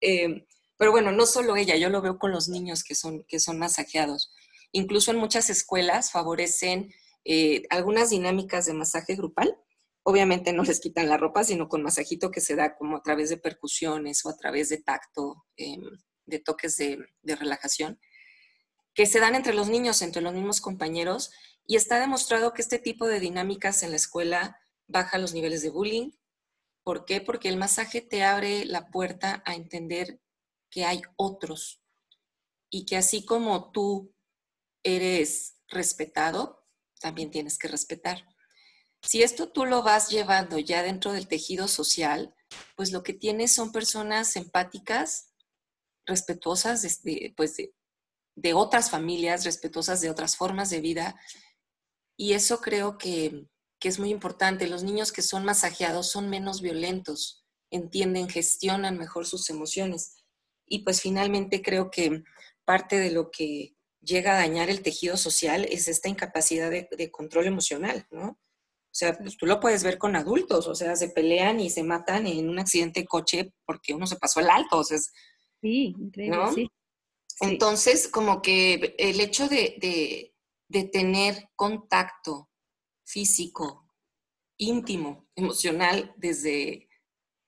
Eh, 0.00 0.46
pero 0.76 0.92
bueno, 0.92 1.12
no 1.12 1.26
solo 1.26 1.56
ella, 1.56 1.76
yo 1.76 1.90
lo 1.90 2.00
veo 2.00 2.18
con 2.18 2.30
los 2.30 2.48
niños 2.48 2.84
que 2.84 2.94
son, 2.94 3.24
que 3.24 3.40
son 3.40 3.58
masajeados. 3.58 4.32
Incluso 4.72 5.10
en 5.10 5.18
muchas 5.18 5.50
escuelas 5.50 6.12
favorecen 6.12 6.92
eh, 7.24 7.62
algunas 7.70 8.10
dinámicas 8.10 8.66
de 8.66 8.74
masaje 8.74 9.14
grupal. 9.14 9.56
Obviamente 10.02 10.52
no 10.52 10.62
les 10.62 10.80
quitan 10.80 11.08
la 11.08 11.16
ropa, 11.16 11.44
sino 11.44 11.68
con 11.68 11.82
masajito 11.82 12.30
que 12.30 12.40
se 12.40 12.56
da 12.56 12.76
como 12.76 12.96
a 12.96 13.02
través 13.02 13.28
de 13.30 13.36
percusiones 13.36 14.24
o 14.24 14.30
a 14.30 14.36
través 14.36 14.68
de 14.68 14.78
tacto, 14.78 15.44
em, 15.56 15.82
de 16.26 16.38
toques 16.38 16.76
de, 16.76 16.98
de 17.22 17.36
relajación, 17.36 18.00
que 18.94 19.06
se 19.06 19.20
dan 19.20 19.34
entre 19.34 19.54
los 19.54 19.68
niños, 19.68 20.02
entre 20.02 20.22
los 20.22 20.34
mismos 20.34 20.60
compañeros, 20.60 21.30
y 21.66 21.76
está 21.76 22.00
demostrado 22.00 22.52
que 22.52 22.62
este 22.62 22.78
tipo 22.78 23.06
de 23.06 23.20
dinámicas 23.20 23.82
en 23.82 23.90
la 23.90 23.96
escuela 23.96 24.58
baja 24.88 25.18
los 25.18 25.34
niveles 25.34 25.62
de 25.62 25.70
bullying. 25.70 26.10
¿Por 26.82 27.04
qué? 27.04 27.20
Porque 27.20 27.48
el 27.48 27.56
masaje 27.56 28.00
te 28.00 28.24
abre 28.24 28.64
la 28.64 28.88
puerta 28.90 29.42
a 29.46 29.54
entender 29.54 30.20
que 30.70 30.84
hay 30.84 31.02
otros, 31.16 31.80
y 32.70 32.86
que 32.86 32.96
así 32.96 33.24
como 33.24 33.72
tú 33.72 34.14
eres 34.82 35.56
respetado, 35.68 36.59
también 37.00 37.30
tienes 37.30 37.58
que 37.58 37.68
respetar. 37.68 38.24
Si 39.02 39.22
esto 39.22 39.50
tú 39.50 39.64
lo 39.64 39.82
vas 39.82 40.10
llevando 40.10 40.58
ya 40.58 40.82
dentro 40.82 41.12
del 41.12 41.26
tejido 41.26 41.68
social, 41.68 42.34
pues 42.76 42.92
lo 42.92 43.02
que 43.02 43.14
tienes 43.14 43.52
son 43.52 43.72
personas 43.72 44.36
empáticas, 44.36 45.32
respetuosas 46.06 46.82
de, 47.02 47.32
pues 47.36 47.56
de, 47.56 48.54
otras 48.54 48.90
familias, 48.90 49.44
respetuosas 49.44 50.00
de 50.00 50.10
otras 50.10 50.36
formas 50.36 50.70
de 50.70 50.80
vida. 50.80 51.18
Y 52.16 52.34
eso 52.34 52.60
creo 52.60 52.98
que, 52.98 53.46
que 53.78 53.88
es 53.88 53.98
muy 53.98 54.10
importante. 54.10 54.68
Los 54.68 54.82
niños 54.82 55.12
que 55.12 55.22
son 55.22 55.44
masajeados 55.44 56.10
son 56.10 56.28
menos 56.28 56.60
violentos, 56.60 57.44
entienden, 57.70 58.28
gestionan 58.28 58.98
mejor 58.98 59.26
sus 59.26 59.48
emociones. 59.48 60.16
Y 60.66 60.80
pues 60.84 61.00
finalmente 61.00 61.62
creo 61.62 61.90
que 61.90 62.22
parte 62.64 62.98
de 62.98 63.10
lo 63.10 63.30
que 63.30 63.74
llega 64.02 64.32
a 64.32 64.40
dañar 64.40 64.70
el 64.70 64.82
tejido 64.82 65.16
social 65.16 65.64
es 65.64 65.88
esta 65.88 66.08
incapacidad 66.08 66.70
de, 66.70 67.10
control 67.10 67.46
emocional, 67.46 68.06
¿no? 68.10 68.28
O 68.30 68.92
sea, 68.92 69.16
pues 69.16 69.36
tú 69.36 69.46
lo 69.46 69.60
puedes 69.60 69.84
ver 69.84 69.98
con 69.98 70.16
adultos, 70.16 70.66
o 70.66 70.74
sea, 70.74 70.96
se 70.96 71.10
pelean 71.10 71.60
y 71.60 71.70
se 71.70 71.84
matan 71.84 72.26
en 72.26 72.48
un 72.48 72.58
accidente 72.58 73.00
de 73.00 73.06
coche 73.06 73.52
porque 73.64 73.94
uno 73.94 74.06
se 74.06 74.16
pasó 74.16 74.40
el 74.40 74.50
alto, 74.50 74.78
o 74.78 74.84
sea, 74.84 74.98
sí, 74.98 75.94
increíble, 75.98 76.38
sí. 76.54 76.68
Entonces, 77.42 78.08
como 78.08 78.42
que 78.42 78.94
el 78.98 79.20
hecho 79.20 79.48
de, 79.48 80.32
de 80.68 80.84
tener 80.84 81.48
contacto 81.56 82.50
físico, 83.04 83.88
íntimo, 84.58 85.26
emocional, 85.34 86.14
desde, 86.16 86.88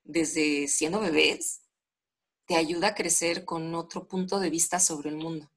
desde 0.03 0.67
siendo 0.67 1.01
bebés, 1.01 1.63
te 2.47 2.57
ayuda 2.57 2.89
a 2.89 2.95
crecer 2.95 3.45
con 3.45 3.75
otro 3.75 4.09
punto 4.09 4.41
de 4.41 4.51
vista 4.51 4.81
sobre 4.81 5.11
el 5.11 5.17
mundo. 5.17 5.52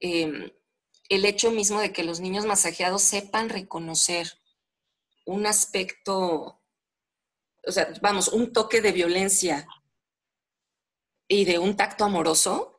Em, 0.00 0.50
el 1.08 1.24
hecho 1.24 1.50
mismo 1.50 1.80
de 1.80 1.92
que 1.92 2.04
los 2.04 2.20
niños 2.20 2.46
masajeados 2.46 3.02
sepan 3.02 3.48
reconocer 3.48 4.38
un 5.24 5.46
aspecto, 5.46 6.62
o 7.66 7.72
sea, 7.72 7.92
vamos, 8.00 8.28
un 8.28 8.52
toque 8.52 8.80
de 8.80 8.92
violencia 8.92 9.66
y 11.28 11.44
de 11.44 11.58
un 11.58 11.76
tacto 11.76 12.04
amoroso, 12.04 12.76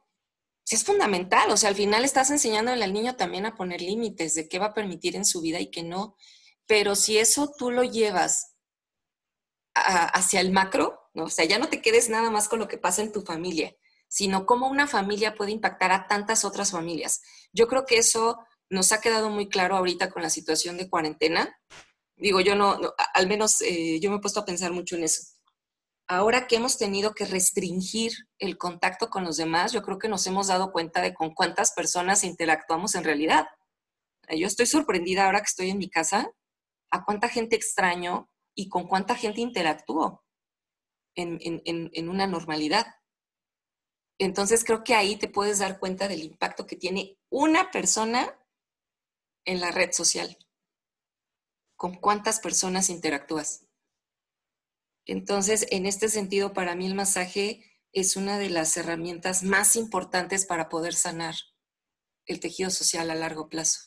es 0.76 0.84
fundamental. 0.84 1.51
O 1.51 1.57
sea, 1.57 1.70
al 1.70 1.76
final 1.76 2.03
estás 2.03 2.30
enseñándole 2.32 2.84
al 2.84 2.93
niño 2.93 3.15
también 3.15 3.45
a 3.45 3.55
poner 3.55 3.82
límites 3.82 4.36
de 4.36 4.47
qué 4.49 4.59
va 4.59 4.68
a 4.68 4.74
permitir 4.74 5.15
en 5.15 5.26
su 5.26 5.41
vida 5.41 5.59
y 5.59 5.72
qué 5.72 5.84
no. 5.84 6.15
Pero 6.65 6.95
si 6.95 7.18
eso 7.18 7.53
tú 7.57 7.72
lo 7.72 7.84
llevas 7.84 8.55
hacia 9.74 10.41
el 10.41 10.51
macro, 10.51 10.99
¿no? 11.13 11.26
o 11.26 11.30
sea, 11.30 11.45
ya 11.45 11.59
no 11.59 11.70
te 11.70 11.82
quedes 11.82 12.09
nada 12.09 12.32
más 12.32 12.49
con 12.49 12.59
lo 12.59 12.68
que 12.68 12.80
pasa 12.80 13.03
en 13.03 13.11
tu 13.11 13.22
familia, 13.22 13.76
sino 14.07 14.45
cómo 14.45 14.67
una 14.67 14.87
familia 14.87 15.35
puede 15.35 15.51
impactar 15.51 15.91
a 15.91 16.07
tantas 16.07 16.45
otras 16.45 16.71
familias. 16.71 17.21
Yo 17.53 17.67
creo 17.67 17.85
que 17.85 17.97
eso 17.97 18.39
nos 18.69 18.91
ha 18.91 19.01
quedado 19.01 19.29
muy 19.29 19.49
claro 19.49 19.75
ahorita 19.75 20.09
con 20.09 20.21
la 20.21 20.29
situación 20.29 20.77
de 20.77 20.89
cuarentena. 20.89 21.57
Digo, 22.15 22.41
yo 22.41 22.55
no, 22.55 22.79
al 23.13 23.27
menos 23.27 23.61
eh, 23.61 23.99
yo 23.99 24.09
me 24.09 24.17
he 24.17 24.21
puesto 24.21 24.39
a 24.39 24.45
pensar 24.45 24.71
mucho 24.71 24.95
en 24.95 25.03
eso. 25.03 25.23
Ahora 26.07 26.47
que 26.47 26.55
hemos 26.55 26.77
tenido 26.77 27.13
que 27.13 27.25
restringir 27.25 28.13
el 28.39 28.57
contacto 28.57 29.09
con 29.09 29.25
los 29.25 29.37
demás, 29.37 29.73
yo 29.73 29.81
creo 29.83 29.99
que 29.99 30.07
nos 30.07 30.25
hemos 30.25 30.47
dado 30.47 30.71
cuenta 30.71 31.01
de 31.01 31.13
con 31.13 31.33
cuántas 31.33 31.73
personas 31.73 32.23
interactuamos 32.23 32.95
en 32.95 33.03
realidad. 33.03 33.45
Yo 34.29 34.47
estoy 34.47 34.65
sorprendida 34.65 35.25
ahora 35.25 35.39
que 35.39 35.47
estoy 35.47 35.69
en 35.69 35.77
mi 35.77 35.89
casa 35.89 36.31
a 36.91 37.03
cuánta 37.03 37.27
gente 37.27 37.57
extraño 37.57 38.29
y 38.55 38.69
con 38.69 38.87
cuánta 38.87 39.15
gente 39.15 39.41
interactúo 39.41 40.23
en, 41.15 41.39
en 41.65 42.09
una 42.09 42.25
normalidad. 42.25 42.87
Entonces 44.20 44.63
creo 44.63 44.84
que 44.84 44.95
ahí 44.95 45.15
te 45.18 45.28
puedes 45.28 45.59
dar 45.59 45.80
cuenta 45.80 46.07
del 46.07 46.24
impacto 46.24 46.65
que 46.65 46.76
tiene 46.76 47.18
una 47.30 47.72
persona 47.72 48.39
en 49.45 49.59
la 49.59 49.72
red 49.72 49.91
social. 49.91 50.38
Con 51.76 51.95
cuántas 51.95 52.39
personas 52.39 52.89
interactúas. 52.89 53.65
Entonces, 55.05 55.68
en 55.70 55.86
este 55.86 56.09
sentido, 56.09 56.53
para 56.53 56.76
mí 56.76 56.86
el 56.86 56.95
masaje 56.95 57.63
es 57.93 58.15
una 58.15 58.38
de 58.38 58.49
las 58.49 58.76
herramientas 58.76 59.43
más 59.43 59.76
importantes 59.76 60.45
para 60.45 60.70
poder 60.70 60.93
sanar 60.93 61.36
el 62.26 62.39
tejido 62.39 62.70
social 62.70 63.09
a 63.09 63.15
largo 63.15 63.47
plazo. 63.47 63.80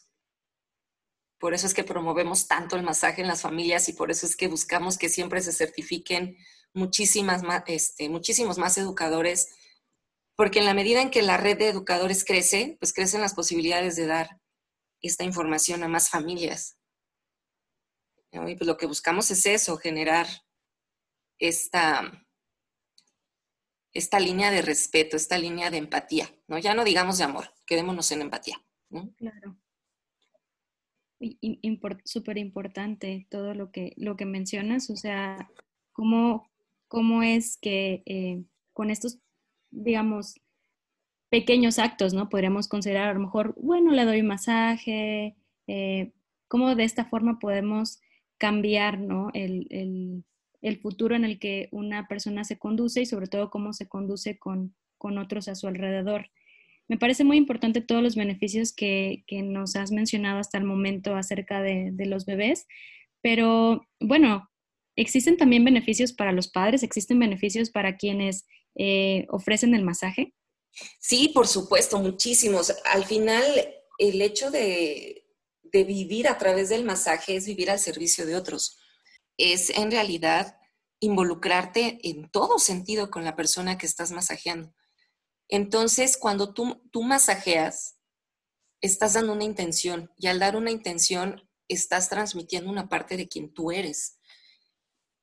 Por 1.39 1.55
eso 1.55 1.67
es 1.67 1.75
que 1.75 1.85
promovemos 1.85 2.49
tanto 2.49 2.77
el 2.77 2.83
masaje 2.83 3.23
en 3.23 3.29
las 3.29 3.43
familias 3.43 3.89
y 3.89 3.93
por 3.93 4.11
eso 4.11 4.27
es 4.27 4.37
que 4.37 4.49
buscamos 4.49 4.99
que 4.99 5.09
siempre 5.09 5.43
se 5.43 5.53
certifiquen 5.53 6.37
muchísimas, 6.73 7.43
este, 7.67 8.09
muchísimos 8.09 8.59
más 8.59 8.79
educadores 8.79 9.49
porque 10.41 10.61
en 10.61 10.65
la 10.65 10.73
medida 10.73 11.03
en 11.03 11.11
que 11.11 11.21
la 11.21 11.37
red 11.37 11.59
de 11.59 11.69
educadores 11.69 12.25
crece, 12.25 12.79
pues 12.81 12.95
crecen 12.95 13.21
las 13.21 13.35
posibilidades 13.35 13.95
de 13.97 14.07
dar 14.07 14.41
esta 15.03 15.23
información 15.23 15.83
a 15.83 15.89
más 15.89 16.09
familias. 16.09 16.79
Y 18.33 18.39
pues 18.57 18.67
lo 18.67 18.79
que 18.79 18.87
buscamos 18.87 19.31
es 19.31 19.45
eso, 19.45 19.77
generar 19.77 20.27
esta, 21.39 22.27
esta 23.93 24.19
línea 24.19 24.51
de 24.51 24.63
respeto, 24.63 25.15
esta 25.15 25.37
línea 25.37 25.69
de 25.69 25.77
empatía, 25.77 26.35
¿no? 26.49 26.59
Ya 26.59 26.73
no 26.73 26.85
digamos 26.85 27.19
de 27.19 27.25
amor, 27.25 27.53
quedémonos 27.67 28.11
en 28.11 28.23
empatía, 28.23 28.65
Claro. 29.19 29.59
Súper 32.07 32.39
importante 32.39 33.27
todo 33.29 33.53
lo 33.53 33.71
que, 33.71 33.93
lo 33.99 34.17
que 34.17 34.25
mencionas, 34.25 34.89
o 34.89 34.97
sea, 34.97 35.51
cómo, 35.93 36.51
cómo 36.89 37.23
es 37.23 37.59
que 37.59 38.03
eh, 38.07 38.43
con 38.73 38.89
estos 38.89 39.21
digamos, 39.71 40.41
pequeños 41.31 41.79
actos, 41.79 42.13
¿no? 42.13 42.29
Podríamos 42.29 42.69
considerar 42.69 43.09
a 43.09 43.15
lo 43.15 43.21
mejor, 43.21 43.55
bueno, 43.57 43.93
le 43.93 44.05
doy 44.05 44.23
masaje, 44.23 45.37
eh, 45.67 46.13
cómo 46.49 46.75
de 46.75 46.85
esta 46.85 47.05
forma 47.05 47.39
podemos 47.39 48.01
cambiar, 48.39 48.99
¿no? 48.99 49.31
El, 49.33 50.25
futuro 50.83 51.15
en 51.15 51.25
el 51.25 51.39
que 51.39 51.69
una 51.73 52.09
persona 52.09 52.45
se 52.45 52.59
conduce 52.59 53.03
y 53.03 53.07
sobre 53.07 53.27
todo 53.27 53.51
cómo 53.51 53.73
se 53.73 53.89
conduce 53.89 54.39
con, 54.39 54.75
otros 54.99 55.49
a 55.49 55.55
su 55.55 55.67
alrededor. 55.67 56.31
Me 56.89 56.99
parece 56.99 57.25
muy 57.25 57.37
importante 57.37 57.81
todos 57.81 58.03
los 58.03 58.17
beneficios 58.17 58.73
que, 58.73 59.25
nos 59.45 59.77
has 59.77 59.93
mencionado 59.93 60.39
hasta 60.39 60.59
el 60.59 60.65
momento 60.65 61.15
acerca 61.15 61.63
de 61.63 62.07
los 62.07 62.27
bebés, 62.27 62.67
pero 63.23 63.87
bueno, 64.01 64.51
existen 64.97 65.37
también 65.37 65.65
beneficios 65.65 66.13
para 66.13 66.33
los 66.33 66.49
padres, 66.49 66.83
existen 66.83 67.19
beneficios 67.19 67.71
para 67.71 67.97
quienes 67.97 68.47
eh, 68.75 69.27
ofrecen 69.31 69.75
el 69.75 69.85
masaje? 69.85 70.35
Sí, 71.01 71.29
por 71.35 71.47
supuesto, 71.49 71.99
muchísimos. 71.99 72.75
Al 72.85 73.05
final, 73.05 73.43
el 73.99 74.23
hecho 74.23 74.51
de, 74.51 75.27
de 75.63 75.85
vivir 75.85 76.29
a 76.29 76.39
través 76.39 76.69
del 76.69 76.85
masaje 76.85 77.37
es 77.37 77.47
vivir 77.47 77.71
al 77.71 77.79
servicio 77.79 78.27
de 78.27 78.37
otros. 78.37 78.79
Es 79.37 79.71
en 79.71 79.91
realidad 79.91 80.57
involucrarte 81.01 81.99
en 82.03 82.31
todo 82.31 82.59
sentido 82.59 83.11
con 83.11 83.25
la 83.25 83.37
persona 83.37 83.79
que 83.79 83.87
estás 83.87 84.13
masajeando. 84.13 84.75
Entonces, 85.49 86.17
cuando 86.17 86.55
tú, 86.55 86.83
tú 86.93 87.03
masajeas, 87.03 87.97
estás 88.81 89.15
dando 89.15 89.33
una 89.33 89.45
intención 89.45 90.13
y 90.17 90.29
al 90.29 90.39
dar 90.39 90.57
una 90.57 90.71
intención, 90.71 91.49
estás 91.69 92.09
transmitiendo 92.09 92.71
una 92.71 92.89
parte 92.89 93.17
de 93.17 93.29
quien 93.29 93.53
tú 93.53 93.73
eres. 93.73 94.19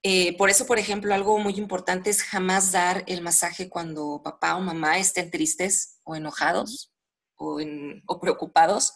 Eh, 0.03 0.37
por 0.37 0.49
eso, 0.49 0.65
por 0.65 0.79
ejemplo, 0.79 1.13
algo 1.13 1.39
muy 1.39 1.55
importante 1.55 2.09
es 2.09 2.21
jamás 2.21 2.71
dar 2.71 3.03
el 3.07 3.21
masaje 3.21 3.67
cuando 3.69 4.21
papá 4.23 4.55
o 4.55 4.61
mamá 4.61 4.99
estén 4.99 5.31
tristes 5.31 5.99
o 6.03 6.15
enojados 6.15 6.93
o, 7.35 7.59
preocupados, 8.19 8.93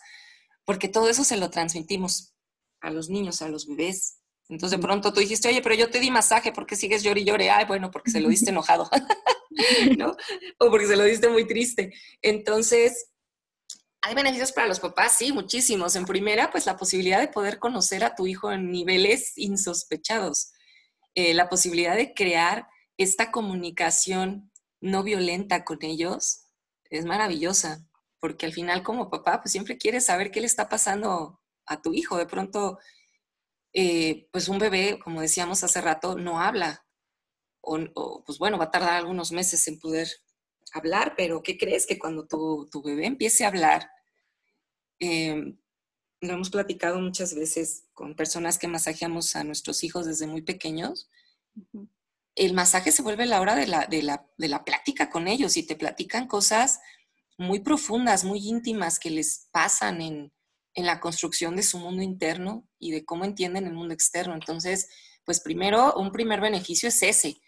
porque 0.66 0.88
todo 0.88 1.10
eso 1.10 1.24
se 1.24 1.38
lo 1.38 1.50
transmitimos 1.50 2.34
a 2.82 2.92
los 2.92 3.10
niños, 3.10 3.42
a 3.42 3.50
los 3.50 3.68
bebés. 3.68 4.20
Entonces 4.50 4.80
de 4.80 4.86
pronto 4.86 5.14
tú 5.14 5.20
dijiste, 5.20 5.48
oye, 5.48 5.62
pero 5.62 5.76
yo 5.76 5.90
te 5.90 6.00
di 6.00 6.12
masaje, 6.12 6.52
¿por 6.52 6.66
qué 6.66 6.76
sigues 6.76 7.04
llorando 7.04 7.22
y 7.22 7.26
llore? 7.26 7.50
Ay, 7.50 7.66
bueno, 7.66 7.90
porque 7.90 8.12
se 8.12 8.20
lo 8.20 8.30
diste 8.30 8.50
enojado, 8.52 8.90
¿no? 9.98 10.16
O 10.60 10.70
porque 10.70 10.88
se 10.88 10.96
lo 10.96 11.04
diste 11.04 11.30
muy 11.30 11.48
triste. 11.48 11.94
Entonces, 12.22 13.12
¿hay 14.02 14.14
beneficios 14.14 14.52
para 14.52 14.68
los 14.68 14.80
papás? 14.80 15.16
Sí, 15.18 15.32
muchísimos. 15.32 15.96
En 15.96 16.06
primera, 16.06 16.52
pues 16.52 16.66
la 16.66 16.78
posibilidad 16.78 17.20
de 17.20 17.28
poder 17.28 17.60
conocer 17.60 18.04
a 18.04 18.16
tu 18.16 18.28
hijo 18.28 18.52
en 18.52 18.72
niveles 18.72 19.34
insospechados. 19.38 20.52
Eh, 21.16 21.34
la 21.34 21.50
posibilidad 21.50 21.96
de 21.96 22.14
crear 22.14 22.68
esta 22.98 23.32
comunicación 23.32 24.52
no 24.80 25.04
violenta 25.04 25.66
con 25.66 25.84
ellos 25.84 26.46
es 26.90 27.06
maravillosa, 27.06 27.86
porque 28.20 28.46
al 28.46 28.54
final 28.54 28.84
como 28.84 29.10
papá, 29.10 29.42
pues 29.42 29.52
siempre 29.52 29.78
quieres 29.78 30.06
saber 30.06 30.32
qué 30.32 30.42
le 30.42 30.48
está 30.48 30.70
pasando 30.70 31.40
a 31.66 31.82
tu 31.82 31.94
hijo. 31.94 32.18
De 32.18 32.26
pronto, 32.26 32.80
eh, 33.74 34.28
pues 34.32 34.50
un 34.50 34.60
bebé, 34.60 35.00
como 35.00 35.22
decíamos 35.22 35.64
hace 35.64 35.82
rato, 35.82 36.18
no 36.18 36.40
habla, 36.40 36.86
o, 37.62 38.24
pues 38.26 38.40
bueno, 38.40 38.58
va 38.58 38.66
a 38.66 38.72
tardar 38.72 38.94
algunos 38.94 39.32
meses 39.32 39.68
en 39.68 39.80
poder 39.80 40.08
hablar, 40.74 41.14
pero 41.16 41.44
¿qué 41.44 41.58
crees? 41.58 41.86
Que 41.86 42.00
cuando 42.00 42.26
tu, 42.28 42.82
bebé 42.84 43.06
empiece 43.06 43.46
a 43.46 43.50
hablar, 43.50 43.90
em, 45.00 45.58
lo 46.22 46.34
hemos 46.34 46.52
platicado 46.52 47.00
muchas 47.00 47.34
veces 47.34 47.86
con 47.94 48.16
personas 48.16 48.60
que 48.60 48.68
masajeamos 48.68 49.36
a 49.36 49.44
nuestros 49.44 49.84
hijos 49.84 50.06
desde 50.06 50.28
muy 50.28 50.44
pequeños, 50.44 51.10
el 52.36 52.54
masaje 52.54 52.92
se 52.92 53.02
vuelve 53.02 53.26
la 53.26 53.42
hora 53.42 53.56
de 53.56 53.68
la, 53.68 53.88
de 53.88 54.48
la, 54.48 54.64
plática 54.64 55.10
con 55.10 55.28
ellos 55.28 55.58
y 55.58 55.64
te 55.64 55.76
platican 55.76 56.28
cosas 56.28 56.80
muy 57.38 57.60
profundas, 57.60 58.24
muy 58.24 58.48
íntimas 58.48 59.00
que 59.00 59.10
les 59.10 59.48
pasan 59.52 60.02
en, 60.02 60.32
en 60.76 60.86
la 60.86 61.00
construcción 61.00 61.56
de 61.56 61.64
su 61.64 61.80
mundo 61.80 62.04
interno 62.04 62.68
y 62.80 62.92
de 62.92 63.04
cómo 63.04 63.26
entienden 63.26 63.66
el 63.66 63.74
mundo 63.74 63.94
externo. 63.94 64.36
Entonces, 64.36 64.88
pues 65.26 65.40
primero, 65.40 65.96
un 65.96 66.12
primer 66.12 66.40
beneficio 66.40 66.90
es 66.90 67.02
ese. 67.04 67.42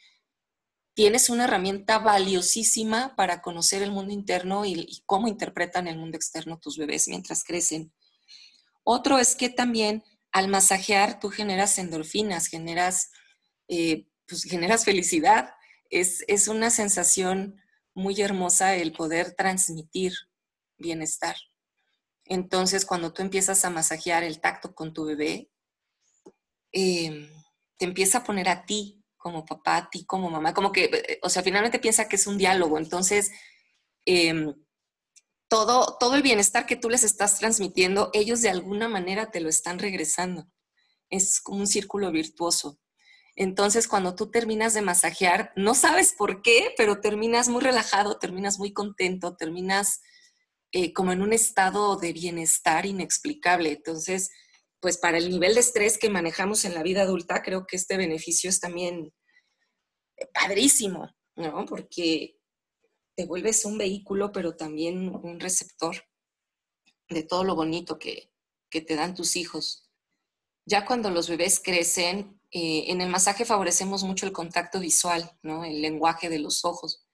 Tienes 0.96 1.30
una 1.30 1.46
herramienta 1.46 2.00
valiosísima 2.00 3.16
para 3.16 3.42
conocer 3.42 3.82
el 3.84 3.92
mundo 3.92 4.14
interno 4.14 4.66
y, 4.66 5.04
cómo 5.06 5.28
interpretan 5.28 5.88
el 5.88 5.98
mundo 5.98 6.18
externo 6.18 6.60
tus 6.60 6.78
bebés 6.78 7.08
mientras 7.08 7.44
crecen. 7.44 7.94
Otro 8.84 9.20
es 9.20 9.36
que 9.36 9.50
también 9.50 10.04
al 10.32 10.48
masajear 10.48 11.20
tú 11.20 11.30
generas 11.30 11.78
endorfinas, 11.78 12.48
generas, 12.48 13.12
eh, 13.68 14.08
pues 14.28 14.44
generas 14.44 14.86
felicidad. 14.86 15.54
Es, 15.90 16.24
es 16.28 16.48
una 16.48 16.70
sensación 16.70 17.62
muy 17.94 18.20
hermosa 18.22 18.76
el 18.76 18.94
poder 18.94 19.36
transmitir 19.36 20.14
bienestar. 20.78 21.36
Entonces, 22.26 22.86
cuando 22.86 23.14
tú 23.14 23.22
empiezas 23.22 23.64
a 23.66 23.70
masajear 23.70 24.24
el 24.24 24.40
tacto 24.40 24.74
con 24.74 24.94
tu 24.94 25.06
bebé, 25.06 25.50
em, 26.72 27.30
te 27.78 27.86
empieza 27.86 28.20
a 28.20 28.24
poner 28.24 28.50
a 28.50 28.66
ti 28.66 29.04
como 29.18 29.46
papá, 29.46 29.78
a 29.78 29.90
ti 29.90 30.06
como 30.06 30.30
mamá, 30.30 30.54
como 30.54 30.72
que, 30.72 30.86
eh, 30.86 31.20
o 31.22 31.30
sea, 31.30 31.44
finalmente 31.44 31.80
piensa 31.80 32.08
que 32.10 32.16
es 32.16 32.28
un 32.28 32.38
diálogo. 32.38 32.78
Entonces, 32.78 33.32
em, 34.06 34.54
todo, 35.54 35.98
todo 36.00 36.16
el 36.16 36.24
bienestar 36.24 36.66
que 36.66 36.76
tú 36.76 36.90
les 36.90 37.04
estás 37.04 37.38
transmitiendo, 37.38 38.10
ellos 38.14 38.42
de 38.42 38.50
alguna 38.50 38.90
manera 38.90 39.30
te 39.30 39.40
lo 39.40 39.50
están 39.50 39.78
regresando. 39.78 40.48
Es 41.12 41.40
como 41.42 41.60
un 41.60 41.68
círculo 41.68 42.12
virtuoso. 42.12 42.80
Entonces, 43.36 43.88
cuando 43.88 44.16
tú 44.16 44.32
terminas 44.32 44.74
de 44.74 44.82
masajear, 44.82 45.54
no 45.56 45.76
sabes 45.76 46.16
por 46.18 46.42
qué, 46.42 46.74
pero 46.76 47.02
terminas 47.02 47.50
muy 47.50 47.62
relajado, 47.62 48.18
terminas 48.18 48.58
muy 48.58 48.74
contento, 48.74 49.36
terminas 49.36 50.02
eh, 50.72 50.92
como 50.92 51.12
en 51.12 51.22
un 51.22 51.34
estado 51.34 51.98
de 51.98 52.14
bienestar 52.14 52.88
inexplicable. 52.88 53.74
Entonces, 53.74 54.32
pues 54.80 54.98
para 54.98 55.20
el 55.20 55.30
nivel 55.30 55.54
de 55.54 55.60
estrés 55.60 56.00
que 56.00 56.10
manejamos 56.10 56.66
en 56.66 56.74
la 56.74 56.82
vida 56.82 57.04
adulta, 57.04 57.44
creo 57.44 57.68
que 57.68 57.76
este 57.76 57.96
beneficio 57.96 58.50
es 58.50 58.60
también 58.60 59.14
eh, 60.18 60.28
padrísimo, 60.34 61.12
¿no? 61.36 61.66
Porque 61.66 62.38
te 63.16 63.26
vuelves 63.26 63.66
un 63.66 63.78
vehículo, 63.78 64.32
pero 64.32 64.56
también 64.56 65.10
un 65.10 65.40
receptor 65.40 65.96
de 67.10 67.24
todo 67.24 67.44
lo 67.44 67.56
bonito 67.56 68.00
que, 68.00 68.30
te 68.70 68.96
dan 68.96 69.14
tus 69.14 69.36
hijos. 69.36 69.88
Ya 70.66 70.84
cuando 70.84 71.12
los 71.12 71.30
bebés 71.30 71.60
crecen, 71.60 72.42
eh, 72.50 72.86
en 72.88 73.02
el 73.02 73.10
masaje 73.10 73.46
favorecemos 73.46 74.04
mucho 74.04 74.26
el 74.26 74.32
contacto 74.32 74.80
visual, 74.80 75.38
¿no? 75.44 75.64
El 75.64 75.82
lenguaje 75.82 76.28
de 76.28 76.40
los 76.40 76.66
ojos 76.66 77.06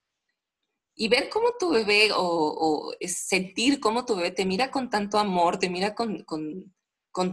y 1.02 1.08
ver 1.08 1.30
cómo 1.30 1.54
tu 1.58 1.70
bebé 1.70 2.10
o, 2.14 2.92
sentir 3.08 3.80
cómo 3.80 4.04
tu 4.04 4.18
bebé 4.18 4.32
te 4.32 4.46
mira 4.46 4.70
con 4.70 4.90
tanto 4.90 5.18
amor, 5.18 5.58
te 5.58 5.70
mira 5.70 5.96
con, 5.96 6.26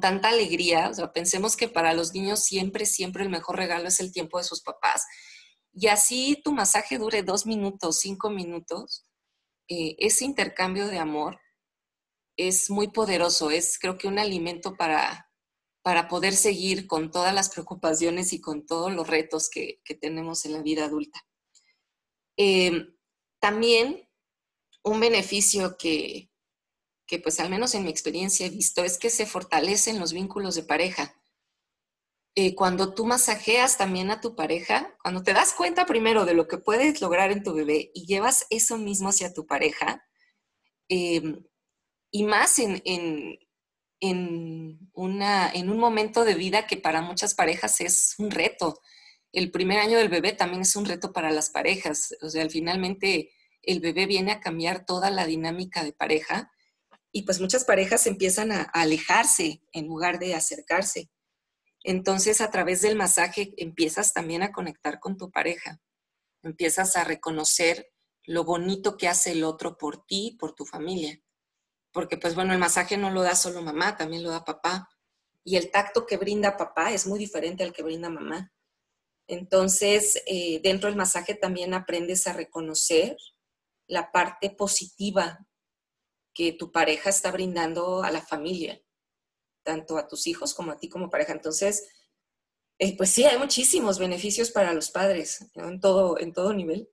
tanta 0.01 0.29
alegría. 0.29 0.89
O 0.89 0.95
sea, 0.95 1.12
pensemos 1.12 1.57
que 1.57 1.67
para 1.67 1.93
los 1.93 2.14
niños 2.14 2.45
siempre, 2.45 2.87
siempre 2.87 3.25
el 3.25 3.29
mejor 3.29 3.57
regalo 3.57 3.89
es 3.89 3.99
el 3.99 4.12
tiempo 4.12 4.39
de 4.39 4.45
sus 4.45 4.62
papás. 4.62 5.05
Y 5.79 5.89
así 5.89 6.41
tu 6.43 6.53
masaje 6.53 6.97
dure 6.97 7.22
dos 7.22 7.45
minutos, 7.45 7.99
cinco 8.01 8.31
minutos, 8.31 9.05
eh, 9.68 9.95
ese 9.99 10.24
intercambio 10.24 10.87
de 10.87 10.99
amor 10.99 11.39
es 12.39 12.70
muy 12.70 12.89
poderoso. 12.89 13.51
Es 13.51 13.79
creo 13.79 13.99
que 13.99 14.09
un 14.09 14.18
alimento 14.18 14.74
para, 14.74 15.31
para 15.83 16.09
poder 16.09 16.35
seguir 16.35 16.87
con 16.87 17.11
todas 17.11 17.35
las 17.35 17.51
preocupaciones 17.51 18.33
y 18.33 18.41
con 18.41 18.64
todos 18.64 18.91
los 18.91 19.07
retos 19.07 19.51
que, 19.51 19.83
tenemos 20.01 20.47
en 20.47 20.55
la 20.55 20.62
vida 20.62 20.87
adulta. 20.87 21.27
Eh, 22.39 22.95
también 23.39 24.09
un 24.83 24.99
beneficio 24.99 25.77
que, 25.77 26.31
pues 27.22 27.39
al 27.39 27.51
menos 27.51 27.74
en 27.74 27.85
mi 27.85 27.91
experiencia 27.91 28.47
he 28.47 28.51
visto 28.51 28.83
es 28.83 28.97
que 28.97 29.11
se 29.11 29.27
fortalecen 29.27 30.01
los 30.01 30.14
vínculos 30.14 30.55
de 30.55 30.62
pareja. 30.62 31.14
Eh, 32.37 32.55
cuando 32.55 32.95
tú 32.95 33.07
masajeas 33.07 33.78
también 33.78 34.11
a 34.11 34.20
tu 34.20 34.37
pareja, 34.37 34.95
cuando 35.03 35.22
te 35.22 35.32
das 35.32 35.55
cuenta 35.55 35.87
primero 35.87 36.24
de 36.24 36.34
lo 36.34 36.47
que 36.47 36.59
puedes 36.59 37.01
lograr 37.01 37.32
en 37.32 37.43
tu 37.43 37.55
bebé 37.55 37.91
y 37.95 38.07
llevas 38.07 38.47
eso 38.51 38.78
mismo 38.78 39.09
hacia 39.09 39.34
tu 39.34 39.47
pareja, 39.47 40.05
em, 40.89 41.45
y 42.12 42.24
más 42.24 42.59
en, 42.59 42.80
una, 44.93 45.51
en 45.51 45.70
un 45.70 45.78
momento 45.78 46.24
de 46.24 46.34
vida 46.34 46.66
que 46.66 46.76
para 46.76 47.03
muchas 47.03 47.34
parejas 47.34 47.80
es 47.80 48.14
un 48.18 48.30
reto 48.30 48.80
el 49.37 49.51
primer 49.51 49.78
año 49.80 49.99
del 49.99 50.09
bebé 50.09 50.32
también 50.32 50.62
es 50.62 50.76
un 50.76 50.87
reto 50.87 51.12
para 51.12 51.30
las 51.30 51.51
parejas. 51.51 52.16
O 52.22 52.30
sea, 52.30 52.49
finalmente 52.49 53.32
el 53.61 53.80
bebé 53.80 54.07
viene 54.07 54.32
a 54.32 54.41
cambiar 54.41 54.87
toda 54.87 55.11
la 55.11 55.26
dinámica 55.26 55.84
de 55.84 55.93
pareja 55.93 56.51
y 57.12 57.22
pues 57.22 57.39
muchas 57.39 57.64
parejas 57.64 58.07
empiezan 58.07 58.51
a, 58.51 58.62
alejarse 58.62 59.62
en 59.72 59.89
lugar 59.89 60.18
de 60.18 60.34
acercarse. 60.34 61.11
Entonces, 61.89 62.41
a 62.41 62.51
través 62.51 62.82
del 62.82 62.97
masaje 62.97 63.55
empiezas 63.59 64.12
también 64.12 64.43
a 64.43 64.51
conectar 64.51 64.99
con 64.99 65.16
tu 65.16 65.30
pareja. 65.30 65.80
Empiezas 66.43 66.97
a 66.97 67.05
reconocer 67.05 67.93
lo 68.24 68.43
bonito 68.43 68.97
que 68.97 69.07
hace 69.07 69.30
el 69.30 69.45
otro 69.45 69.78
por 69.78 70.05
ti, 70.05 70.37
por 70.37 70.53
tu 70.53 70.64
familia. 70.66 71.22
Porque 71.93 72.16
pues 72.16 72.34
bueno, 72.34 72.53
el 72.53 72.59
masaje 72.59 72.97
no 72.97 73.11
lo 73.11 73.22
da 73.22 73.37
solo 73.37 73.62
mamá, 73.62 73.97
también 73.97 74.24
lo 74.24 74.30
da 74.30 74.45
papá. 74.45 74.89
Y 75.45 75.55
el 75.55 75.70
tacto 75.70 76.07
que 76.07 76.16
brinda 76.16 76.57
papá 76.57 76.91
es 76.91 77.07
muy 77.07 77.20
diferente 77.20 77.62
al 77.62 77.72
que 77.72 77.84
brinda 77.84 78.11
mamá. 78.11 78.53
Entonces, 79.28 80.20
eh, 80.26 80.61
dentro 80.64 80.89
del 80.89 80.99
masaje 80.99 81.37
también 81.37 81.72
aprendes 81.72 82.26
a 82.26 82.32
reconocer 82.32 83.16
la 83.87 84.11
parte 84.11 84.51
positiva 84.51 85.47
que 86.34 86.53
tu 86.53 86.72
pareja 86.72 87.11
está 87.11 87.30
brindando 87.30 88.03
a 88.03 88.11
la 88.11 88.22
familia, 88.22 88.82
tanto 89.67 89.99
a 89.99 90.07
tus 90.07 90.27
hijos 90.29 90.55
como 90.55 90.71
a 90.73 90.79
ti 90.79 90.89
como 90.89 91.11
pareja. 91.11 91.33
Entonces, 91.33 91.91
eh, 92.79 92.97
pues 92.97 93.11
sí, 93.11 93.25
hay 93.25 93.37
muchísimos 93.37 93.99
beneficios 93.99 94.51
para 94.51 94.73
los 94.73 94.91
padres 94.91 95.51
en, 95.57 95.81
todo, 95.81 96.19
en 96.19 96.33
todo 96.33 96.55
nivel. 96.55 96.89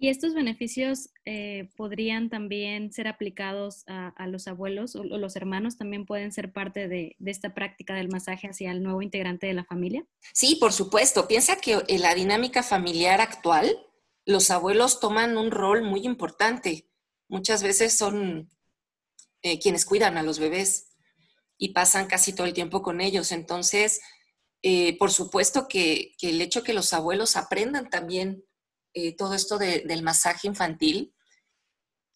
¿Y 0.00 0.08
estos 0.08 0.34
beneficios 0.34 1.10
eh, 1.24 1.70
podrían 1.76 2.30
también 2.30 2.92
ser 2.92 3.08
aplicados 3.08 3.82
a, 3.88 4.26
los 4.28 4.46
abuelos 4.46 4.94
o, 4.94 5.02
los 5.02 5.34
hermanos? 5.34 5.76
¿También 5.76 6.06
pueden 6.06 6.30
ser 6.30 6.52
parte 6.52 6.86
de, 6.86 7.16
esta 7.26 7.52
práctica 7.52 7.94
del 7.94 8.08
masaje 8.08 8.48
hacia 8.48 8.70
el 8.70 8.82
nuevo 8.82 9.02
integrante 9.02 9.48
de 9.48 9.54
la 9.54 9.64
familia? 9.64 10.06
Sí, 10.32 10.56
por 10.56 10.72
supuesto. 10.72 11.26
Piensa 11.26 11.56
que 11.56 11.78
en 11.88 12.00
la 12.00 12.14
dinámica 12.14 12.62
familiar 12.62 13.20
actual, 13.20 13.76
los 14.24 14.50
abuelos 14.50 15.00
toman 15.00 15.36
un 15.36 15.50
rol 15.50 15.82
muy 15.82 16.04
importante. 16.04 16.88
Muchas 17.28 17.64
veces 17.64 17.98
son 17.98 18.48
eh, 19.42 19.58
quienes 19.58 19.84
cuidan 19.84 20.16
a 20.16 20.22
los 20.22 20.38
bebés 20.38 20.87
y 21.58 21.70
pasan 21.72 22.06
casi 22.06 22.32
todo 22.32 22.46
el 22.46 22.54
tiempo 22.54 22.82
con 22.82 23.00
ellos. 23.00 23.32
Entonces, 23.32 24.00
eh, 24.62 24.96
por 24.96 25.10
supuesto 25.10 25.68
que, 25.68 26.14
que 26.18 26.30
el 26.30 26.40
hecho 26.40 26.62
que 26.62 26.72
los 26.72 26.92
abuelos 26.92 27.36
aprendan 27.36 27.90
también 27.90 28.44
eh, 28.94 29.14
todo 29.14 29.34
esto 29.34 29.58
del 29.58 30.02
masaje 30.02 30.48
infantil, 30.48 31.14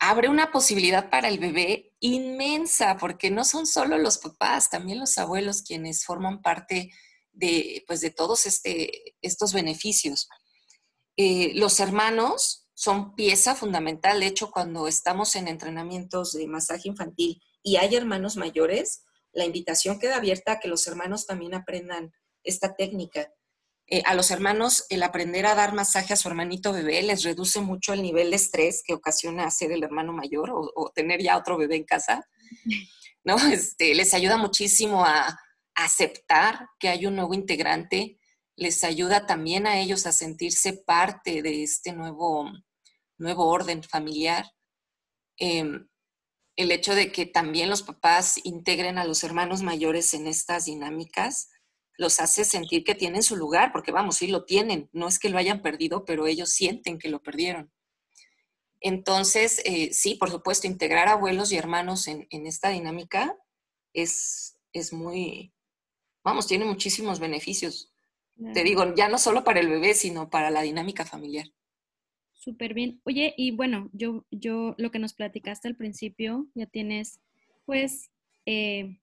abre 0.01 0.29
una 0.29 0.51
posibilidad 0.51 1.11
para 1.11 1.29
el 1.29 1.39
bebé 1.39 1.93
inmensa, 2.01 2.97
porque 2.97 3.31
no 3.31 3.45
son 3.45 3.67
solo 3.67 3.99
los 3.99 4.19
papás, 4.19 4.69
también 4.69 4.99
los 4.99 5.17
abuelos 5.19 5.63
quienes 5.63 6.05
forman 6.05 6.43
parte 6.43 6.91
de, 7.31 7.85
pues, 7.87 8.01
de 8.01 8.11
todos 8.11 8.47
este, 8.47 9.15
estos 9.23 9.53
beneficios. 9.53 10.29
Eh, 11.17 11.53
los 11.55 11.79
hermanos 11.79 12.67
son 12.75 13.15
pieza 13.15 13.55
fundamental, 13.55 14.19
de 14.19 14.27
hecho, 14.27 14.51
cuando 14.51 14.89
estamos 14.89 15.37
en 15.37 15.47
entrenamientos 15.47 16.33
de 16.33 16.49
masaje 16.49 16.89
infantil 16.89 17.41
y 17.63 17.77
hay 17.77 17.95
hermanos 17.95 18.37
mayores, 18.37 19.05
la 19.33 19.45
invitación 19.45 19.99
queda 19.99 20.17
abierta 20.17 20.53
a 20.53 20.61
que 20.61 20.69
los 20.69 20.87
hermanos 20.87 21.27
también 21.27 21.55
aprendan 21.55 22.13
esta 22.45 22.75
técnica. 22.75 23.33
Eh, 23.87 24.03
a 24.07 24.15
los 24.15 24.31
hermanos 24.31 24.87
el 24.91 25.03
aprender 25.03 25.45
a 25.47 25.55
dar 25.55 25.75
masaje 25.75 26.13
a 26.13 26.17
su 26.17 26.29
hermanito 26.29 26.73
bebé 26.73 27.03
les 27.03 27.25
reduce 27.25 27.61
mucho 27.61 27.93
el 27.93 28.03
nivel 28.03 28.31
de 28.31 28.37
estrés 28.37 28.83
que 28.87 28.95
ocasiona 28.95 29.51
ser 29.51 29.73
el 29.73 29.83
hermano 29.83 30.13
mayor 30.13 30.51
o, 30.53 30.93
tener 30.95 31.21
ya 31.21 31.37
otro 31.37 31.59
bebé 31.59 31.77
en 31.77 31.85
casa, 31.85 32.27
¿no? 33.25 33.37
Este, 33.49 33.95
les 33.95 34.15
ayuda 34.15 34.37
muchísimo 34.37 35.05
a, 35.05 35.39
aceptar 35.75 36.69
que 36.79 36.91
hay 36.91 37.07
un 37.07 37.17
nuevo 37.17 37.33
integrante, 37.33 38.19
les 38.57 38.85
ayuda 38.85 39.27
también 39.27 39.67
a 39.67 39.81
ellos 39.81 40.07
a 40.07 40.13
sentirse 40.13 40.75
parte 40.75 41.41
de 41.41 41.63
este 41.63 41.93
nuevo, 41.93 42.51
nuevo 43.17 43.47
orden 43.47 43.83
familiar. 43.83 44.45
Em, 45.39 45.89
el 46.57 46.71
hecho 46.71 46.95
de 46.95 47.13
que 47.13 47.27
también 47.27 47.71
los 47.71 47.83
papás 47.83 48.41
integren 48.45 48.99
a 48.99 49.05
los 49.05 49.25
hermanos 49.25 49.63
mayores 49.63 50.13
en 50.15 50.27
estas 50.27 50.67
dinámicas 50.67 51.51
los 51.99 52.21
hace 52.21 52.45
sentir 52.45 52.85
que 52.85 52.95
tienen 52.95 53.23
su 53.23 53.37
lugar, 53.37 53.71
porque 53.73 53.93
vamos, 53.93 54.17
sí 54.17 54.27
lo 54.27 54.45
tienen, 54.45 54.89
no 54.93 55.09
es 55.09 55.19
que 55.19 55.29
lo 55.29 55.39
hayan 55.39 55.63
perdido, 55.63 56.05
pero 56.05 56.27
ellos 56.27 56.51
sienten 56.51 56.99
que 56.99 57.09
lo 57.09 57.23
perdieron. 57.23 57.73
Entonces, 58.81 59.63
eh, 59.65 59.93
sí, 59.93 60.17
por 60.17 60.31
supuesto, 60.31 60.67
integrar 60.67 61.09
abuelos 61.09 61.53
y 61.53 61.57
hermanos 61.57 62.09
en, 62.09 62.27
esta 62.31 62.71
dinámica 62.71 63.37
es, 63.93 64.59
es, 64.73 64.93
muy, 64.93 65.55
vamos, 66.25 66.47
tiene 66.47 66.65
muchísimos 66.65 67.21
beneficios. 67.21 67.93
Te 68.55 68.65
digo, 68.65 68.95
ya 68.97 69.09
no 69.09 69.19
solo 69.19 69.45
para 69.45 69.61
el 69.61 69.69
bebé, 69.69 69.95
sino 69.95 70.31
para 70.31 70.51
la 70.51 70.63
dinámica 70.63 71.05
familiar. 71.05 71.47
Súper 72.43 72.75
bien. 72.75 73.01
Oye, 73.05 73.35
y 73.37 73.53
bueno, 73.53 73.89
yo, 73.93 74.27
yo 74.33 74.75
lo 74.77 74.91
que 74.91 74.99
nos 74.99 75.15
platicaste 75.15 75.69
al 75.69 75.77
principio, 75.77 76.49
ya 76.57 76.67
tienes 76.67 77.21
pues 77.67 78.11
eh, 78.47 78.99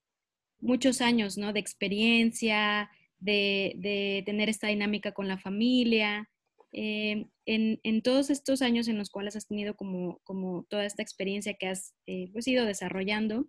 muchos 0.59 0.99
años, 0.99 1.37
¿no? 1.37 1.53
De 1.53 1.61
experiencia, 1.61 2.91
de, 3.19 4.23
tener 4.25 4.49
esta 4.49 4.67
dinámica 4.67 5.13
con 5.13 5.29
la 5.29 5.37
familia. 5.37 6.29
Eh, 6.73 7.27
en, 7.45 8.01
todos 8.01 8.29
estos 8.29 8.61
años 8.61 8.89
en 8.89 8.97
los 8.97 9.09
cuales 9.09 9.37
has 9.37 9.47
tenido 9.47 9.73
como, 9.77 10.19
como 10.25 10.65
toda 10.69 10.85
esta 10.85 11.01
experiencia 11.01 11.53
que 11.53 11.67
has 11.67 11.93
eh, 12.07 12.27
pues, 12.33 12.45
ido 12.45 12.65
desarrollando, 12.65 13.47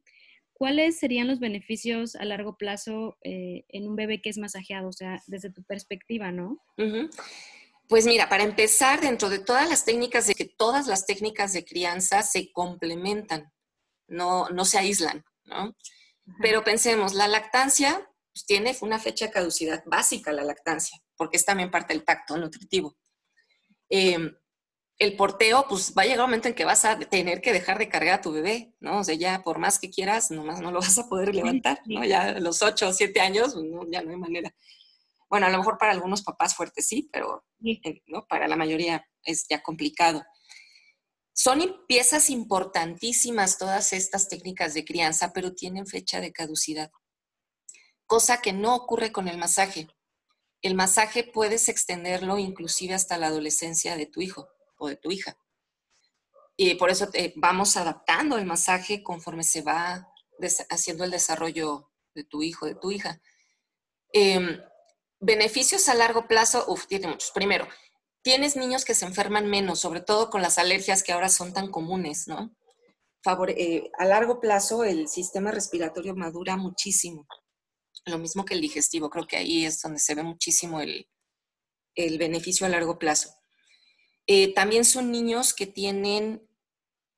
¿cuáles 0.53 1.01
serían 1.01 1.27
los 1.27 1.41
beneficios 1.41 2.15
a 2.15 2.25
largo 2.25 2.57
plazo 2.57 3.19
eh, 3.25 3.65
en 3.71 3.89
un 3.89 3.97
bebé 3.97 4.23
que 4.23 4.31
es 4.31 4.39
masajeado? 4.39 4.89
O 4.89 4.93
sea, 4.93 5.21
desde 5.27 5.51
tu 5.51 5.65
perspectiva, 5.65 6.31
¿no? 6.31 6.63
Pues 7.91 8.07
mira, 8.07 8.29
para 8.29 8.45
empezar, 8.45 9.01
dentro 9.01 9.29
de 9.29 9.41
todas 9.41 9.69
las 9.69 9.85
técnicas, 9.85 10.29
de 10.29 10.35
que 10.37 10.45
todas 10.45 10.87
las 10.87 11.07
técnicas 11.07 11.53
de 11.53 11.65
crianza 11.65 12.23
se 12.23 12.53
complementan, 12.53 13.53
no, 14.07 14.49
no 14.49 14.65
se 14.65 14.79
aíslan, 14.79 15.25
¿no? 15.43 15.75
Pero 16.41 16.63
pensemos, 16.63 17.15
la 17.15 17.27
lactancia 17.27 18.09
pues, 18.33 18.47
tiene 18.47 18.77
una 18.83 19.01
fecha 19.01 19.27
de 19.27 19.33
caducidad 19.33 19.83
básica, 19.87 20.31
la 20.31 20.45
lactancia, 20.45 21.03
porque 21.17 21.37
es 21.37 21.45
también 21.45 21.73
parte 21.73 21.93
del 21.93 22.05
tacto 22.05 22.37
nutritivo. 22.37 22.97
Em, 23.89 24.37
el 24.97 25.17
porteo, 25.17 25.67
pues 25.69 25.93
va 25.93 26.03
a 26.03 26.05
llegar 26.05 26.21
un 26.21 26.27
momento 26.27 26.47
en 26.47 26.55
que 26.55 26.65
vas 26.65 26.85
a 26.85 26.97
tener 26.97 27.41
que 27.41 27.53
dejar 27.53 27.79
de 27.79 27.89
cargar 27.89 28.21
a 28.21 28.23
tu 28.23 28.31
bebé, 28.31 28.73
¿no? 28.79 29.01
O 29.01 29.05
sea, 29.05 29.17
ya 29.17 29.43
por 29.43 29.59
más 29.59 29.81
que 29.81 29.91
quieras, 29.91 30.31
nomás 30.31 30.61
no 30.61 30.71
lo 30.71 30.79
vas 30.79 30.97
a 30.97 31.09
poder 31.09 31.35
levantar, 31.35 31.81
¿no? 31.87 32.05
Ya 32.05 32.23
a 32.23 32.39
los 32.39 32.63
8 32.63 32.91
o 32.91 32.93
7 32.93 33.21
años, 33.21 33.55
pues, 33.55 33.89
ya 33.91 34.01
no 34.01 34.11
hay 34.13 34.17
manera. 34.17 34.55
Bueno, 35.31 35.47
a 35.47 35.51
lo 35.51 35.59
mejor 35.59 35.79
para 35.79 35.93
algunos 35.93 36.23
papás 36.23 36.57
fuertes 36.57 36.89
sí, 36.89 37.09
pero 37.13 37.45
¿no? 38.09 38.27
para 38.27 38.49
la 38.49 38.57
mayoría 38.57 39.07
es 39.23 39.47
ya 39.49 39.63
complicado. 39.63 40.25
Son 41.33 41.87
piezas 41.87 42.29
importantísimas 42.31 43.57
todas 43.57 43.93
estas 43.93 44.29
técnicas 44.29 44.75
de 44.75 44.85
crianza, 44.85 45.33
pero 45.33 45.55
tienen 45.55 45.87
fecha 45.87 46.21
de 46.21 46.33
caducidad, 46.33 46.91
cosa 48.07 48.43
que 48.43 48.53
no 48.53 48.75
ocurre 48.75 49.13
con 49.13 49.29
el 49.29 49.39
masaje. 49.39 49.87
El 50.63 50.75
masaje 50.75 51.23
puedes 51.23 51.69
extenderlo 51.69 52.37
inclusive 52.37 52.95
hasta 52.95 53.17
la 53.17 53.29
adolescencia 53.29 53.97
de 53.97 54.07
tu 54.07 54.21
hijo 54.21 54.49
o 54.79 54.89
de 54.89 54.97
tu 54.97 55.13
hija. 55.13 55.39
Y 56.57 56.75
por 56.75 56.91
eso 56.91 57.09
vamos 57.37 57.77
adaptando 57.77 58.37
el 58.37 58.45
masaje 58.45 59.03
conforme 59.03 59.45
se 59.45 59.63
va 59.63 60.13
haciendo 60.69 61.05
el 61.05 61.11
desarrollo 61.11 61.91
de 62.15 62.25
tu 62.25 62.43
hijo, 62.43 62.67
de 62.67 62.75
tu 62.75 62.91
hija. 62.91 63.23
Em, 64.13 64.61
beneficios 65.21 65.89
a 65.89 65.95
largo 65.95 66.27
plazo, 66.27 66.65
uf, 66.67 66.87
tiene 66.87 67.07
muchos. 67.07 67.31
Primero, 67.31 67.69
tienes 68.23 68.57
niños 68.57 68.85
que 68.85 68.95
se 68.95 69.07
enferman 69.07 69.49
menos, 69.49 69.79
sobre 69.79 70.01
todo 70.01 70.31
con 70.31 70.43
las 70.43 70.59
alergias 70.59 71.03
que 71.03 71.13
ahora 71.13 71.29
son 71.29 71.53
tan 71.53 71.71
comunes, 71.71 72.27
¿no? 72.27 72.55
Eh, 73.49 73.91
a 73.99 74.07
largo 74.07 74.41
plazo 74.41 74.83
el 74.83 75.07
sistema 75.07 75.51
respiratorio 75.51 76.15
madura 76.15 76.57
muchísimo. 76.57 77.27
Lo 78.07 78.17
mismo 78.17 78.47
que 78.47 78.55
el 78.55 78.63
digestivo, 78.63 79.11
creo 79.11 79.27
que 79.27 79.37
ahí 79.37 79.67
es 79.67 79.83
donde 79.83 80.01
se 80.01 80.15
ve 80.15 80.23
muchísimo 80.23 80.81
el, 80.81 81.07
beneficio 81.95 82.65
a 82.65 82.71
largo 82.71 82.99
plazo. 82.99 83.29
Eh, 84.27 84.55
también 84.55 84.87
son 84.87 85.11
niños 85.11 85.53
que 85.53 85.67
tienen 85.67 86.49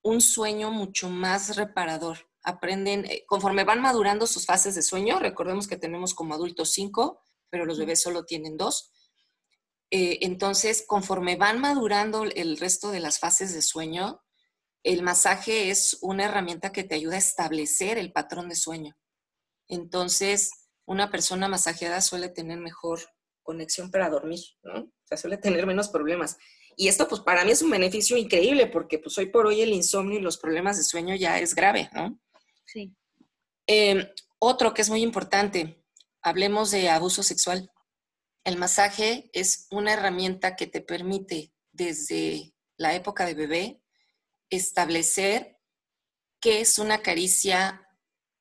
un 0.03 0.21
sueño 0.21 0.73
mucho 0.73 1.09
más 1.09 1.57
reparador. 1.57 2.29
Aprenden, 2.43 3.05
eh, 3.05 3.25
conforme 3.29 3.63
van 3.63 3.81
madurando 3.81 4.27
sus 4.27 4.45
fases 4.45 4.75
de 4.75 4.83
sueño, 4.83 5.21
recordemos 5.21 5.69
que 5.69 5.77
tenemos 5.77 6.15
como 6.15 6.35
adultos 6.35 6.73
cinco, 6.73 7.23
pero 7.53 7.67
los 7.67 7.79
bebés 7.79 8.01
solo 8.01 8.25
tienen 8.25 8.57
dos 8.57 8.93
eh, 9.95 10.21
entonces, 10.23 10.85
conforme 10.87 11.37
van 11.37 11.61
madurando 11.61 12.25
el 12.25 12.57
resto 12.57 12.91
de 12.91 13.01
las 13.01 13.19
fases 13.19 13.53
de 13.53 13.61
sueño, 13.61 14.23
el 14.83 15.03
masaje 15.03 15.69
es 15.69 15.99
una 16.01 16.25
herramienta 16.25 16.73
que 16.73 16.83
te 16.83 16.95
ayuda 16.95 17.17
a 17.17 17.19
establecer 17.19 17.99
el 17.99 18.11
patrón 18.11 18.49
de 18.49 18.57
sueño. 18.57 18.97
Entonces, 19.69 20.51
una 20.87 21.11
persona 21.11 21.47
masajeada 21.47 22.01
suele 22.01 22.31
tener 22.31 22.59
mejor 22.59 23.01
conexión 23.43 23.91
para 23.91 24.09
dormir, 24.09 24.41
¿no? 24.63 24.81
O 24.81 25.07
sea, 25.07 25.19
suele 25.19 25.37
tener 25.37 25.67
menos 25.67 25.91
problemas. 25.91 26.39
Y 26.75 26.89
esto, 26.89 27.07
pues, 27.07 27.21
para 27.21 27.45
mí 27.45 27.51
es 27.51 27.61
un 27.61 27.71
beneficio 27.71 28.17
increíble 28.17 28.69
porque, 28.69 28.99
pues, 28.99 29.19
hoy 29.19 29.27
por 29.27 29.47
hoy 29.47 29.61
el 29.61 29.75
insomnio 29.75 30.19
y 30.19 30.23
los 30.23 30.39
problemas 30.39 30.79
de 30.79 30.85
sueño 30.85 31.15
ya 31.17 31.39
es 31.39 31.55
grave, 31.55 31.91
¿no? 31.93 32.19
Sí. 32.65 32.97
Em, 33.67 34.09
otro 34.39 34.73
que 34.73 34.81
es 34.81 34.89
muy 34.89 35.03
importante, 35.03 35.82
hablemos 36.23 36.71
de 36.71 36.89
abuso 36.89 37.23
sexual. 37.23 37.71
El 38.45 38.57
masaje 38.57 39.31
es 39.33 39.67
una 39.71 39.93
herramienta 39.93 40.57
que 40.57 40.67
te 40.67 40.81
permite 40.81 41.53
desde 41.73 42.55
la 42.77 42.95
época 42.95 43.27
de 43.27 43.35
bebé 43.35 43.83
establecer 44.51 45.59
qué 46.41 46.61
es 46.61 46.79
una 46.79 47.03
caricia 47.03 47.89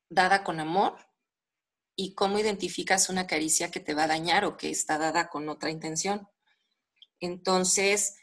dada 0.10 0.44
con 0.44 0.60
amor 0.60 0.98
y 1.96 2.16
cómo 2.16 2.40
identificas 2.40 3.10
una 3.10 3.28
caricia 3.28 3.70
que 3.70 3.80
te 3.80 3.94
va 3.94 4.04
a 4.04 4.08
dañar 4.08 4.46
o 4.46 4.58
que 4.58 4.70
está 4.70 4.98
dada 4.98 5.30
con 5.30 5.50
otra 5.50 5.70
intención. 5.70 6.28
Entonces, 7.20 8.16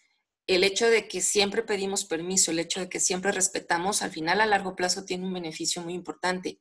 el 0.46 0.64
hecho 0.64 0.88
de 0.88 1.06
que 1.06 1.20
siempre 1.20 1.62
pedimos 1.62 2.04
permiso, 2.04 2.50
el 2.50 2.58
hecho 2.58 2.80
de 2.80 2.88
que 2.88 3.00
siempre 3.00 3.32
respetamos, 3.32 4.02
al 4.02 4.10
final 4.10 4.40
a 4.40 4.46
largo 4.46 4.74
plazo 4.74 5.04
tiene 5.04 5.26
un 5.26 5.32
beneficio 5.32 5.82
muy 5.82 5.94
importante. 5.94 6.60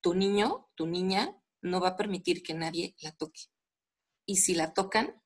Tu 0.00 0.14
niño, 0.14 0.70
tu 0.74 0.86
niña, 0.86 1.34
no 1.64 1.80
va 1.80 1.88
a 1.88 1.96
permitir 1.96 2.42
que 2.42 2.54
nadie 2.54 2.94
la 3.00 3.12
toque 3.12 3.42
y 4.26 4.36
si 4.36 4.54
la 4.54 4.72
tocan, 4.72 5.20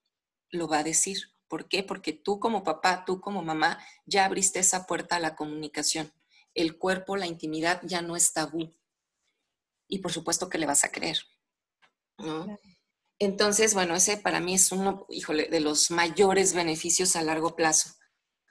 lo 0.51 0.68
va 0.68 0.78
a 0.78 0.84
decir. 0.84 1.18
¿Por 1.49 1.68
qué? 1.68 1.82
Porque 1.82 2.12
tú 2.12 2.41
como 2.41 2.64
papá, 2.64 3.05
tú 3.05 3.20
como 3.20 3.43
mamá, 3.43 3.78
ya 4.07 4.24
abriste 4.24 4.59
esa 4.59 4.86
puerta 4.86 5.16
a 5.16 5.20
la 5.20 5.34
comunicación. 5.34 6.12
El 6.55 6.78
cuerpo, 6.78 7.16
la 7.16 7.26
intimidad 7.26 7.80
ya 7.84 8.03
no 8.03 8.16
es 8.16 8.32
tabú. 8.32 8.74
Y 9.89 10.01
por 10.01 10.12
supuesto 10.12 10.49
que 10.49 10.59
le 10.59 10.66
vas 10.66 10.84
a 10.84 10.93
creer. 10.93 11.18
Entonces, 13.18 13.74
bueno, 13.74 13.95
ese 13.95 14.18
para 14.18 14.41
mí 14.41 14.55
es 14.55 14.72
uno, 14.72 15.07
híjole, 15.09 15.49
de 15.49 15.61
los 15.61 15.91
mayores 15.91 16.53
beneficios 16.53 17.16
a 17.16 17.22
largo 17.22 17.57
plazo, 17.57 17.95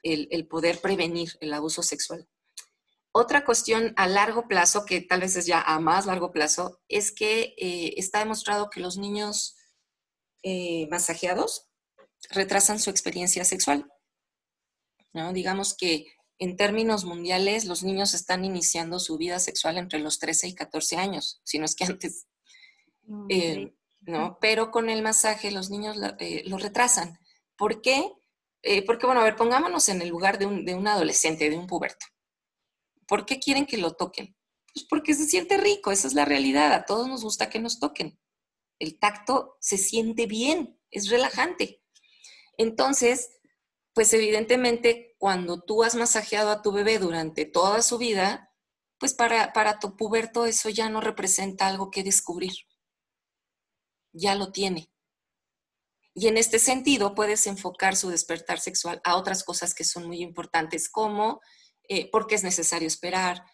el, 0.01 0.47
poder 0.47 0.79
prevenir 0.79 1.37
el 1.41 1.53
abuso 1.53 1.83
sexual. 1.83 2.27
Otra 3.19 3.43
cuestión 3.43 3.93
a 3.95 4.07
largo 4.07 4.47
plazo, 4.47 4.85
que 4.85 5.01
tal 5.01 5.21
vez 5.21 5.35
es 5.35 5.47
ya 5.47 5.59
a 5.59 5.79
más 5.79 6.05
largo 6.05 6.31
plazo, 6.31 6.79
es 6.87 7.11
que 7.11 7.55
eh, 7.57 7.95
está 7.97 8.19
demostrado 8.19 8.69
que 8.69 8.79
los 8.79 8.97
niños 8.97 9.55
eh, 10.43 10.87
masajeados 10.91 11.67
retrasan 12.29 12.77
su 12.77 12.91
experiencia 12.91 13.43
sexual. 13.43 13.91
¿no? 15.13 15.33
Digamos 15.33 15.75
que 15.75 16.05
en 16.37 16.57
términos 16.57 17.05
mundiales 17.05 17.65
los 17.65 17.81
niños 17.81 18.13
están 18.13 18.45
iniciando 18.45 18.99
su 18.99 19.17
vida 19.17 19.39
sexual 19.39 19.79
entre 19.79 19.97
los 19.97 20.19
13 20.19 20.49
y 20.49 20.53
14 20.53 20.97
años, 20.97 21.41
si 21.43 21.57
no 21.57 21.65
es 21.65 21.73
que 21.73 21.85
antes. 21.85 22.27
Eh, 23.29 23.73
¿no? 24.01 24.37
Pero 24.39 24.69
con 24.69 24.91
el 24.91 25.01
masaje 25.01 25.49
los 25.49 25.71
niños 25.71 25.97
lo 25.97 26.57
retrasan. 26.59 27.17
¿Por 27.55 27.81
qué? 27.81 28.13
porque, 28.85 29.05
bueno, 29.07 29.21
a 29.21 29.23
ver, 29.23 29.35
pongámonos 29.37 29.89
en 29.89 30.01
el 30.03 30.09
lugar 30.09 30.37
de 30.37 30.45
un, 30.45 30.65
de 30.65 30.75
un 30.75 30.87
adolescente, 30.87 31.49
de 31.49 31.57
un 31.57 31.65
puberto. 31.65 32.05
¿Por 33.07 33.25
qué 33.25 33.39
quieren 33.39 33.65
que 33.65 33.77
lo 33.77 33.93
toquen? 33.93 34.35
Pues 34.73 34.85
porque 34.89 35.13
se 35.13 35.25
siente 35.25 35.57
rico, 35.57 35.91
esa 35.91 36.07
es 36.07 36.13
la 36.13 36.25
realidad. 36.25 36.73
A 36.73 36.85
todos 36.85 37.07
nos 37.07 37.23
gusta 37.23 37.49
que 37.49 37.59
nos 37.59 37.79
toquen 37.79 38.19
el 38.79 38.99
tacto 38.99 39.57
se 39.59 39.77
siente 39.77 40.25
bien, 40.25 40.79
es 40.91 41.09
relajante. 41.09 41.81
Entonces, 42.57 43.29
pues 43.93 44.13
evidentemente 44.13 45.15
cuando 45.17 45.61
tú 45.61 45.83
has 45.83 45.95
masajeado 45.95 46.51
a 46.51 46.61
tu 46.61 46.71
bebé 46.71 46.99
durante 46.99 47.45
toda 47.45 47.81
su 47.81 47.97
vida, 47.97 48.53
pues 48.99 49.13
para, 49.13 49.53
para 49.53 49.79
tu 49.79 49.95
puberto 49.95 50.45
eso 50.45 50.69
ya 50.69 50.89
no 50.89 51.01
representa 51.01 51.67
algo 51.67 51.91
que 51.91 52.03
descubrir. 52.03 52.53
Ya 54.13 54.35
lo 54.35 54.51
tiene. 54.51 54.91
Y 56.13 56.27
en 56.27 56.37
este 56.37 56.57
sentido 56.57 57.13
puedes 57.13 57.45
enfocar 57.45 57.95
su 57.95 58.09
despertar 58.09 58.59
sexual 58.59 59.01
a 59.03 59.17
otras 59.17 59.43
cosas 59.43 59.75
que 59.75 59.83
son 59.83 60.07
muy 60.07 60.21
importantes, 60.21 60.89
como 60.89 61.41
eh, 61.87 62.09
por 62.11 62.27
qué 62.27 62.35
es 62.35 62.43
necesario 62.43 62.87
esperar, 62.87 63.45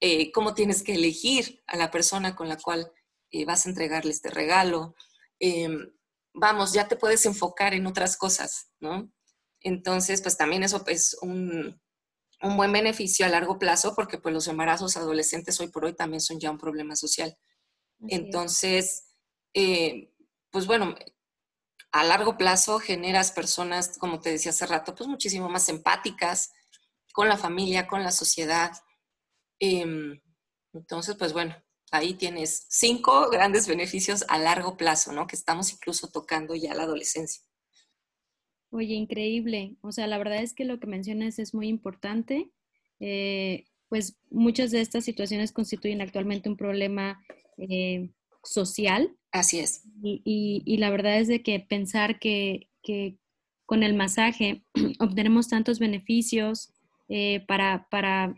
eh, 0.00 0.32
cómo 0.32 0.54
tienes 0.54 0.82
que 0.82 0.94
elegir 0.94 1.62
a 1.66 1.76
la 1.76 1.90
persona 1.90 2.34
con 2.34 2.48
la 2.48 2.56
cual 2.56 2.90
eh, 3.30 3.44
vas 3.44 3.66
a 3.66 3.68
entregarle 3.68 4.10
este 4.10 4.30
regalo. 4.30 4.94
Em, 5.38 5.92
vamos, 6.32 6.72
ya 6.72 6.88
te 6.88 6.96
puedes 6.96 7.26
enfocar 7.26 7.74
en 7.74 7.86
otras 7.86 8.16
cosas, 8.16 8.70
¿no? 8.80 9.12
Entonces, 9.60 10.22
pues 10.22 10.38
también 10.38 10.62
eso 10.62 10.82
es 10.86 11.16
un, 11.20 11.80
buen 12.56 12.72
beneficio 12.72 13.26
a 13.26 13.28
largo 13.28 13.58
plazo 13.58 13.94
porque 13.94 14.16
pues 14.16 14.32
los 14.32 14.48
embarazos 14.48 14.96
adolescentes 14.96 15.60
hoy 15.60 15.68
por 15.68 15.84
hoy 15.84 15.94
también 15.94 16.22
son 16.22 16.40
ya 16.40 16.50
un 16.50 16.56
problema 16.56 16.96
social. 16.96 17.36
Entonces, 18.08 19.10
eh, 19.52 20.14
pues 20.50 20.66
bueno, 20.66 20.94
a 21.92 22.04
largo 22.04 22.38
plazo 22.38 22.78
generas 22.78 23.32
personas, 23.32 23.98
como 23.98 24.20
te 24.20 24.30
decía 24.30 24.52
hace 24.52 24.64
rato, 24.64 24.94
pues 24.94 25.06
muchísimo 25.06 25.50
más 25.50 25.68
empáticas 25.68 26.52
con 27.20 27.28
la 27.28 27.36
familia, 27.36 27.86
con 27.86 28.02
la 28.02 28.12
sociedad. 28.12 28.72
Em, 29.58 30.18
entonces, 30.72 31.16
pues 31.16 31.34
bueno, 31.34 31.54
ahí 31.90 32.14
tienes 32.14 32.64
cinco 32.70 33.28
grandes 33.28 33.68
beneficios 33.68 34.24
a 34.28 34.38
largo 34.38 34.78
plazo, 34.78 35.12
¿no? 35.12 35.26
Que 35.26 35.36
estamos 35.36 35.70
incluso 35.70 36.08
tocando 36.08 36.54
ya 36.54 36.72
la 36.72 36.84
adolescencia. 36.84 37.42
Oye, 38.70 38.94
increíble. 38.94 39.76
O 39.82 39.92
sea, 39.92 40.06
la 40.06 40.16
verdad 40.16 40.42
es 40.42 40.54
que 40.54 40.64
lo 40.64 40.80
que 40.80 40.86
mencionas 40.86 41.38
es 41.38 41.52
muy 41.52 41.68
importante. 41.68 42.50
Eh, 43.00 43.66
pues 43.90 44.18
muchas 44.30 44.70
de 44.70 44.80
estas 44.80 45.04
situaciones 45.04 45.52
constituyen 45.52 46.00
actualmente 46.00 46.48
un 46.48 46.56
problema 46.56 47.22
eh, 47.58 48.14
social. 48.44 49.14
Así 49.30 49.58
es. 49.58 49.82
Y, 50.02 50.74
la 50.78 50.88
verdad 50.88 51.18
es 51.18 51.28
de 51.28 51.42
que 51.42 51.60
pensar 51.60 52.18
que, 52.18 52.70
con 53.66 53.82
el 53.82 53.92
masaje 53.92 54.64
obtenemos 55.00 55.48
tantos 55.48 55.78
beneficios 55.78 56.72
eh, 57.10 57.44
para, 57.46 57.88
para, 57.90 58.34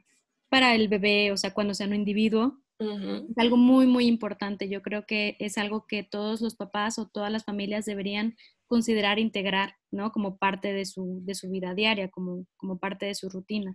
para 0.49 0.75
el 0.75 0.89
bebé, 0.89 1.31
o 1.31 1.37
sea, 1.37 1.53
cuando 1.53 1.75
sea 1.75 1.87
un 1.87 1.95
individuo, 1.95 2.59
es 2.81 3.39
algo 3.39 3.57
muy, 3.57 3.87
muy 3.87 4.07
importante. 4.07 4.69
Yo 4.69 4.83
creo 4.83 5.07
que 5.07 5.37
es 5.39 5.57
algo 5.57 5.87
que 5.87 6.03
todos 6.03 6.41
los 6.41 6.57
papás 6.57 6.99
o 6.99 7.07
todas 7.07 7.31
las 7.31 7.45
familias 7.45 7.85
deberían 7.85 8.35
considerar 8.67 9.19
integrar, 9.19 9.77
¿no? 9.93 10.11
Como 10.11 10.39
parte 10.39 10.73
de 10.73 10.85
su, 10.85 11.21
de 11.23 11.35
su 11.35 11.49
vida 11.49 11.75
diaria, 11.75 12.09
como, 12.09 12.47
como 12.57 12.79
parte 12.79 13.07
de 13.07 13.15
su 13.15 13.29
rutina. 13.29 13.73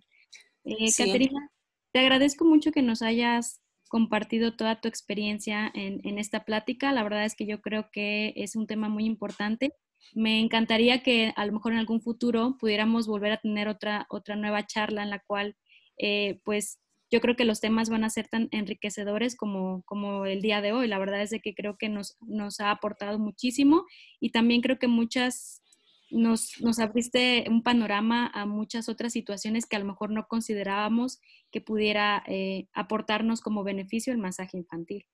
Eh, 0.66 0.92
Caterina, 0.98 1.52
te 1.94 2.00
agradezco 2.00 2.44
mucho 2.44 2.72
que 2.72 2.82
nos 2.82 3.02
hayas 3.02 3.62
compartido 3.88 4.58
toda 4.58 4.82
tu 4.82 4.90
experiencia 4.90 5.72
en, 5.74 6.02
en, 6.04 6.18
esta 6.18 6.44
plática. 6.44 6.92
La 6.92 7.04
verdad 7.04 7.24
es 7.24 7.36
que 7.36 7.46
yo 7.46 7.62
creo 7.62 7.90
que 7.92 8.34
es 8.36 8.56
un 8.58 8.68
tema 8.68 8.90
muy 8.90 9.06
importante. 9.06 9.74
Me 10.14 10.40
encantaría 10.40 11.04
que 11.04 11.34
a 11.36 11.46
lo 11.46 11.54
mejor 11.54 11.74
en 11.74 11.80
algún 11.80 12.02
futuro 12.02 12.58
pudiéramos 12.60 13.08
volver 13.08 13.32
a 13.34 13.38
tener 13.38 13.68
otra, 13.68 14.06
otra 14.10 14.36
nueva 14.36 14.66
charla 14.66 15.04
en 15.04 15.10
la 15.10 15.20
cual 15.20 15.56
eh, 15.98 16.40
pues 16.44 16.80
yo 17.10 17.22
creo 17.22 17.36
que 17.36 17.46
los 17.46 17.62
temas 17.62 17.90
van 17.90 18.04
a 18.04 18.10
ser 18.10 18.28
tan 18.28 18.50
enriquecedores 18.52 19.36
como, 19.36 19.84
como 19.84 20.26
el 20.26 20.42
día 20.42 20.62
de 20.62 20.74
hoy. 20.74 20.88
La 20.88 21.00
verdad 21.00 21.22
es 21.22 21.30
de 21.30 21.40
que 21.40 21.56
creo 21.56 21.78
que 21.78 21.90
nos, 21.90 22.18
nos 22.22 22.60
ha 22.60 22.72
aportado 22.72 23.18
muchísimo 23.18 23.86
y 24.20 24.32
también 24.32 24.62
creo 24.62 24.78
que 24.78 24.88
muchas, 24.88 25.64
nos, 26.10 26.60
nos 26.60 26.80
abriste 26.80 27.46
un 27.50 27.64
panorama 27.64 28.30
a 28.34 28.46
muchas 28.46 28.90
otras 28.90 29.14
situaciones 29.14 29.66
que 29.66 29.78
a 29.78 29.80
lo 29.80 29.86
mejor 29.86 30.12
no 30.12 30.28
considerábamos 30.28 31.20
que 31.52 31.62
pudiera 31.62 32.24
eh, 32.28 32.68
aportarnos 32.74 33.42
como 33.42 33.64
beneficio 33.64 34.12
el 34.12 34.20
masaje 34.20 34.58
infantil. 34.58 35.06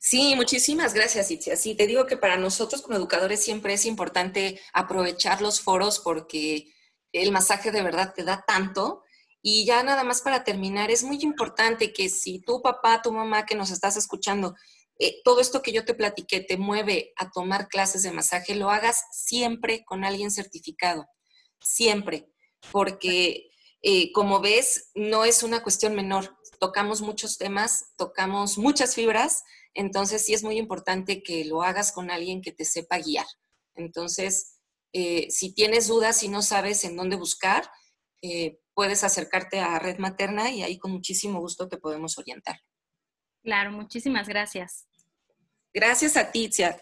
Sí, 0.00 0.34
muchísimas 0.36 0.94
gracias, 0.94 1.30
Itzia. 1.30 1.56
Sí, 1.56 1.74
te 1.74 1.86
digo 1.86 2.06
que 2.06 2.16
para 2.16 2.36
nosotros 2.36 2.82
como 2.82 2.96
educadores 2.96 3.42
siempre 3.42 3.74
es 3.74 3.86
importante 3.86 4.60
aprovechar 4.72 5.40
los 5.40 5.60
foros 5.60 6.00
porque 6.00 6.72
el 7.12 7.32
masaje 7.32 7.72
de 7.72 7.82
verdad 7.82 8.12
te 8.14 8.24
da 8.24 8.44
tanto 8.46 9.02
y 9.42 9.64
ya 9.64 9.82
nada 9.82 10.04
más 10.04 10.20
para 10.20 10.44
terminar, 10.44 10.90
es 10.90 11.02
muy 11.02 11.18
importante 11.22 11.92
que 11.92 12.10
si 12.10 12.40
tu 12.40 12.60
papá, 12.60 13.00
tu 13.02 13.10
mamá 13.10 13.46
que 13.46 13.54
nos 13.54 13.70
estás 13.70 13.96
escuchando, 13.96 14.54
eh, 14.98 15.22
todo 15.24 15.40
esto 15.40 15.62
que 15.62 15.72
yo 15.72 15.86
te 15.86 15.94
platiqué 15.94 16.40
te 16.40 16.58
mueve 16.58 17.14
a 17.16 17.30
tomar 17.30 17.68
clases 17.68 18.02
de 18.02 18.12
masaje, 18.12 18.54
lo 18.54 18.68
hagas 18.68 19.02
siempre 19.12 19.82
con 19.86 20.04
alguien 20.04 20.30
certificado, 20.30 21.06
siempre, 21.58 22.28
porque 22.70 23.50
eh, 23.82 24.12
como 24.12 24.40
ves, 24.40 24.90
no 24.94 25.24
es 25.24 25.42
una 25.42 25.62
cuestión 25.62 25.94
menor, 25.94 26.36
tocamos 26.58 27.00
muchos 27.00 27.38
temas, 27.38 27.94
tocamos 27.96 28.58
muchas 28.58 28.94
fibras, 28.94 29.42
entonces 29.74 30.24
sí 30.24 30.34
es 30.34 30.42
muy 30.42 30.58
importante 30.58 31.22
que 31.22 31.44
lo 31.44 31.62
hagas 31.62 31.92
con 31.92 32.10
alguien 32.10 32.42
que 32.42 32.52
te 32.52 32.64
sepa 32.64 32.98
guiar. 32.98 33.26
Entonces, 33.74 34.58
eh, 34.92 35.30
si 35.30 35.54
tienes 35.54 35.88
dudas 35.88 36.22
y 36.22 36.28
no 36.28 36.42
sabes 36.42 36.84
en 36.84 36.96
dónde 36.96 37.16
buscar, 37.16 37.70
puedes 38.74 39.04
acercarte 39.04 39.60
a 39.60 39.78
Red 39.78 39.98
Materna 39.98 40.50
y 40.50 40.62
ahí 40.62 40.78
con 40.78 40.90
muchísimo 40.92 41.40
gusto 41.40 41.68
te 41.68 41.78
podemos 41.78 42.18
orientar. 42.18 42.60
Claro, 43.42 43.72
muchísimas 43.72 44.28
gracias. 44.28 44.86
Gracias 45.72 46.16
a 46.16 46.30
ti, 46.30 46.48
Tzia. 46.48 46.80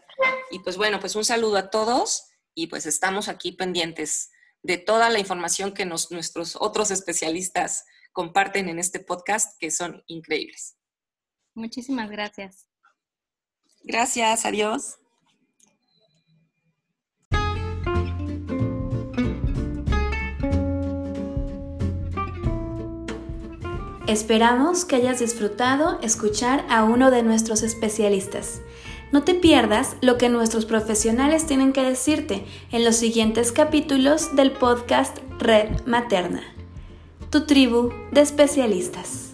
Y 0.50 0.60
pues 0.60 0.76
bueno, 0.76 0.98
pues 1.00 1.14
un 1.14 1.24
saludo 1.24 1.56
a 1.56 1.70
todos 1.70 2.28
y 2.54 2.68
pues 2.68 2.86
estamos 2.86 3.28
aquí 3.28 3.52
pendientes 3.52 4.30
de 4.62 4.78
toda 4.78 5.10
la 5.10 5.18
información 5.18 5.74
que 5.74 5.84
nos, 5.84 6.10
nuestros 6.10 6.56
otros 6.56 6.90
especialistas 6.90 7.84
comparten 8.12 8.68
en 8.68 8.78
este 8.78 9.00
podcast, 9.00 9.58
que 9.60 9.70
son 9.70 10.02
increíbles. 10.06 10.76
Muchísimas 11.54 12.10
gracias. 12.10 12.67
Gracias, 13.88 14.44
adiós. 14.44 14.98
Esperamos 24.06 24.84
que 24.84 24.96
hayas 24.96 25.20
disfrutado 25.20 25.98
escuchar 26.02 26.66
a 26.68 26.84
uno 26.84 27.10
de 27.10 27.22
nuestros 27.22 27.62
especialistas. 27.62 28.60
No 29.10 29.22
te 29.24 29.32
pierdas 29.32 29.96
lo 30.02 30.18
que 30.18 30.28
nuestros 30.28 30.66
profesionales 30.66 31.46
tienen 31.46 31.72
que 31.72 31.82
decirte 31.82 32.44
en 32.70 32.84
los 32.84 32.96
siguientes 32.96 33.52
capítulos 33.52 34.36
del 34.36 34.52
podcast 34.52 35.16
Red 35.38 35.86
Materna, 35.86 36.42
tu 37.30 37.46
tribu 37.46 37.90
de 38.12 38.20
especialistas. 38.20 39.27